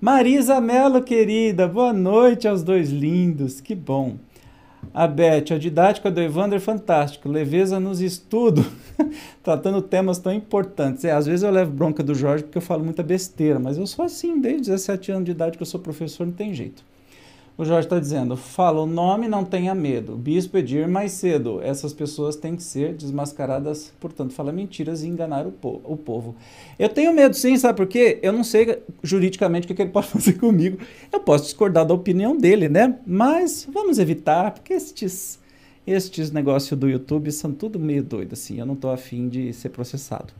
Marisa 0.00 0.60
Mello, 0.60 1.02
querida, 1.02 1.66
boa 1.66 1.92
noite 1.92 2.46
aos 2.46 2.62
dois 2.62 2.90
lindos, 2.90 3.60
que 3.60 3.74
bom. 3.74 4.18
A 4.94 5.04
Beth, 5.08 5.52
a 5.52 5.58
didática 5.58 6.12
do 6.12 6.20
Evandro 6.20 6.56
é 6.56 6.60
fantástico, 6.60 7.28
leveza 7.28 7.80
nos 7.80 8.00
estudos, 8.00 8.66
tratando 9.42 9.82
temas 9.82 10.20
tão 10.20 10.32
importantes. 10.32 11.04
É, 11.04 11.10
às 11.10 11.26
vezes 11.26 11.42
eu 11.42 11.50
levo 11.50 11.72
bronca 11.72 12.04
do 12.04 12.14
Jorge 12.14 12.44
porque 12.44 12.58
eu 12.58 12.62
falo 12.62 12.84
muita 12.84 13.02
besteira, 13.02 13.58
mas 13.58 13.76
eu 13.76 13.86
sou 13.88 14.04
assim, 14.04 14.40
desde 14.40 14.70
17 14.70 15.10
anos 15.10 15.24
de 15.24 15.32
idade 15.32 15.56
que 15.56 15.62
eu 15.62 15.66
sou 15.66 15.80
professor, 15.80 16.24
não 16.24 16.32
tem 16.32 16.54
jeito. 16.54 16.84
O 17.58 17.64
Jorge 17.64 17.86
está 17.86 17.98
dizendo: 17.98 18.36
fala 18.36 18.82
o 18.82 18.86
nome, 18.86 19.28
não 19.28 19.44
tenha 19.44 19.74
medo. 19.74 20.14
Bispo 20.14 20.52
pedir 20.52 20.86
mais 20.86 21.12
cedo. 21.12 21.60
Essas 21.62 21.92
pessoas 21.92 22.36
têm 22.36 22.54
que 22.54 22.62
ser 22.62 22.92
desmascaradas, 22.92 23.92
portanto, 23.98 24.34
fala 24.34 24.52
mentiras 24.52 25.02
e 25.02 25.08
enganar 25.08 25.46
o, 25.46 25.52
po 25.52 25.80
o 25.84 25.96
povo. 25.96 26.36
Eu 26.78 26.88
tenho 26.88 27.14
medo, 27.14 27.34
sim, 27.34 27.56
sabe 27.56 27.76
por 27.76 27.86
quê? 27.86 28.18
Eu 28.22 28.32
não 28.32 28.44
sei 28.44 28.82
juridicamente 29.02 29.64
o 29.64 29.68
que, 29.68 29.74
que 29.74 29.82
ele 29.82 29.90
pode 29.92 30.08
fazer 30.08 30.34
comigo. 30.34 30.78
Eu 31.10 31.20
posso 31.20 31.44
discordar 31.44 31.86
da 31.86 31.94
opinião 31.94 32.36
dele, 32.36 32.68
né? 32.68 32.98
Mas 33.06 33.66
vamos 33.72 33.98
evitar, 33.98 34.50
porque 34.50 34.74
estes, 34.74 35.38
estes 35.86 36.30
negócios 36.30 36.78
do 36.78 36.88
YouTube 36.88 37.32
são 37.32 37.52
tudo 37.52 37.78
meio 37.78 38.02
doido, 38.02 38.34
assim. 38.34 38.58
Eu 38.60 38.66
não 38.66 38.74
estou 38.74 38.90
afim 38.90 39.30
de 39.30 39.54
ser 39.54 39.70
processado. 39.70 40.34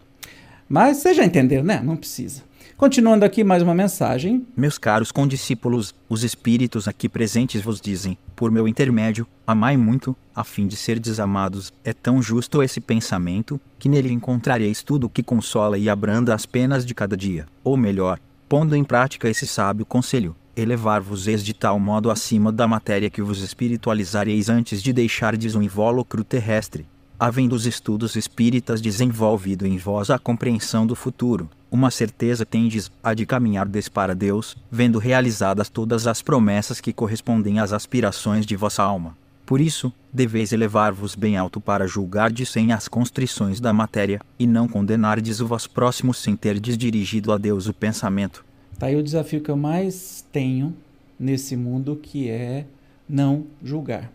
Mas 0.68 0.98
vocês 0.98 1.16
já 1.16 1.24
entenderam, 1.24 1.64
né? 1.64 1.80
Não 1.82 1.96
precisa. 1.96 2.42
Continuando 2.76 3.24
aqui 3.24 3.42
mais 3.42 3.62
uma 3.62 3.74
mensagem. 3.74 4.46
Meus 4.54 4.76
caros 4.76 5.10
condiscípulos, 5.10 5.94
os 6.10 6.22
espíritos 6.22 6.86
aqui 6.86 7.08
presentes 7.08 7.62
vos 7.62 7.80
dizem, 7.80 8.18
por 8.36 8.50
meu 8.50 8.68
intermédio, 8.68 9.26
amai 9.46 9.78
muito, 9.78 10.14
a 10.34 10.44
fim 10.44 10.66
de 10.66 10.76
ser 10.76 10.98
desamados. 10.98 11.72
É 11.82 11.94
tão 11.94 12.20
justo 12.20 12.62
esse 12.62 12.78
pensamento, 12.78 13.58
que 13.78 13.88
nele 13.88 14.12
encontrareis 14.12 14.82
tudo 14.82 15.08
que 15.08 15.22
consola 15.22 15.78
e 15.78 15.88
abranda 15.88 16.34
as 16.34 16.44
penas 16.44 16.84
de 16.84 16.94
cada 16.94 17.16
dia. 17.16 17.46
Ou 17.64 17.78
melhor, 17.78 18.20
pondo 18.46 18.76
em 18.76 18.84
prática 18.84 19.26
esse 19.26 19.46
sábio 19.46 19.86
conselho, 19.86 20.36
elevar-vos-eis 20.54 21.42
de 21.42 21.54
tal 21.54 21.80
modo 21.80 22.10
acima 22.10 22.52
da 22.52 22.68
matéria 22.68 23.08
que 23.08 23.22
vos 23.22 23.40
espiritualizareis 23.40 24.50
antes 24.50 24.82
de 24.82 24.92
deixardes 24.92 25.54
um 25.54 25.62
invólucro 25.62 26.22
terrestre. 26.22 26.86
Havendo 27.18 27.54
os 27.54 27.64
estudos 27.64 28.16
espíritas 28.16 28.82
desenvolvido 28.82 29.66
em 29.66 29.78
vós 29.78 30.10
a 30.10 30.18
compreensão 30.18 30.86
do 30.86 30.94
futuro, 30.94 31.48
uma 31.70 31.90
certeza 31.90 32.46
tendes 32.46 32.90
a 33.02 33.14
de 33.14 33.26
caminhar 33.26 33.66
des 33.66 33.88
para 33.88 34.14
Deus, 34.14 34.56
vendo 34.70 34.98
realizadas 34.98 35.68
todas 35.68 36.06
as 36.06 36.22
promessas 36.22 36.80
que 36.80 36.92
correspondem 36.92 37.58
às 37.58 37.72
aspirações 37.72 38.46
de 38.46 38.56
vossa 38.56 38.82
alma. 38.82 39.16
Por 39.44 39.60
isso, 39.60 39.92
deveis 40.12 40.52
elevar-vos 40.52 41.14
bem 41.14 41.36
alto 41.36 41.60
para 41.60 41.86
julgardes 41.86 42.48
sem 42.48 42.72
as 42.72 42.88
constrições 42.88 43.60
da 43.60 43.72
matéria, 43.72 44.20
e 44.38 44.46
não 44.46 44.66
condenardes 44.66 45.40
o 45.40 45.46
vós 45.46 45.66
próximo 45.66 46.12
sem 46.12 46.34
terdes 46.34 46.76
dirigido 46.76 47.32
a 47.32 47.38
Deus 47.38 47.68
o 47.68 47.72
pensamento. 47.72 48.44
Tá 48.78 48.86
aí 48.86 48.96
o 48.96 49.02
desafio 49.02 49.40
que 49.40 49.50
eu 49.50 49.56
mais 49.56 50.24
tenho 50.32 50.74
nesse 51.18 51.56
mundo, 51.56 51.96
que 51.96 52.28
é 52.28 52.66
não 53.08 53.46
julgar. 53.62 54.12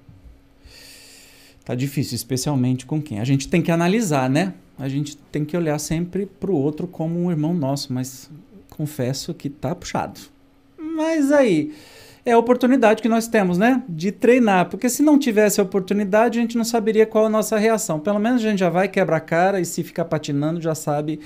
Tá 1.63 1.75
difícil, 1.75 2.15
especialmente 2.15 2.85
com 2.85 3.01
quem? 3.01 3.19
A 3.19 3.23
gente 3.23 3.47
tem 3.47 3.61
que 3.61 3.71
analisar, 3.71 4.29
né? 4.29 4.53
A 4.77 4.87
gente 4.87 5.17
tem 5.17 5.45
que 5.45 5.55
olhar 5.55 5.77
sempre 5.79 6.25
para 6.25 6.51
o 6.51 6.55
outro 6.55 6.87
como 6.87 7.19
um 7.19 7.29
irmão 7.29 7.53
nosso, 7.53 7.93
mas 7.93 8.29
confesso 8.69 9.33
que 9.33 9.49
tá 9.49 9.75
puxado. 9.75 10.19
Mas 10.77 11.31
aí 11.31 11.73
é 12.25 12.31
a 12.31 12.37
oportunidade 12.37 13.01
que 13.01 13.09
nós 13.09 13.27
temos, 13.27 13.57
né? 13.57 13.83
De 13.87 14.11
treinar, 14.11 14.69
porque 14.69 14.89
se 14.89 15.01
não 15.01 15.17
tivesse 15.17 15.59
a 15.59 15.63
oportunidade, 15.63 16.37
a 16.37 16.41
gente 16.41 16.57
não 16.57 16.63
saberia 16.63 17.05
qual 17.05 17.25
a 17.25 17.29
nossa 17.29 17.57
reação. 17.57 17.99
Pelo 17.99 18.19
menos 18.19 18.43
a 18.43 18.49
gente 18.49 18.59
já 18.59 18.69
vai 18.69 18.87
quebrar 18.87 19.17
a 19.17 19.21
cara 19.21 19.59
e 19.59 19.65
se 19.65 19.83
ficar 19.83 20.05
patinando, 20.05 20.61
já 20.61 20.75
sabe 20.75 21.19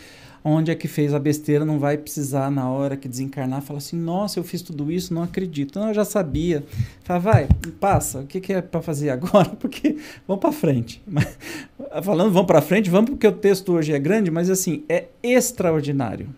onde 0.47 0.69
é 0.69 0.75
que 0.75 0.87
fez 0.87 1.11
a 1.11 1.17
besteira, 1.17 1.65
não 1.65 1.79
vai 1.79 1.97
precisar 1.97 2.51
na 2.51 2.69
hora 2.69 2.95
que 2.95 3.07
desencarnar 3.07 3.63
falar 3.63 3.79
assim, 3.79 3.97
nossa, 3.97 4.39
eu 4.39 4.43
fiz 4.43 4.61
tudo 4.61 4.91
isso, 4.91 5.11
não 5.11 5.23
acredito. 5.23 5.79
Não, 5.79 5.87
eu 5.87 5.93
já 5.95 6.05
sabia. 6.05 6.63
Fala, 7.03 7.19
vai, 7.19 7.47
passa, 7.79 8.19
o 8.19 8.27
que, 8.27 8.39
que 8.39 8.53
é 8.53 8.61
para 8.61 8.79
fazer 8.79 9.09
agora? 9.09 9.49
Porque 9.59 9.97
vamos 10.27 10.39
para 10.39 10.51
frente. 10.51 11.01
Falando 12.03 12.31
vamos 12.31 12.45
para 12.45 12.61
frente, 12.61 12.91
vamos 12.91 13.09
porque 13.09 13.25
o 13.25 13.31
texto 13.31 13.73
hoje 13.73 13.93
é 13.93 13.99
grande, 13.99 14.29
mas 14.29 14.49
assim, 14.49 14.83
é 14.87 15.07
extraordinário. 15.23 16.29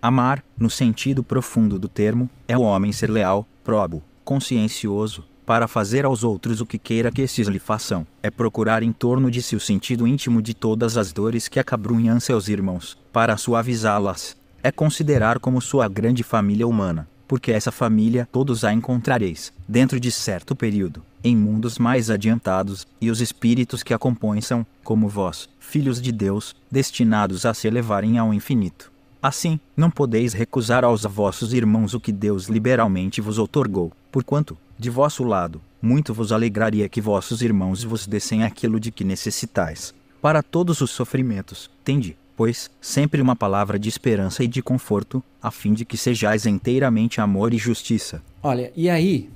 Amar, 0.00 0.44
no 0.56 0.70
sentido 0.70 1.24
profundo 1.24 1.78
do 1.78 1.88
termo, 1.88 2.30
é 2.46 2.56
o 2.56 2.62
homem 2.62 2.92
ser 2.92 3.10
leal, 3.10 3.46
probo, 3.64 4.02
consciencioso, 4.24 5.24
para 5.44 5.66
fazer 5.66 6.04
aos 6.04 6.22
outros 6.22 6.60
o 6.60 6.66
que 6.66 6.78
queira 6.78 7.10
que 7.10 7.22
esses 7.22 7.48
lhe 7.48 7.58
façam, 7.58 8.06
é 8.22 8.30
procurar 8.30 8.82
em 8.84 8.92
torno 8.92 9.30
de 9.30 9.42
si 9.42 9.56
o 9.56 9.60
sentido 9.60 10.06
íntimo 10.06 10.40
de 10.40 10.54
todas 10.54 10.96
as 10.96 11.12
dores 11.12 11.48
que 11.48 11.58
acabrunham 11.58 12.20
seus 12.20 12.48
irmãos, 12.48 12.96
para 13.12 13.36
suavizá-las. 13.36 14.36
É 14.62 14.70
considerar 14.70 15.38
como 15.38 15.60
sua 15.60 15.88
grande 15.88 16.22
família 16.22 16.66
humana, 16.66 17.08
porque 17.26 17.52
essa 17.52 17.70
família 17.70 18.28
todos 18.30 18.64
a 18.64 18.72
encontrareis, 18.72 19.52
dentro 19.66 19.98
de 19.98 20.10
certo 20.10 20.54
período, 20.54 21.02
em 21.22 21.36
mundos 21.36 21.78
mais 21.78 22.10
adiantados, 22.10 22.86
e 23.00 23.10
os 23.10 23.20
espíritos 23.20 23.82
que 23.82 23.94
a 23.94 23.98
compõem 23.98 24.40
são, 24.40 24.66
como 24.82 25.08
vós, 25.08 25.48
filhos 25.58 26.00
de 26.00 26.12
Deus, 26.12 26.56
destinados 26.70 27.46
a 27.46 27.54
se 27.54 27.68
elevarem 27.68 28.18
ao 28.18 28.34
infinito. 28.34 28.90
Assim, 29.22 29.60
não 29.76 29.90
podeis 29.90 30.32
recusar 30.32 30.84
aos 30.84 31.02
vossos 31.04 31.52
irmãos 31.52 31.92
o 31.94 32.00
que 32.00 32.10
Deus 32.10 32.46
liberalmente 32.46 33.20
vos 33.20 33.38
outorgou, 33.38 33.92
porquanto, 34.10 34.56
de 34.78 34.88
vosso 34.88 35.22
lado, 35.22 35.60
muito 35.80 36.14
vos 36.14 36.32
alegraria 36.32 36.88
que 36.88 37.00
vossos 37.00 37.42
irmãos 37.42 37.84
vos 37.84 38.06
dessem 38.06 38.44
aquilo 38.44 38.80
de 38.80 38.90
que 38.90 39.04
necessitais. 39.04 39.94
Para 40.22 40.42
todos 40.42 40.80
os 40.80 40.90
sofrimentos, 40.90 41.70
tende, 41.84 42.16
pois, 42.40 42.70
sempre 42.80 43.20
uma 43.20 43.36
palavra 43.36 43.78
de 43.78 43.90
esperança 43.90 44.42
e 44.42 44.48
de 44.48 44.62
conforto, 44.62 45.22
a 45.42 45.50
fim 45.50 45.74
de 45.74 45.84
que 45.84 45.98
sejais 45.98 46.46
inteiramente 46.46 47.20
amor 47.20 47.52
e 47.52 47.58
justiça. 47.58 48.22
Olha, 48.42 48.72
e 48.74 48.88
aí, 48.88 49.28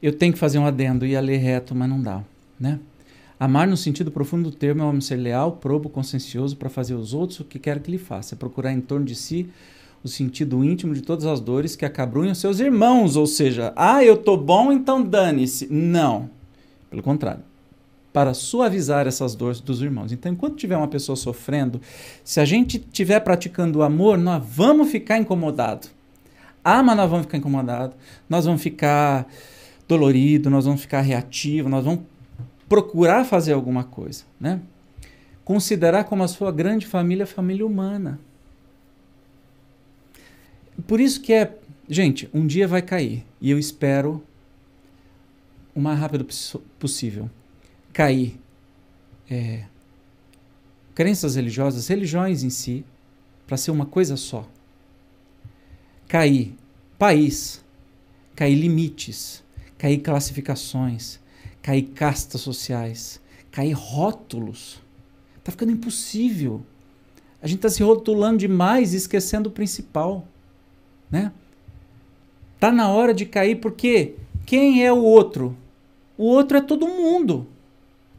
eu 0.00 0.10
tenho 0.10 0.32
que 0.32 0.38
fazer 0.38 0.58
um 0.58 0.64
adendo 0.64 1.04
e 1.04 1.14
a 1.14 1.20
ler 1.20 1.36
reto, 1.36 1.74
mas 1.74 1.86
não 1.86 2.00
dá, 2.00 2.24
né? 2.58 2.80
Amar 3.38 3.68
no 3.68 3.76
sentido 3.76 4.10
profundo 4.10 4.50
do 4.50 4.56
termo 4.56 4.80
é 4.80 4.86
homem 4.86 5.02
ser 5.02 5.16
leal, 5.16 5.52
probo, 5.52 5.90
consciencioso 5.90 6.56
para 6.56 6.70
fazer 6.70 6.94
aos 6.94 7.12
outros 7.12 7.40
o 7.40 7.44
que 7.44 7.58
quer 7.58 7.78
que 7.80 7.90
lhe 7.90 7.98
faça, 7.98 8.34
é 8.34 8.38
procurar 8.38 8.72
em 8.72 8.80
torno 8.80 9.04
de 9.04 9.14
si 9.14 9.50
o 10.02 10.08
sentido 10.08 10.64
íntimo 10.64 10.94
de 10.94 11.02
todas 11.02 11.26
as 11.26 11.40
dores 11.40 11.76
que 11.76 11.84
acabrunham 11.84 12.34
seus 12.34 12.58
irmãos, 12.58 13.16
ou 13.16 13.26
seja, 13.26 13.70
ah, 13.76 14.02
eu 14.02 14.16
tô 14.16 14.34
bom, 14.34 14.72
então 14.72 15.02
dane-se. 15.02 15.70
Não. 15.70 16.30
Pelo 16.88 17.02
contrário. 17.02 17.42
Para 18.14 18.32
suavizar 18.32 19.08
essas 19.08 19.34
dores 19.34 19.60
dos 19.60 19.82
irmãos. 19.82 20.12
Então, 20.12 20.32
enquanto 20.32 20.54
tiver 20.54 20.76
uma 20.76 20.86
pessoa 20.86 21.16
sofrendo, 21.16 21.80
se 22.22 22.38
a 22.38 22.44
gente 22.44 22.76
estiver 22.76 23.18
praticando 23.18 23.80
o 23.80 23.82
amor, 23.82 24.16
nós 24.16 24.40
vamos 24.46 24.88
ficar 24.88 25.18
incomodados. 25.18 25.90
Ah, 26.62 26.80
mas 26.80 26.96
nós 26.96 27.10
vamos 27.10 27.26
ficar 27.26 27.38
incomodados, 27.38 27.96
nós 28.28 28.46
vamos 28.46 28.62
ficar 28.62 29.26
dolorido, 29.88 30.48
nós 30.48 30.64
vamos 30.64 30.80
ficar 30.80 31.00
reativo, 31.00 31.68
nós 31.68 31.84
vamos 31.84 32.04
procurar 32.68 33.24
fazer 33.24 33.52
alguma 33.52 33.82
coisa, 33.82 34.22
né? 34.40 34.60
Considerar 35.44 36.04
como 36.04 36.22
a 36.22 36.28
sua 36.28 36.52
grande 36.52 36.86
família 36.86 37.24
a 37.24 37.26
família 37.26 37.66
humana. 37.66 38.20
Por 40.86 41.00
isso 41.00 41.20
que 41.20 41.32
é, 41.32 41.58
gente, 41.88 42.30
um 42.32 42.46
dia 42.46 42.68
vai 42.68 42.80
cair 42.80 43.24
e 43.40 43.50
eu 43.50 43.58
espero 43.58 44.22
o 45.74 45.80
mais 45.80 45.98
rápido 45.98 46.24
possível 46.78 47.28
cair 47.94 48.38
é, 49.30 49.64
crenças 50.94 51.36
religiosas, 51.36 51.88
religiões 51.88 52.42
em 52.42 52.50
si, 52.50 52.84
para 53.46 53.56
ser 53.56 53.70
uma 53.70 53.86
coisa 53.86 54.18
só. 54.18 54.46
Cair 56.06 56.54
país, 56.98 57.64
cair 58.36 58.56
limites, 58.56 59.42
cair 59.78 59.98
classificações, 59.98 61.18
cair 61.62 61.84
castas 61.94 62.42
sociais, 62.42 63.18
cair 63.50 63.72
rótulos. 63.72 64.82
Está 65.38 65.50
ficando 65.50 65.72
impossível. 65.72 66.62
A 67.40 67.46
gente 67.46 67.60
está 67.60 67.70
se 67.70 67.82
rotulando 67.82 68.36
demais 68.36 68.92
e 68.92 68.98
esquecendo 68.98 69.48
o 69.48 69.52
principal 69.52 70.28
né? 71.14 71.32
Tá 72.58 72.72
na 72.72 72.88
hora 72.88 73.14
de 73.14 73.24
cair 73.24 73.60
porque 73.60 74.16
quem 74.44 74.84
é 74.84 74.92
o 74.92 75.02
outro? 75.02 75.56
O 76.18 76.24
outro 76.24 76.58
é 76.58 76.60
todo 76.60 76.88
mundo. 76.88 77.46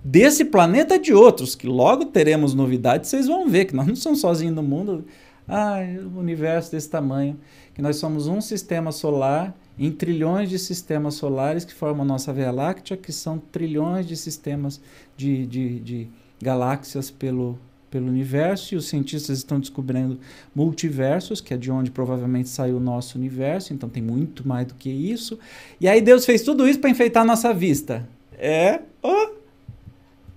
Desse 0.08 0.46
planeta 0.46 1.00
de 1.00 1.16
outros, 1.16 1.56
que 1.56 1.66
logo 1.66 2.06
teremos 2.06 2.54
novidades, 2.54 3.10
vocês 3.10 3.26
vão 3.26 3.50
ver 3.50 3.66
que 3.66 3.76
nós 3.76 3.88
não 3.88 3.96
somos 3.96 4.22
sozinhos 4.22 4.54
no 4.54 4.62
mundo. 4.62 5.04
Ah, 5.48 5.80
o 6.16 6.20
universo 6.20 6.72
desse 6.72 6.88
tamanho, 6.88 7.40
que 7.74 7.82
nós 7.82 7.96
somos 7.96 8.28
um 8.28 8.40
sistema 8.40 8.92
solar 8.92 9.56
em 9.80 9.92
trilhões 9.92 10.48
de 10.48 10.60
sistemas 10.60 11.16
solares 11.16 11.66
que 11.66 11.74
formam 11.74 12.04
a 12.04 12.08
nossa 12.08 12.32
Via 12.32 12.52
Láctea, 12.52 12.96
que 12.96 13.12
são 13.12 13.40
trilhões 13.40 14.06
de 14.06 14.16
sistemas 14.16 14.80
de, 15.18 15.48
de, 15.48 15.80
de 15.80 16.08
galáxias 16.40 17.10
pelo, 17.10 17.58
pelo 17.90 18.06
universo 18.08 18.76
e 18.76 18.78
os 18.78 18.88
cientistas 18.88 19.40
estão 19.40 19.60
descobrindo 19.60 20.20
multiversos, 20.54 21.42
que 21.42 21.52
é 21.52 21.58
de 21.58 21.72
onde 21.72 21.90
provavelmente 21.90 22.50
saiu 22.50 22.78
o 22.78 22.80
nosso 22.80 23.18
universo, 23.18 23.74
então 23.74 23.90
tem 23.90 24.04
muito 24.04 24.48
mais 24.48 24.68
do 24.68 24.76
que 24.76 24.92
isso. 24.92 25.40
E 25.82 25.88
aí 25.88 26.00
Deus 26.00 26.28
fez 26.28 26.44
tudo 26.44 26.68
isso 26.68 26.80
para 26.80 26.92
enfeitar 26.92 27.24
a 27.24 27.26
nossa 27.26 27.52
vista. 27.52 28.08
É, 28.38 28.82
oh, 29.02 29.45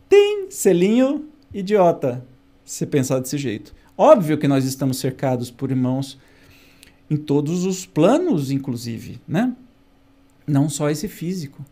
tem 0.09 0.51
selinho 0.51 1.29
idiota, 1.53 2.25
se 2.65 2.87
pensar 2.87 3.19
desse 3.19 3.39
jeito. 3.39 3.75
Óbvio 3.97 4.39
que 4.39 4.49
nós 4.49 4.65
estamos 4.65 4.99
cercados 4.99 5.51
por 5.51 5.71
irmãos 5.71 6.19
em 7.11 7.17
todos 7.17 7.65
os 7.65 7.87
planos, 7.87 8.51
inclusive, 8.51 9.21
né? 9.27 9.55
Não 10.47 10.69
só 10.69 10.91
esse 10.91 11.09
físico. 11.09 11.65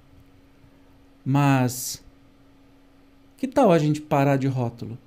Mas 1.24 2.02
que 3.36 3.46
tal 3.46 3.70
a 3.70 3.78
gente 3.78 4.00
parar 4.00 4.36
de 4.36 4.46
rótulo? 4.46 4.98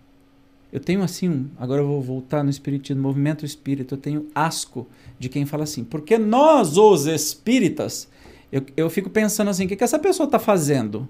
Eu 0.72 0.80
tenho 0.80 1.02
assim, 1.02 1.50
agora 1.58 1.82
eu 1.82 1.88
vou 1.88 2.02
voltar 2.02 2.44
no 2.44 2.50
espiritismo, 2.50 3.02
movimento 3.02 3.44
espírita, 3.44 3.96
eu 3.96 3.98
tenho 3.98 4.28
asco 4.36 4.88
de 5.18 5.28
quem 5.28 5.46
fala 5.46 5.64
assim, 5.64 5.84
porque 5.84 6.18
nós, 6.18 6.78
os 6.78 7.08
espíritas, 7.08 8.08
eu, 8.52 8.64
eu 8.78 8.88
fico 8.88 9.10
pensando 9.10 9.50
assim, 9.50 9.66
o 9.66 9.68
que, 9.68 9.76
que 9.76 9.84
essa 9.84 9.98
pessoa 9.98 10.26
está 10.26 10.38
fazendo? 10.38 11.10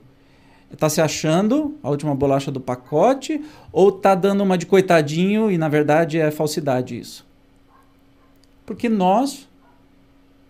Está 0.71 0.89
se 0.89 1.01
achando 1.01 1.75
a 1.81 1.89
última 1.89 2.13
bolacha 2.13 2.51
do 2.51 2.59
pacote 2.59 3.43
ou 3.71 3.89
está 3.89 4.13
dando 4.13 4.43
uma 4.43 4.57
de 4.57 4.65
coitadinho 4.65 5.49
e 5.51 5.57
na 5.57 5.67
verdade 5.67 6.19
é 6.19 6.29
falsidade 6.29 6.97
isso? 6.97 7.25
Porque 8.65 8.87
nós, 8.87 9.47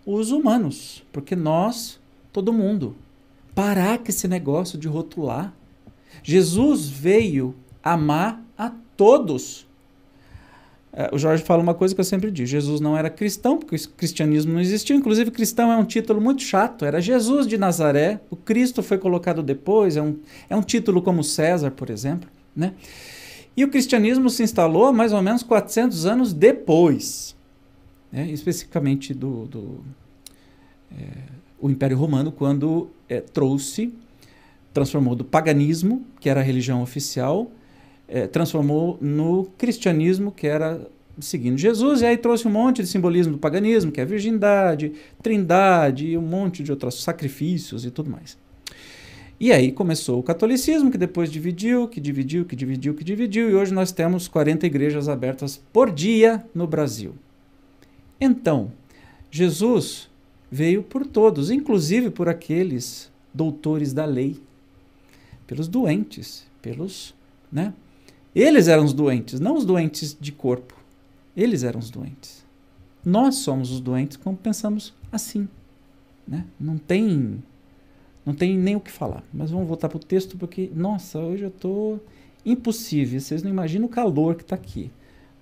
os 0.04 0.30
humanos, 0.30 1.02
porque 1.10 1.34
nós, 1.34 1.98
todo 2.32 2.52
mundo, 2.52 2.94
parar 3.54 3.98
com 3.98 4.08
esse 4.08 4.28
negócio 4.28 4.78
de 4.78 4.88
rotular. 4.88 5.54
Jesus 6.22 6.88
veio 6.88 7.54
amar 7.82 8.42
a 8.56 8.70
todos. 8.96 9.66
É, 10.92 11.08
o 11.12 11.18
Jorge 11.18 11.44
fala 11.44 11.62
uma 11.62 11.74
coisa 11.74 11.94
que 11.94 12.00
eu 12.00 12.04
sempre 12.04 12.30
digo: 12.30 12.46
Jesus 12.46 12.80
não 12.80 12.96
era 12.96 13.08
cristão, 13.08 13.58
porque 13.58 13.76
o 13.76 13.88
cristianismo 13.90 14.52
não 14.52 14.60
existiu. 14.60 14.96
Inclusive, 14.96 15.30
cristão 15.30 15.70
é 15.70 15.76
um 15.76 15.84
título 15.84 16.20
muito 16.20 16.42
chato. 16.42 16.84
Era 16.84 17.00
Jesus 17.00 17.46
de 17.46 17.56
Nazaré. 17.56 18.20
O 18.30 18.36
Cristo 18.36 18.82
foi 18.82 18.98
colocado 18.98 19.42
depois. 19.42 19.96
É 19.96 20.02
um, 20.02 20.18
é 20.48 20.56
um 20.56 20.62
título 20.62 21.00
como 21.00 21.22
César, 21.22 21.70
por 21.70 21.90
exemplo. 21.90 22.28
Né? 22.54 22.74
E 23.56 23.64
o 23.64 23.68
cristianismo 23.68 24.28
se 24.30 24.42
instalou 24.42 24.92
mais 24.92 25.12
ou 25.12 25.22
menos 25.22 25.42
400 25.42 26.06
anos 26.06 26.32
depois, 26.32 27.36
né? 28.10 28.28
especificamente 28.30 29.12
do, 29.12 29.46
do 29.46 29.84
é, 30.90 31.04
o 31.60 31.68
Império 31.68 31.96
Romano, 31.96 32.32
quando 32.32 32.90
é, 33.08 33.20
trouxe 33.20 33.92
transformou 34.72 35.14
do 35.14 35.24
paganismo, 35.24 36.04
que 36.20 36.28
era 36.28 36.40
a 36.40 36.42
religião 36.42 36.82
oficial, 36.82 37.50
é, 38.10 38.26
transformou 38.26 38.98
no 39.00 39.46
cristianismo, 39.56 40.32
que 40.32 40.46
era 40.46 40.86
seguindo 41.20 41.56
Jesus, 41.56 42.00
e 42.00 42.06
aí 42.06 42.16
trouxe 42.16 42.48
um 42.48 42.50
monte 42.50 42.82
de 42.82 42.88
simbolismo 42.88 43.34
do 43.34 43.38
paganismo, 43.38 43.92
que 43.92 44.00
é 44.00 44.04
virgindade, 44.04 44.92
trindade 45.22 46.06
e 46.08 46.18
um 46.18 46.22
monte 46.22 46.62
de 46.62 46.70
outros 46.70 47.02
sacrifícios 47.02 47.84
e 47.84 47.90
tudo 47.90 48.10
mais. 48.10 48.36
E 49.38 49.52
aí 49.52 49.72
começou 49.72 50.18
o 50.18 50.22
catolicismo, 50.22 50.90
que 50.90 50.98
depois 50.98 51.30
dividiu, 51.30 51.88
que 51.88 52.00
dividiu, 52.00 52.44
que 52.44 52.56
dividiu, 52.56 52.94
que 52.94 53.04
dividiu, 53.04 53.48
e 53.48 53.54
hoje 53.54 53.72
nós 53.72 53.92
temos 53.92 54.28
40 54.28 54.66
igrejas 54.66 55.08
abertas 55.08 55.62
por 55.72 55.90
dia 55.90 56.44
no 56.54 56.66
Brasil. 56.66 57.14
Então, 58.20 58.72
Jesus 59.30 60.10
veio 60.50 60.82
por 60.82 61.06
todos, 61.06 61.50
inclusive 61.50 62.10
por 62.10 62.28
aqueles 62.28 63.10
doutores 63.32 63.92
da 63.92 64.04
lei 64.04 64.36
pelos 65.50 65.66
doentes, 65.66 66.46
pelos, 66.62 67.12
né? 67.50 67.74
Eles 68.34 68.68
eram 68.68 68.84
os 68.84 68.92
doentes, 68.92 69.40
não 69.40 69.56
os 69.56 69.64
doentes 69.64 70.16
de 70.18 70.30
corpo. 70.30 70.74
Eles 71.36 71.62
eram 71.62 71.80
os 71.80 71.90
doentes. 71.90 72.44
Nós 73.04 73.36
somos 73.36 73.70
os 73.70 73.80
doentes 73.80 74.16
quando 74.16 74.36
pensamos 74.38 74.94
assim, 75.10 75.48
né? 76.26 76.44
Não 76.58 76.76
tem 76.76 77.42
não 78.24 78.34
tem 78.34 78.56
nem 78.56 78.76
o 78.76 78.80
que 78.80 78.90
falar. 78.90 79.24
Mas 79.32 79.50
vamos 79.50 79.66
voltar 79.66 79.88
para 79.88 79.96
o 79.96 80.00
texto 80.00 80.36
porque 80.36 80.70
nossa, 80.74 81.18
hoje 81.18 81.44
eu 81.44 81.48
estou 81.48 82.04
impossível. 82.44 83.18
Vocês 83.18 83.42
não 83.42 83.50
imaginam 83.50 83.86
o 83.86 83.90
calor 83.90 84.34
que 84.34 84.42
está 84.42 84.54
aqui. 84.54 84.90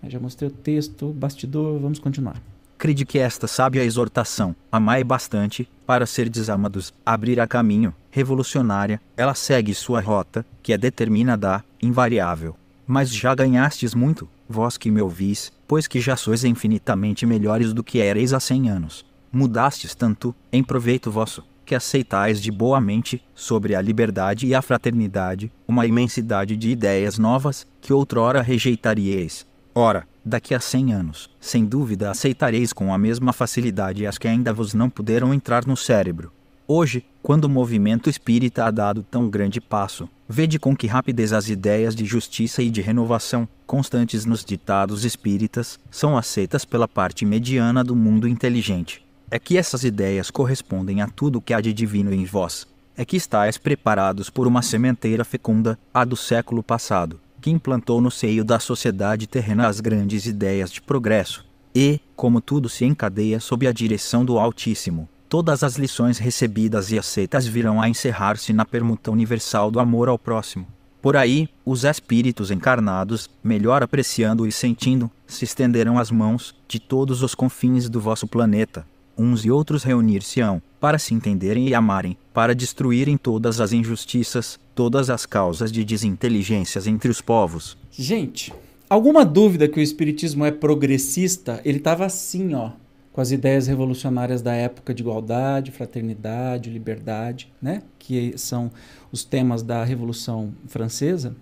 Eu 0.03 0.11
já 0.11 0.21
mostrei 0.21 0.49
o 0.49 0.53
texto, 0.53 1.09
bastidor, 1.09 1.79
vamos 1.81 1.99
continuar. 1.99 2.41
Crede 2.79 3.05
que 3.05 3.19
esta 3.19 3.49
sábia 3.49 3.83
exortação, 3.83 4.55
amai 4.71 5.03
bastante, 5.03 5.69
para 5.85 6.07
ser 6.07 6.29
desamados, 6.29 6.95
abrirá 7.05 7.45
caminho, 7.45 7.93
revolucionária, 8.09 9.01
ela 9.17 9.35
segue 9.35 9.75
sua 9.75 10.01
rota, 10.01 10.47
que 10.63 10.73
é 10.73 10.79
determinada, 10.79 11.65
invariável. 11.83 12.55
Mas 12.91 13.15
já 13.15 13.35
ganhastes 13.35 13.95
muito, 13.95 14.27
vós 14.49 14.79
que 14.79 14.91
me 14.91 15.03
ouvis, 15.03 15.53
pois 15.67 15.87
que 15.87 16.01
já 16.01 16.17
sois 16.17 16.43
infinitamente 16.43 17.27
melhores 17.27 17.75
do 17.75 17.85
que 17.85 17.99
erais 17.99 18.33
há 18.33 18.41
cem 18.41 18.71
anos. 18.71 19.05
Mudastes 19.31 19.95
tanto, 19.95 20.35
em 20.51 20.65
proveito 20.65 21.11
vosso, 21.11 21.45
que 21.67 21.75
aceitais 21.75 22.41
de 22.41 22.51
boa 22.51 22.81
mente, 22.81 23.23
sobre 23.35 23.75
a 23.75 23.83
liberdade 23.83 24.47
e 24.47 24.55
a 24.55 24.63
fraternidade, 24.63 25.53
uma 25.69 25.85
imensidade 25.85 26.57
de 26.57 26.71
ideias 26.71 27.19
novas, 27.19 27.67
que 27.79 27.93
outrora 27.93 28.41
rejeitaríeis. 28.41 29.47
Ora, 29.75 30.09
daqui 30.25 30.55
a 30.55 30.61
cem 30.61 30.95
anos, 30.95 31.29
sem 31.39 31.67
dúvida 31.67 32.11
aceitareis 32.11 32.73
com 32.73 32.95
a 32.95 32.97
mesma 32.97 33.35
facilidade 33.35 34.07
as 34.07 34.17
que 34.17 34.27
ainda 34.27 34.51
vos 34.51 34.73
não 34.73 34.89
puderam 34.89 35.35
entrar 35.35 35.67
no 35.67 35.77
cérebro. 35.77 36.33
Hoje, 36.67 37.05
quando 37.23 37.45
o 37.45 37.51
movimento 37.51 38.09
espírita 38.09 38.65
ha 38.65 38.71
dado 38.71 39.03
tão 39.03 39.29
grande 39.29 39.61
passo, 39.61 40.09
vede 40.29 40.59
com 40.59 40.77
que 40.77 40.87
rapidez 40.87 41.33
as 41.33 41.49
ideias 41.49 41.97
de 41.97 42.05
justiça 42.05 42.63
e 42.63 42.69
de 42.69 42.83
renovação, 42.83 43.49
constantes 43.67 44.27
nos 44.27 44.45
ditados 44.45 45.05
espíritas, 45.05 45.81
são 45.91 46.19
aceitas 46.19 46.65
pela 46.65 46.87
parte 46.87 47.25
mediana 47.25 47.83
do 47.83 47.97
mundo 47.97 48.29
inteligente. 48.29 49.03
É 49.31 49.39
que 49.39 49.57
essas 49.57 49.85
ideias 49.85 50.31
correspondem 50.31 51.01
a 51.01 51.07
tudo 51.07 51.41
que 51.41 51.55
há 51.55 51.61
de 51.61 51.73
divino 51.73 52.13
em 52.13 52.25
vós. 52.25 52.67
É 52.97 53.05
que 53.05 53.17
estáis 53.17 53.57
preparados 53.57 54.29
por 54.29 54.47
uma 54.47 54.61
sementeira 54.61 55.25
fecunda, 55.25 55.79
a 55.95 56.05
do 56.05 56.17
século 56.17 56.63
passado, 56.63 57.21
que 57.41 57.51
implantou 57.51 58.01
no 58.01 58.11
seio 58.11 58.45
da 58.45 58.59
sociedade 58.59 59.27
terrena 59.27 59.67
as 59.67 59.81
grandes 59.81 60.27
ideias 60.27 60.71
de 60.71 60.83
progresso. 60.83 61.47
E, 61.75 62.01
como 62.17 62.41
tudo 62.41 62.69
se 62.69 62.85
encadeia 62.85 63.39
sob 63.39 63.67
a 63.67 63.73
direção 63.73 64.25
do 64.25 64.39
Altíssimo, 64.39 65.09
todas 65.29 65.63
as 65.63 65.77
lições 65.77 66.19
recebidas 66.19 66.91
e 66.91 66.99
aceitas 66.99 67.47
virão 67.47 67.81
a 67.81 67.89
encerrar-se 67.89 68.53
na 68.53 68.65
permuta 68.65 69.11
universal 69.11 69.71
do 69.71 69.79
amor 69.79 70.09
ao 70.09 70.19
próximo. 70.19 70.67
Por 71.01 71.17
aí, 71.17 71.49
os 71.65 71.85
espíritos 71.85 72.51
encarnados, 72.51 73.31
melhor 73.43 73.83
apreciando 73.83 74.47
e 74.47 74.51
sentindo, 74.51 75.11
se 75.27 75.45
estenderão 75.45 75.99
as 75.99 76.11
mãos 76.11 76.55
de 76.67 76.81
todos 76.81 77.23
os 77.23 77.35
confins 77.35 77.89
do 77.89 78.01
vosso 78.01 78.27
planeta. 78.27 78.85
Uns 79.17 79.45
e 79.45 79.51
outros 79.51 79.85
reunir-se-ão, 79.85 80.63
para 80.81 80.99
se 80.99 81.15
entenderem 81.15 81.69
e 81.69 81.75
amarem, 81.75 82.17
para 82.33 82.55
destruírem 82.55 83.17
todas 83.17 83.61
as 83.61 83.73
injustiças, 83.73 84.59
todas 84.75 85.11
as 85.11 85.27
causas 85.27 85.71
de 85.71 85.85
desinteligências 85.85 86.87
entre 86.87 87.11
os 87.11 87.21
povos. 87.21 87.77
Gente, 87.91 88.53
alguma 88.89 89.25
dúvida 89.25 89.69
que 89.69 89.79
o 89.79 89.83
espiritismo 89.83 90.45
é 90.45 90.51
progressista? 90.51 91.61
Ele 91.65 91.79
estava 91.79 92.07
assim, 92.07 92.55
ó, 92.55 92.71
com 93.19 93.23
as 93.23 93.33
ideias 93.33 93.67
revolucionárias 93.67 94.41
da 94.41 94.55
época 94.55 94.95
de 94.95 95.03
igualdade, 95.03 95.73
fraternidade, 95.73 96.71
liberdade, 96.71 97.53
né? 97.61 97.83
Que 97.99 98.39
são 98.39 98.71
os 99.11 99.25
temas 99.25 99.61
da 99.61 99.83
Revolução 99.83 100.55
Francesa, 100.69 101.35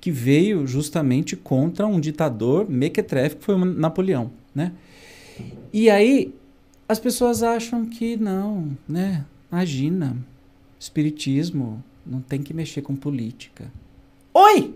que 0.00 0.10
veio 0.10 0.66
justamente 0.66 1.36
contra 1.36 1.86
um 1.86 2.00
ditador 2.00 2.68
mequetrefe 2.68 3.36
que 3.36 3.44
foi 3.44 3.54
o 3.54 3.64
Napoleão, 3.64 4.32
né? 4.52 4.72
E 5.72 5.88
aí 5.88 6.34
as 6.88 6.98
pessoas 6.98 7.40
acham 7.40 7.86
que 7.86 8.16
não, 8.16 8.76
né? 8.88 9.24
Imagina, 9.52 10.16
espiritismo 10.76 11.84
não 12.04 12.20
tem 12.20 12.42
que 12.42 12.52
mexer 12.52 12.82
com 12.82 12.96
política. 12.96 13.70
Oi! 14.34 14.74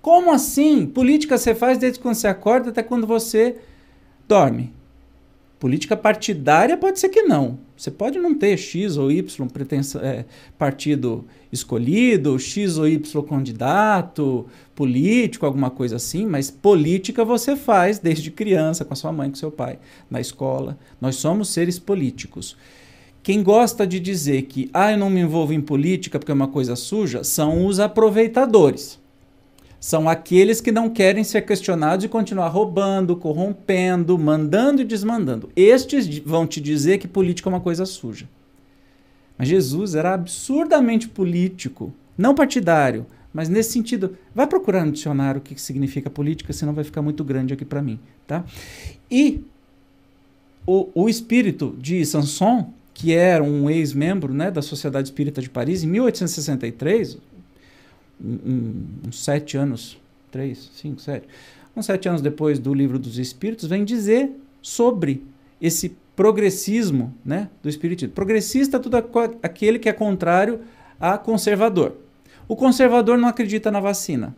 Como 0.00 0.32
assim? 0.32 0.86
Política 0.86 1.36
você 1.36 1.54
faz 1.54 1.76
desde 1.76 2.00
quando 2.00 2.14
você 2.14 2.26
acorda 2.26 2.70
até 2.70 2.82
quando 2.82 3.06
você 3.06 3.60
dorme. 4.30 4.72
Política 5.58 5.96
partidária 5.96 6.76
pode 6.76 7.00
ser 7.00 7.08
que 7.08 7.22
não. 7.22 7.58
Você 7.76 7.90
pode 7.90 8.16
não 8.18 8.32
ter 8.32 8.56
X 8.56 8.96
ou 8.96 9.10
Y 9.10 9.48
pretensão, 9.48 10.00
é, 10.00 10.24
partido 10.56 11.24
escolhido, 11.50 12.38
X 12.38 12.78
ou 12.78 12.86
Y 12.86 13.22
candidato, 13.24 14.46
político, 14.74 15.44
alguma 15.44 15.68
coisa 15.68 15.96
assim, 15.96 16.26
mas 16.26 16.48
política 16.48 17.24
você 17.24 17.56
faz 17.56 17.98
desde 17.98 18.30
criança, 18.30 18.84
com 18.84 18.92
a 18.92 18.96
sua 18.96 19.12
mãe, 19.12 19.28
com 19.28 19.34
seu 19.34 19.50
pai, 19.50 19.80
na 20.08 20.20
escola. 20.20 20.78
Nós 21.00 21.16
somos 21.16 21.48
seres 21.48 21.78
políticos. 21.78 22.56
Quem 23.22 23.42
gosta 23.42 23.84
de 23.84 23.98
dizer 23.98 24.42
que 24.42 24.70
ah, 24.72 24.92
eu 24.92 24.98
não 24.98 25.10
me 25.10 25.20
envolvo 25.20 25.52
em 25.52 25.60
política 25.60 26.18
porque 26.18 26.30
é 26.30 26.34
uma 26.34 26.48
coisa 26.48 26.76
suja, 26.76 27.24
são 27.24 27.66
os 27.66 27.80
aproveitadores. 27.80 29.00
São 29.80 30.10
aqueles 30.10 30.60
que 30.60 30.70
não 30.70 30.90
querem 30.90 31.24
ser 31.24 31.40
questionados 31.40 32.04
e 32.04 32.08
continuar 32.08 32.48
roubando, 32.48 33.16
corrompendo, 33.16 34.18
mandando 34.18 34.82
e 34.82 34.84
desmandando. 34.84 35.48
Estes 35.56 36.18
vão 36.18 36.46
te 36.46 36.60
dizer 36.60 36.98
que 36.98 37.08
política 37.08 37.48
é 37.48 37.52
uma 37.52 37.60
coisa 37.60 37.86
suja. 37.86 38.28
Mas 39.38 39.48
Jesus 39.48 39.94
era 39.94 40.12
absurdamente 40.12 41.08
político, 41.08 41.94
não 42.16 42.34
partidário, 42.34 43.06
Mas 43.32 43.48
nesse 43.48 43.72
sentido, 43.72 44.16
vai 44.34 44.46
procurar 44.46 44.84
no 44.84 44.92
dicionário 44.92 45.40
o 45.40 45.42
que 45.42 45.60
significa 45.60 46.10
política, 46.10 46.52
senão 46.52 46.72
vai 46.72 46.82
ficar 46.82 47.00
muito 47.00 47.22
grande 47.22 47.54
aqui 47.54 47.64
para 47.64 47.80
mim, 47.80 47.98
tá? 48.26 48.44
E 49.08 49.44
o, 50.66 50.88
o 50.94 51.08
espírito 51.08 51.76
de 51.78 52.04
Sanson, 52.04 52.72
que 52.92 53.12
era 53.12 53.42
um 53.42 53.70
ex-membro 53.70 54.34
né, 54.34 54.50
da 54.50 54.60
Sociedade 54.60 55.08
Espírita 55.08 55.40
de 55.40 55.48
Paris, 55.48 55.84
em 55.84 55.86
1863, 55.86 57.18
uns 58.22 59.22
sete 59.24 59.56
anos, 59.56 59.98
três, 60.30 60.70
cinco, 60.74 61.00
sete, 61.00 61.26
uns 61.76 61.86
sete 61.86 62.08
anos 62.08 62.20
depois 62.20 62.58
do 62.58 62.74
Livro 62.74 62.98
dos 62.98 63.18
Espíritos, 63.18 63.68
vem 63.68 63.84
dizer 63.84 64.30
sobre 64.60 65.24
esse 65.60 65.96
progressismo 66.14 67.14
né, 67.24 67.48
do 67.62 67.68
espiritismo. 67.68 68.14
Progressista 68.14 68.76
é 68.76 68.80
tudo 68.80 68.96
aquele 69.42 69.78
que 69.78 69.88
é 69.88 69.92
contrário 69.92 70.60
a 71.00 71.16
conservador. 71.16 71.96
O 72.46 72.54
conservador 72.54 73.16
não 73.16 73.28
acredita 73.28 73.70
na 73.70 73.80
vacina. 73.80 74.36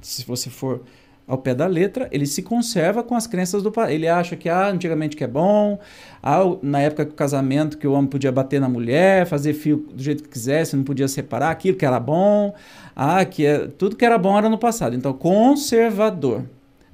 Se 0.00 0.24
você 0.24 0.48
for 0.48 0.82
ao 1.30 1.38
pé 1.38 1.54
da 1.54 1.68
letra, 1.68 2.08
ele 2.10 2.26
se 2.26 2.42
conserva 2.42 3.04
com 3.04 3.14
as 3.14 3.24
crenças 3.24 3.62
do. 3.62 3.72
Ele 3.88 4.08
acha 4.08 4.34
que 4.34 4.48
ah, 4.48 4.66
antigamente 4.66 5.16
que 5.16 5.22
é 5.22 5.28
bom, 5.28 5.78
ah, 6.20 6.40
na 6.60 6.80
época 6.80 7.04
do 7.04 7.14
casamento 7.14 7.78
que 7.78 7.86
o 7.86 7.92
homem 7.92 8.10
podia 8.10 8.32
bater 8.32 8.60
na 8.60 8.68
mulher, 8.68 9.26
fazer 9.26 9.54
fio 9.54 9.76
do 9.94 10.02
jeito 10.02 10.24
que 10.24 10.28
quisesse, 10.28 10.74
não 10.76 10.82
podia 10.82 11.06
separar, 11.06 11.50
aquilo 11.50 11.76
que 11.76 11.86
era 11.86 12.00
bom, 12.00 12.52
ah, 12.96 13.24
que 13.24 13.46
é, 13.46 13.68
tudo 13.68 13.94
que 13.94 14.04
era 14.04 14.18
bom 14.18 14.36
era 14.36 14.48
no 14.48 14.58
passado. 14.58 14.96
Então, 14.96 15.12
conservador. 15.12 16.42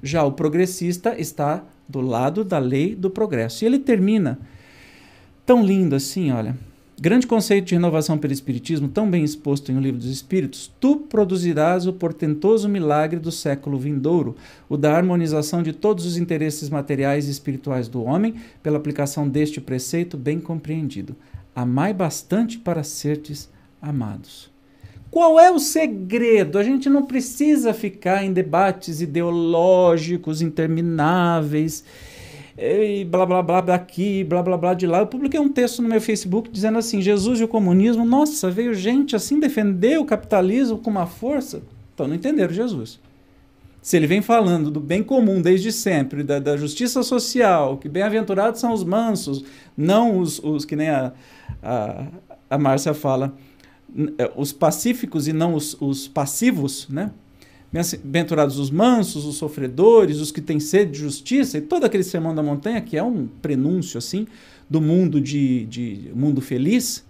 Já 0.03 0.23
o 0.23 0.31
progressista 0.31 1.19
está 1.19 1.63
do 1.89 1.99
lado 1.99 2.43
da 2.43 2.59
lei 2.59 2.93
do 2.93 3.09
progresso. 3.09 3.63
E 3.63 3.65
ele 3.65 3.79
termina 3.79 4.37
tão 5.47 5.65
lindo 5.65 5.95
assim, 5.95 6.31
olha. 6.31 6.55
Grande 6.99 7.27
conceito 7.27 7.65
de 7.65 7.75
renovação 7.75 8.17
pelo 8.17 8.33
Espiritismo, 8.33 8.87
tão 8.87 9.07
bem 9.07 9.23
exposto 9.23 9.71
em 9.71 9.77
O 9.77 9.79
Livro 9.79 9.99
dos 9.99 10.09
Espíritos, 10.09 10.71
tu 10.79 10.95
produzirás 10.95 11.85
o 11.85 11.93
portentoso 11.93 12.67
milagre 12.67 13.19
do 13.19 13.31
século 13.31 13.77
vindouro, 13.77 14.35
o 14.67 14.75
da 14.75 14.97
harmonização 14.97 15.61
de 15.61 15.73
todos 15.73 16.07
os 16.07 16.17
interesses 16.17 16.71
materiais 16.71 17.27
e 17.27 17.31
espirituais 17.31 17.87
do 17.87 18.03
homem, 18.03 18.33
pela 18.63 18.79
aplicação 18.79 19.29
deste 19.29 19.61
preceito 19.61 20.17
bem 20.17 20.39
compreendido. 20.39 21.15
Amai 21.55 21.93
bastante 21.93 22.57
para 22.57 22.81
serdes 22.81 23.47
amados. 23.79 24.49
Qual 25.11 25.39
é 25.39 25.51
o 25.51 25.59
segredo? 25.59 26.57
A 26.57 26.63
gente 26.63 26.89
não 26.89 27.05
precisa 27.05 27.75
ficar 27.75 28.23
em 28.23 28.33
debates 28.33 29.01
ideológicos 29.01 30.41
intermináveis 30.41 31.83
e 32.57 33.05
blá 33.05 33.25
blá 33.25 33.43
blá 33.43 33.61
daqui, 33.61 34.23
blá 34.23 34.41
blá 34.41 34.57
blá 34.57 34.73
de 34.73 34.87
lá. 34.87 34.99
Eu 34.99 35.07
publiquei 35.07 35.39
um 35.39 35.49
texto 35.49 35.81
no 35.81 35.87
meu 35.87 36.01
Facebook 36.01 36.49
dizendo 36.49 36.79
assim: 36.79 37.01
Jesus 37.01 37.39
e 37.39 37.43
o 37.43 37.47
comunismo, 37.47 38.03
nossa, 38.03 38.49
veio 38.49 38.73
gente 38.73 39.15
assim 39.15 39.39
defender 39.39 39.99
o 39.99 40.05
capitalismo 40.05 40.79
com 40.79 40.89
uma 40.89 41.05
força. 41.05 41.61
Então 41.93 42.07
não 42.07 42.15
entenderam 42.15 42.53
Jesus. 42.53 42.99
Se 43.81 43.95
ele 43.95 44.07
vem 44.07 44.21
falando 44.21 44.69
do 44.69 44.79
bem 44.79 45.01
comum 45.01 45.41
desde 45.41 45.71
sempre, 45.71 46.23
da, 46.23 46.39
da 46.39 46.57
justiça 46.57 47.03
social, 47.03 47.77
que 47.77 47.87
bem-aventurados 47.87 48.59
são 48.59 48.73
os 48.73 48.83
mansos, 48.83 49.45
não 49.77 50.19
os, 50.19 50.39
os 50.39 50.65
que 50.65 50.75
nem 50.75 50.89
a, 50.89 51.13
a, 51.63 52.07
a 52.49 52.57
Márcia 52.57 52.93
fala, 52.93 53.33
é, 54.17 54.29
os 54.35 54.51
pacíficos 54.51 55.27
e 55.27 55.31
não 55.31 55.53
os, 55.53 55.77
os 55.79 56.07
passivos, 56.07 56.87
né? 56.89 57.11
Bem-aventurados 57.71 58.57
os 58.57 58.71
mansos, 58.71 59.25
os 59.25 59.35
sofredores, 59.35 60.19
os 60.19 60.31
que 60.31 60.39
têm 60.39 60.59
sede 60.59 60.91
de 60.93 60.99
justiça, 60.99 61.57
e 61.57 61.61
todo 61.61 61.83
aquele 61.83 62.03
sermão 62.03 62.33
da 62.33 62.41
montanha, 62.41 62.81
que 62.81 62.97
é 62.97 63.03
um 63.03 63.27
prenúncio 63.41 63.97
assim 63.97 64.25
do 64.69 64.79
mundo 64.79 65.19
de, 65.19 65.65
de 65.65 66.11
mundo 66.15 66.41
feliz. 66.41 67.05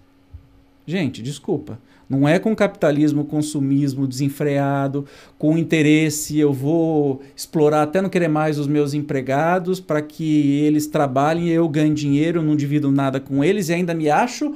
Gente, 0.86 1.22
desculpa. 1.22 1.78
Não 2.08 2.26
é 2.26 2.38
com 2.38 2.56
capitalismo, 2.56 3.26
consumismo 3.26 4.06
desenfreado, 4.06 5.04
com 5.36 5.58
interesse, 5.58 6.38
eu 6.38 6.52
vou 6.52 7.20
explorar 7.36 7.82
até 7.82 8.00
não 8.00 8.08
querer 8.08 8.28
mais 8.28 8.58
os 8.58 8.66
meus 8.66 8.94
empregados 8.94 9.78
para 9.78 10.00
que 10.00 10.60
eles 10.60 10.86
trabalhem, 10.86 11.48
eu 11.48 11.68
ganhe 11.68 11.92
dinheiro, 11.92 12.42
não 12.42 12.56
divido 12.56 12.90
nada 12.90 13.20
com 13.20 13.44
eles 13.44 13.68
e 13.68 13.74
ainda 13.74 13.92
me 13.92 14.08
acho 14.08 14.54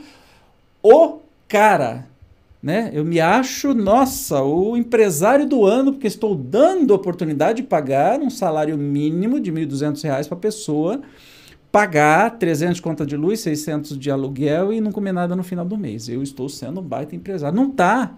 o 0.82 1.18
cara 1.46 2.08
né? 2.62 2.90
Eu 2.92 3.04
me 3.04 3.18
acho, 3.18 3.74
nossa, 3.74 4.40
o 4.42 4.76
empresário 4.76 5.46
do 5.46 5.66
ano, 5.66 5.92
porque 5.92 6.06
estou 6.06 6.34
dando 6.34 6.94
oportunidade 6.94 7.62
de 7.62 7.68
pagar 7.68 8.20
um 8.20 8.30
salário 8.30 8.78
mínimo 8.78 9.40
de 9.40 9.50
R$ 9.50 9.66
1.200 9.66 10.28
para 10.28 10.38
a 10.38 10.40
pessoa, 10.40 11.02
pagar 11.72 12.38
300 12.38 12.76
de 12.76 12.82
conta 12.82 13.04
de 13.04 13.16
luz, 13.16 13.40
600 13.40 13.98
de 13.98 14.10
aluguel 14.10 14.72
e 14.72 14.80
não 14.80 14.92
comer 14.92 15.12
nada 15.12 15.34
no 15.34 15.42
final 15.42 15.64
do 15.64 15.76
mês. 15.76 16.08
Eu 16.08 16.22
estou 16.22 16.48
sendo 16.48 16.80
um 16.80 16.84
baita 16.84 17.16
empresário. 17.16 17.56
Não 17.56 17.68
tá. 17.70 18.14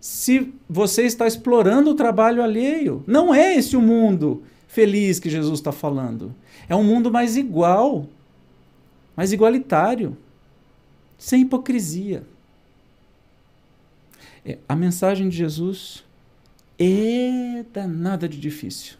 Se 0.00 0.54
você 0.68 1.02
está 1.02 1.26
explorando 1.26 1.90
o 1.90 1.94
trabalho 1.94 2.42
alheio, 2.42 3.02
não 3.04 3.34
é 3.34 3.56
esse 3.56 3.76
o 3.76 3.82
mundo 3.82 4.44
feliz 4.68 5.18
que 5.18 5.28
Jesus 5.28 5.58
está 5.58 5.72
falando. 5.72 6.32
É 6.68 6.76
um 6.76 6.84
mundo 6.84 7.10
mais 7.10 7.36
igual, 7.36 8.06
mais 9.16 9.32
igualitário, 9.32 10.16
sem 11.16 11.42
hipocrisia. 11.42 12.22
A 14.68 14.76
mensagem 14.76 15.28
de 15.28 15.36
Jesus 15.36 16.04
é 16.78 17.64
danada 17.72 18.28
de 18.28 18.38
difícil. 18.38 18.96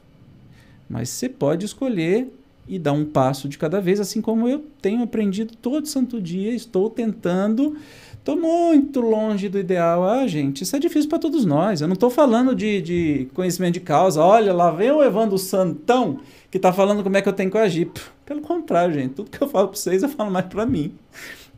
Mas 0.89 1.11
você 1.11 1.29
pode 1.29 1.65
escolher 1.65 2.29
e 2.67 2.79
dar 2.79 2.93
um 2.93 3.05
passo 3.05 3.49
de 3.49 3.57
cada 3.57 3.81
vez, 3.81 3.99
assim 3.99 4.21
como 4.21 4.47
eu 4.47 4.65
tenho 4.83 5.03
aprendido 5.03 5.55
todo 5.57 5.87
santo 5.87 6.21
dia, 6.21 6.53
estou 6.53 6.91
tentando. 6.91 7.77
Estou 8.13 8.37
muito 8.37 9.01
longe 9.01 9.49
do 9.49 9.59
ideal. 9.59 10.05
Ah, 10.05 10.27
gente, 10.27 10.63
isso 10.63 10.77
é 10.77 10.79
difícil 10.79 11.09
para 11.09 11.19
todos 11.19 11.47
nós. 11.47 11.81
Eu 11.81 11.89
não 11.89 11.95
estou 11.95 12.11
falando 12.11 12.55
de, 12.55 12.83
de, 12.83 13.29
conhecimento 13.33 13.75
de 13.75 13.81
causa. 13.81 14.21
Olha, 14.23 14.53
lá 14.53 14.71
vem 14.71 14.91
o 14.91 15.03
Evandro 15.03 15.39
Santão 15.39 16.21
que 16.51 16.59
está 16.59 16.73
falando 16.73 17.03
como 17.03 17.17
é 17.17 17.23
que 17.23 17.29
eu 17.29 17.33
tenho 17.33 17.51
que 17.51 17.57
agir. 17.57 17.91
Pelo 18.27 18.43
contrário, 18.43 18.93
gente, 18.93 19.15
tudo 19.15 19.31
que 19.31 19.43
eu 19.43 19.49
falo 19.49 19.69
para 19.69 19.79
vocês 19.79 20.03
eu 20.03 20.09
falo 20.11 20.31
mais 20.31 20.47
para 20.47 20.67
mim. 20.67 20.93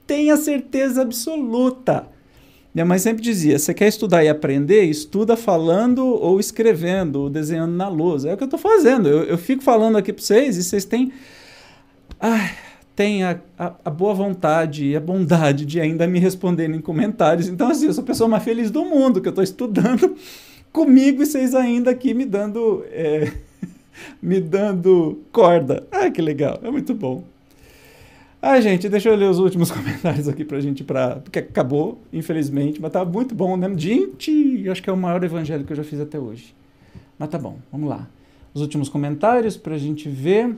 Tenha 0.06 0.36
certeza 0.36 1.02
absoluta 1.02 2.06
minha 2.74 2.84
mãe 2.84 2.98
sempre 2.98 3.22
dizia: 3.22 3.58
você 3.58 3.74
quer 3.74 3.88
estudar 3.88 4.24
e 4.24 4.28
aprender? 4.28 4.84
Estuda 4.84 5.36
falando 5.36 6.06
ou 6.06 6.38
escrevendo, 6.38 7.22
ou 7.22 7.30
desenhando 7.30 7.72
na 7.72 7.88
lousa. 7.88 8.30
É 8.30 8.34
o 8.34 8.36
que 8.36 8.44
eu 8.44 8.46
estou 8.46 8.60
fazendo. 8.60 9.08
Eu, 9.08 9.24
eu, 9.24 9.38
fico 9.38 9.62
falando 9.62 9.98
aqui 9.98 10.12
para 10.12 10.22
vocês 10.22 10.56
e 10.56 10.62
vocês 10.62 10.84
têm. 10.84 11.12
Ai, 12.20 12.52
têm 12.94 13.24
a, 13.24 13.40
a, 13.58 13.72
a, 13.84 13.90
boa 13.90 14.14
vontade 14.14 14.86
e 14.86 14.94
a 14.94 15.00
bondade 15.00 15.64
de 15.64 15.80
ainda 15.80 16.06
me 16.06 16.18
responderem 16.18 16.76
em 16.76 16.80
comentários. 16.80 17.48
Então, 17.48 17.68
assim, 17.68 17.86
eu 17.86 17.92
sou 17.92 18.04
a 18.04 18.06
pessoa 18.06 18.28
mais 18.28 18.44
feliz 18.44 18.70
do 18.70 18.84
mundo, 18.84 19.20
que 19.20 19.26
eu 19.26 19.30
estou 19.30 19.44
estudando 19.44 20.14
comigo 20.72 21.22
e 21.22 21.26
vocês 21.26 21.54
ainda 21.54 21.90
aqui 21.90 22.14
me 22.14 22.24
dando. 22.24 22.84
É, 22.90 23.32
me 24.22 24.40
dando 24.40 25.20
corda. 25.32 25.86
Ah, 25.90 26.08
que 26.08 26.22
legal. 26.22 26.60
É 26.62 26.70
muito 26.70 26.94
bom. 26.94 27.24
Ai, 28.42 28.62
gente, 28.62 28.88
deixa 28.88 29.10
eu 29.10 29.16
ler 29.16 29.28
os 29.28 29.38
últimos 29.38 29.70
comentários 29.72 30.26
aqui 30.26 30.44
pra 30.44 30.60
gente, 30.60 30.82
pra... 30.82 31.16
porque 31.16 31.40
acabou, 31.40 32.00
infelizmente, 32.10 32.80
mas 32.80 32.90
tá 32.90 33.04
muito 33.04 33.34
bom, 33.34 33.56
né? 33.56 33.70
Gente, 33.76 34.66
acho 34.70 34.82
que 34.82 34.88
é 34.88 34.92
o 34.92 34.96
maior 34.96 35.22
evangelho 35.22 35.64
que 35.64 35.72
eu 35.72 35.76
já 35.76 35.84
fiz 35.84 36.00
até 36.00 36.18
hoje. 36.18 36.54
Mas 37.18 37.28
tá 37.28 37.38
bom, 37.38 37.58
vamos 37.70 37.90
lá. 37.90 38.08
Os 38.54 38.62
últimos 38.62 38.88
comentários 38.88 39.56
pra 39.56 39.76
gente 39.76 40.08
ver. 40.08 40.56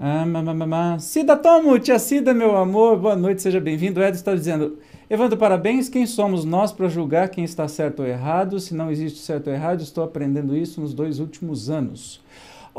Ah. 0.00 0.96
Cida 0.98 1.36
Tomo, 1.36 1.78
tia 1.78 1.98
Cida, 1.98 2.32
meu 2.32 2.56
amor, 2.56 2.96
boa 2.98 3.16
noite, 3.16 3.42
seja 3.42 3.60
bem-vindo. 3.60 4.02
Ed 4.02 4.16
está 4.16 4.34
dizendo, 4.34 4.78
Evandro, 5.10 5.36
parabéns. 5.36 5.88
Quem 5.88 6.06
somos 6.06 6.44
nós 6.44 6.72
para 6.72 6.88
julgar 6.88 7.28
quem 7.28 7.44
está 7.44 7.68
certo 7.68 8.00
ou 8.00 8.06
errado? 8.06 8.58
Se 8.60 8.74
não 8.74 8.90
existe 8.90 9.18
certo 9.18 9.48
ou 9.48 9.52
errado, 9.52 9.82
estou 9.82 10.04
aprendendo 10.04 10.56
isso 10.56 10.80
nos 10.80 10.94
dois 10.94 11.18
últimos 11.18 11.68
anos. 11.68 12.20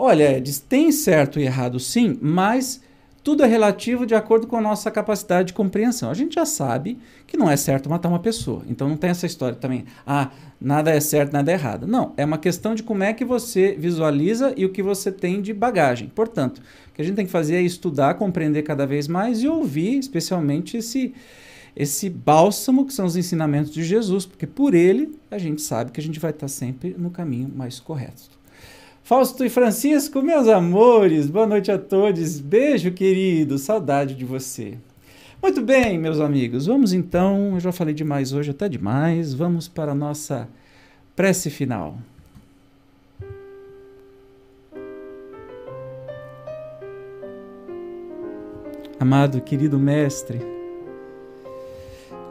Olha, 0.02 0.38
Edis, 0.38 0.62
tem 0.62 0.94
certo 0.94 1.42
e 1.42 1.44
errado 1.44 1.78
sim, 1.78 2.18
mas 2.22 2.82
tudo 3.22 3.44
é 3.44 3.46
relativo 3.46 4.06
de 4.06 4.16
acordo 4.16 4.48
com 4.48 4.56
a 4.56 4.62
nossa 4.62 4.90
capacidade 4.90 5.48
de 5.48 5.54
compreensão. 5.54 6.10
A 6.10 6.14
gente 6.14 6.36
já 6.36 6.46
sabe 6.46 6.98
que 7.28 7.36
não 7.36 7.52
é 7.52 7.58
certo 7.58 7.90
matar 7.90 8.08
uma 8.08 8.20
pessoa. 8.20 8.64
Então 8.70 8.88
não 8.88 8.96
tem 8.96 9.10
essa 9.10 9.26
história 9.26 9.58
também. 9.58 9.84
Ah, 10.08 10.32
nada 10.60 10.90
é 10.90 11.02
certo, 11.02 11.34
nada 11.34 11.52
é 11.52 11.56
errado. 11.56 11.86
Não, 11.86 12.14
é 12.16 12.24
uma 12.24 12.38
questão 12.38 12.74
de 12.74 12.82
como 12.82 13.04
é 13.04 13.12
que 13.12 13.26
você 13.26 13.76
visualiza 13.78 14.54
e 14.56 14.64
o 14.64 14.70
que 14.70 14.82
você 14.82 15.12
tem 15.12 15.42
de 15.42 15.54
bagagem. 15.54 16.08
Portanto, 16.16 16.60
o 16.60 16.94
que 16.94 17.02
a 17.02 17.04
gente 17.04 17.18
tem 17.18 17.26
que 17.26 17.32
fazer 17.32 17.58
é 17.58 17.62
estudar, 17.62 18.14
compreender 18.14 18.64
cada 18.64 18.88
vez 18.88 19.06
mais 19.06 19.44
e 19.44 19.50
ouvir, 19.50 20.00
especialmente 20.00 20.78
esse 20.78 21.14
esse 21.76 22.10
bálsamo 22.10 22.86
que 22.86 22.94
são 22.94 23.06
os 23.06 23.18
ensinamentos 23.18 23.72
de 23.72 23.84
Jesus, 23.84 24.26
porque 24.26 24.48
por 24.48 24.74
ele 24.74 25.18
a 25.30 25.38
gente 25.38 25.62
sabe 25.62 25.92
que 25.92 26.00
a 26.00 26.04
gente 26.04 26.20
vai 26.20 26.32
estar 26.32 26.48
sempre 26.48 26.96
no 26.98 27.10
caminho 27.10 27.52
mais 27.54 27.80
correto. 27.82 28.39
Fausto 29.10 29.44
e 29.44 29.50
Francisco, 29.50 30.22
meus 30.22 30.48
amores, 30.48 31.32
boa 31.32 31.48
noite 31.48 31.72
a 31.72 31.80
todos. 31.80 32.40
Beijo, 32.40 32.92
querido, 32.92 33.58
saudade 33.58 34.14
de 34.14 34.24
você. 34.24 34.78
Muito 35.42 35.64
bem, 35.64 35.98
meus 35.98 36.20
amigos, 36.20 36.68
vamos 36.68 36.94
então, 36.94 37.56
eu 37.56 37.60
já 37.60 37.72
falei 37.72 37.96
demais 37.96 38.34
hoje, 38.34 38.52
até 38.52 38.70
demais, 38.70 39.34
vamos 39.34 39.68
para 39.68 39.94
a 39.94 39.96
nossa 39.96 40.48
prece 41.16 41.50
final. 41.50 41.98
Amado, 49.00 49.42
querido 49.42 49.80
mestre, 49.80 50.40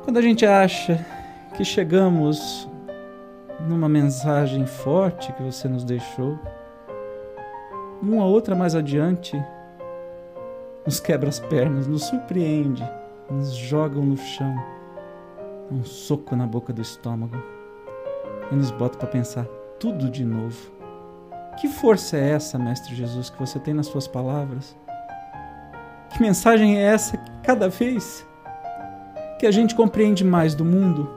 quando 0.04 0.18
a 0.18 0.22
gente 0.22 0.46
acha 0.46 1.04
que 1.56 1.64
chegamos 1.64 2.68
numa 3.68 3.88
mensagem 3.88 4.64
forte 4.64 5.32
que 5.32 5.42
você 5.42 5.66
nos 5.66 5.82
deixou. 5.82 6.38
Uma 8.00 8.24
outra 8.24 8.54
mais 8.54 8.76
adiante 8.76 9.36
nos 10.86 11.00
quebra 11.00 11.28
as 11.28 11.40
pernas, 11.40 11.86
nos 11.86 12.04
surpreende, 12.04 12.88
nos 13.28 13.54
joga 13.54 14.00
no 14.00 14.16
chão, 14.16 14.54
um 15.70 15.84
soco 15.84 16.36
na 16.36 16.46
boca 16.46 16.72
do 16.72 16.80
estômago 16.80 17.36
e 18.50 18.54
nos 18.54 18.70
bota 18.70 18.96
para 18.96 19.08
pensar 19.08 19.44
tudo 19.80 20.08
de 20.08 20.24
novo. 20.24 20.70
Que 21.60 21.66
força 21.66 22.16
é 22.16 22.30
essa, 22.30 22.56
Mestre 22.56 22.94
Jesus, 22.94 23.30
que 23.30 23.38
você 23.38 23.58
tem 23.58 23.74
nas 23.74 23.86
suas 23.86 24.06
palavras? 24.06 24.76
Que 26.10 26.22
mensagem 26.22 26.78
é 26.78 26.82
essa 26.82 27.16
que 27.16 27.30
cada 27.42 27.68
vez 27.68 28.24
que 29.40 29.46
a 29.46 29.50
gente 29.50 29.74
compreende 29.74 30.24
mais 30.24 30.54
do 30.54 30.64
mundo, 30.64 31.10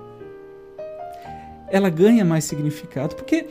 ela 1.68 1.92
ganha 1.92 2.26
mais 2.26 2.44
significado? 2.44 3.16
Porque 3.16 3.48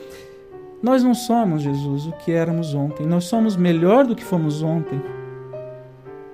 nós 0.81 1.03
não 1.03 1.13
somos, 1.13 1.61
Jesus, 1.61 2.07
o 2.07 2.11
que 2.13 2.31
éramos 2.31 2.73
ontem. 2.73 3.05
Nós 3.05 3.25
somos 3.25 3.55
melhor 3.55 4.05
do 4.05 4.15
que 4.15 4.23
fomos 4.23 4.63
ontem. 4.63 4.99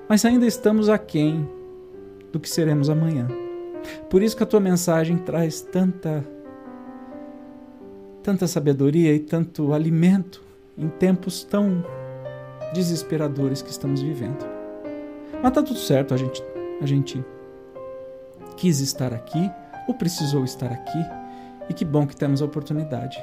Mas 0.07 0.23
ainda 0.23 0.45
estamos 0.45 0.87
aquém 0.87 1.47
do 2.31 2.39
que 2.39 2.49
seremos 2.49 2.89
amanhã. 2.89 3.27
Por 4.09 4.21
isso 4.21 4.37
que 4.37 4.43
a 4.43 4.45
tua 4.45 4.59
mensagem 4.59 5.17
traz 5.17 5.61
tanta 5.61 6.23
tanta 8.23 8.45
sabedoria 8.45 9.13
e 9.13 9.19
tanto 9.19 9.73
alimento 9.73 10.43
em 10.77 10.89
tempos 10.89 11.45
tão 11.45 11.83
desesperadores 12.73 13.61
que 13.61 13.69
estamos 13.69 14.01
vivendo. 14.01 14.45
Mas 15.41 15.53
tá 15.53 15.63
tudo 15.63 15.79
certo, 15.79 16.13
a 16.13 16.17
gente 16.17 16.43
a 16.81 16.85
gente 16.85 17.23
quis 18.55 18.79
estar 18.79 19.13
aqui 19.13 19.49
ou 19.87 19.93
precisou 19.93 20.43
estar 20.43 20.71
aqui 20.71 21.05
e 21.69 21.73
que 21.73 21.85
bom 21.85 22.05
que 22.05 22.15
temos 22.15 22.41
a 22.41 22.45
oportunidade. 22.45 23.17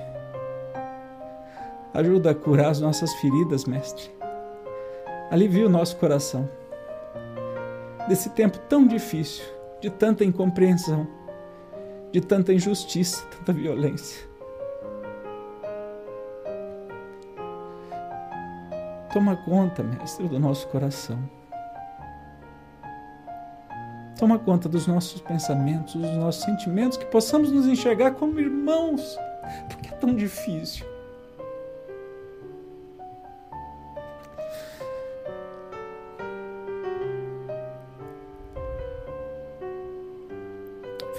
Ajuda 1.94 2.32
a 2.32 2.34
curar 2.34 2.70
as 2.70 2.80
nossas 2.80 3.14
feridas, 3.14 3.66
mestre. 3.66 4.10
Alivia 5.30 5.64
o 5.64 5.70
nosso 5.70 5.96
coração 5.96 6.50
desse 8.08 8.30
tempo 8.30 8.58
tão 8.68 8.84
difícil, 8.84 9.44
de 9.80 9.88
tanta 9.90 10.24
incompreensão, 10.24 11.06
de 12.10 12.20
tanta 12.20 12.52
injustiça, 12.52 13.24
tanta 13.26 13.52
violência. 13.52 14.26
Toma 19.12 19.36
conta, 19.36 19.84
mestre, 19.84 20.26
do 20.26 20.40
nosso 20.40 20.66
coração. 20.68 21.18
Toma 24.18 24.36
conta 24.36 24.68
dos 24.68 24.88
nossos 24.88 25.20
pensamentos, 25.20 25.94
dos 25.94 26.16
nossos 26.16 26.42
sentimentos, 26.42 26.98
que 26.98 27.06
possamos 27.06 27.52
nos 27.52 27.68
enxergar 27.68 28.12
como 28.12 28.40
irmãos, 28.40 29.16
porque 29.68 29.88
é 29.88 29.92
tão 29.92 30.12
difícil. 30.12 30.93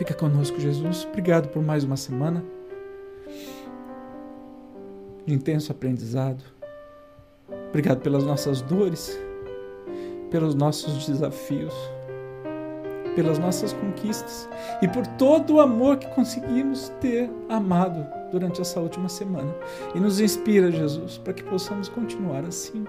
Fica 0.05 0.19
conosco, 0.19 0.59
Jesus. 0.59 1.03
Obrigado 1.09 1.49
por 1.49 1.63
mais 1.63 1.83
uma 1.83 1.97
semana 1.97 2.45
de 5.25 5.33
intenso 5.33 5.71
aprendizado. 5.71 6.43
Obrigado 7.69 8.01
pelas 8.01 8.23
nossas 8.23 8.61
dores, 8.61 9.19
pelos 10.29 10.53
nossos 10.53 11.07
desafios, 11.07 11.73
pelas 13.15 13.39
nossas 13.39 13.73
conquistas 13.73 14.47
e 14.79 14.87
por 14.87 15.07
todo 15.17 15.55
o 15.55 15.59
amor 15.59 15.97
que 15.97 16.07
conseguimos 16.09 16.89
ter 17.01 17.27
amado 17.49 18.05
durante 18.31 18.61
essa 18.61 18.79
última 18.79 19.09
semana. 19.09 19.55
E 19.95 19.99
nos 19.99 20.19
inspira, 20.19 20.71
Jesus, 20.71 21.17
para 21.17 21.33
que 21.33 21.43
possamos 21.45 21.89
continuar 21.89 22.45
assim. 22.45 22.85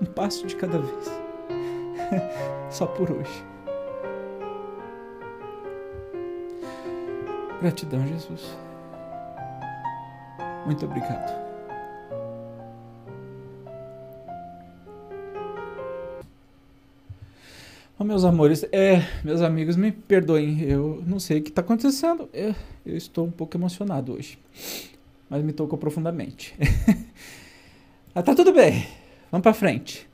Um 0.00 0.04
passo 0.04 0.46
de 0.46 0.54
cada 0.54 0.78
vez. 0.78 1.10
Só 2.70 2.86
por 2.86 3.10
hoje. 3.10 3.53
Gratidão, 7.60 8.06
Jesus. 8.06 8.56
Muito 10.66 10.84
obrigado. 10.84 11.44
Oh, 17.96 18.02
meus 18.02 18.24
amores, 18.24 18.66
é, 18.72 19.02
meus 19.22 19.40
amigos, 19.40 19.76
me 19.76 19.92
perdoem, 19.92 20.62
eu 20.62 21.02
não 21.06 21.20
sei 21.20 21.38
o 21.38 21.42
que 21.42 21.50
está 21.50 21.60
acontecendo. 21.60 22.28
Eu, 22.32 22.54
eu, 22.84 22.96
estou 22.96 23.24
um 23.24 23.30
pouco 23.30 23.56
emocionado 23.56 24.12
hoje, 24.12 24.36
mas 25.30 25.44
me 25.44 25.52
tocou 25.52 25.78
profundamente. 25.78 26.54
ah, 28.14 28.22
tá 28.22 28.34
tudo 28.34 28.52
bem, 28.52 28.86
vamos 29.30 29.44
para 29.44 29.54
frente. 29.54 30.08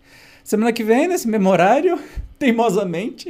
Semana 0.45 0.73
que 0.73 0.85
vem, 0.85 1.09
nesse 1.09 1.27
mesmo 1.27 1.49
horário, 1.49 1.99
teimosamente, 2.41 3.29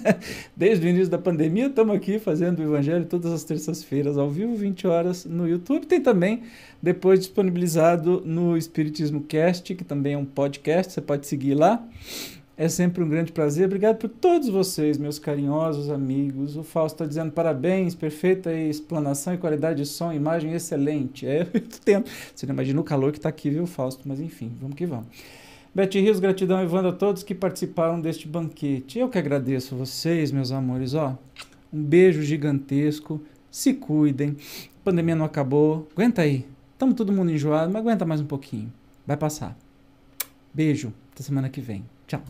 desde 0.54 0.86
o 0.86 0.90
início 0.90 1.08
da 1.08 1.16
pandemia, 1.16 1.68
estamos 1.68 1.96
aqui 1.96 2.18
fazendo 2.18 2.58
o 2.58 2.62
Evangelho 2.62 3.06
todas 3.06 3.32
as 3.32 3.44
terças-feiras, 3.44 4.18
ao 4.18 4.28
vivo, 4.28 4.54
20 4.54 4.86
horas 4.86 5.24
no 5.24 5.48
YouTube. 5.48 5.86
Tem 5.86 5.98
também 5.98 6.42
depois 6.80 7.18
disponibilizado 7.18 8.22
no 8.26 8.54
Espiritismo 8.54 9.22
Cast, 9.22 9.74
que 9.74 9.82
também 9.82 10.12
é 10.12 10.18
um 10.18 10.26
podcast, 10.26 10.92
você 10.92 11.00
pode 11.00 11.26
seguir 11.26 11.54
lá. 11.54 11.82
É 12.54 12.68
sempre 12.68 13.02
um 13.02 13.08
grande 13.08 13.32
prazer. 13.32 13.64
Obrigado 13.64 13.96
por 13.96 14.10
todos 14.10 14.50
vocês, 14.50 14.98
meus 14.98 15.18
carinhosos 15.18 15.88
amigos. 15.88 16.54
O 16.54 16.62
Fausto 16.62 16.96
está 16.96 17.06
dizendo 17.06 17.32
parabéns, 17.32 17.94
perfeita 17.94 18.52
explanação 18.52 19.32
e 19.32 19.38
qualidade 19.38 19.82
de 19.82 19.88
som, 19.88 20.12
imagem 20.12 20.52
excelente. 20.52 21.26
É, 21.26 21.48
eu 21.54 21.62
tento. 21.82 22.10
Você 22.34 22.44
não 22.44 22.52
imagina 22.52 22.78
o 22.78 22.84
calor 22.84 23.12
que 23.12 23.18
está 23.18 23.30
aqui, 23.30 23.48
viu, 23.48 23.66
Fausto? 23.66 24.06
Mas 24.06 24.20
enfim, 24.20 24.52
vamos 24.60 24.76
que 24.76 24.84
vamos. 24.84 25.06
Bete 25.74 25.98
Rios, 25.98 26.20
gratidão, 26.20 26.62
Evandro, 26.62 26.90
a 26.90 26.92
todos 26.92 27.22
que 27.22 27.34
participaram 27.34 27.98
deste 27.98 28.28
banquete. 28.28 28.98
Eu 28.98 29.08
que 29.08 29.16
agradeço 29.16 29.74
vocês, 29.74 30.30
meus 30.30 30.52
amores. 30.52 30.92
Ó, 30.92 31.16
um 31.72 31.82
beijo 31.82 32.20
gigantesco. 32.22 33.22
Se 33.50 33.72
cuidem. 33.72 34.36
A 34.80 34.84
pandemia 34.84 35.16
não 35.16 35.24
acabou. 35.24 35.88
Aguenta 35.94 36.20
aí. 36.20 36.46
Estamos 36.74 36.94
todo 36.94 37.10
mundo 37.10 37.30
enjoado, 37.30 37.72
mas 37.72 37.80
aguenta 37.80 38.04
mais 38.04 38.20
um 38.20 38.26
pouquinho. 38.26 38.70
Vai 39.06 39.16
passar. 39.16 39.56
Beijo. 40.52 40.92
Até 41.14 41.22
semana 41.22 41.48
que 41.48 41.62
vem. 41.62 41.84
Tchau. 42.06 42.22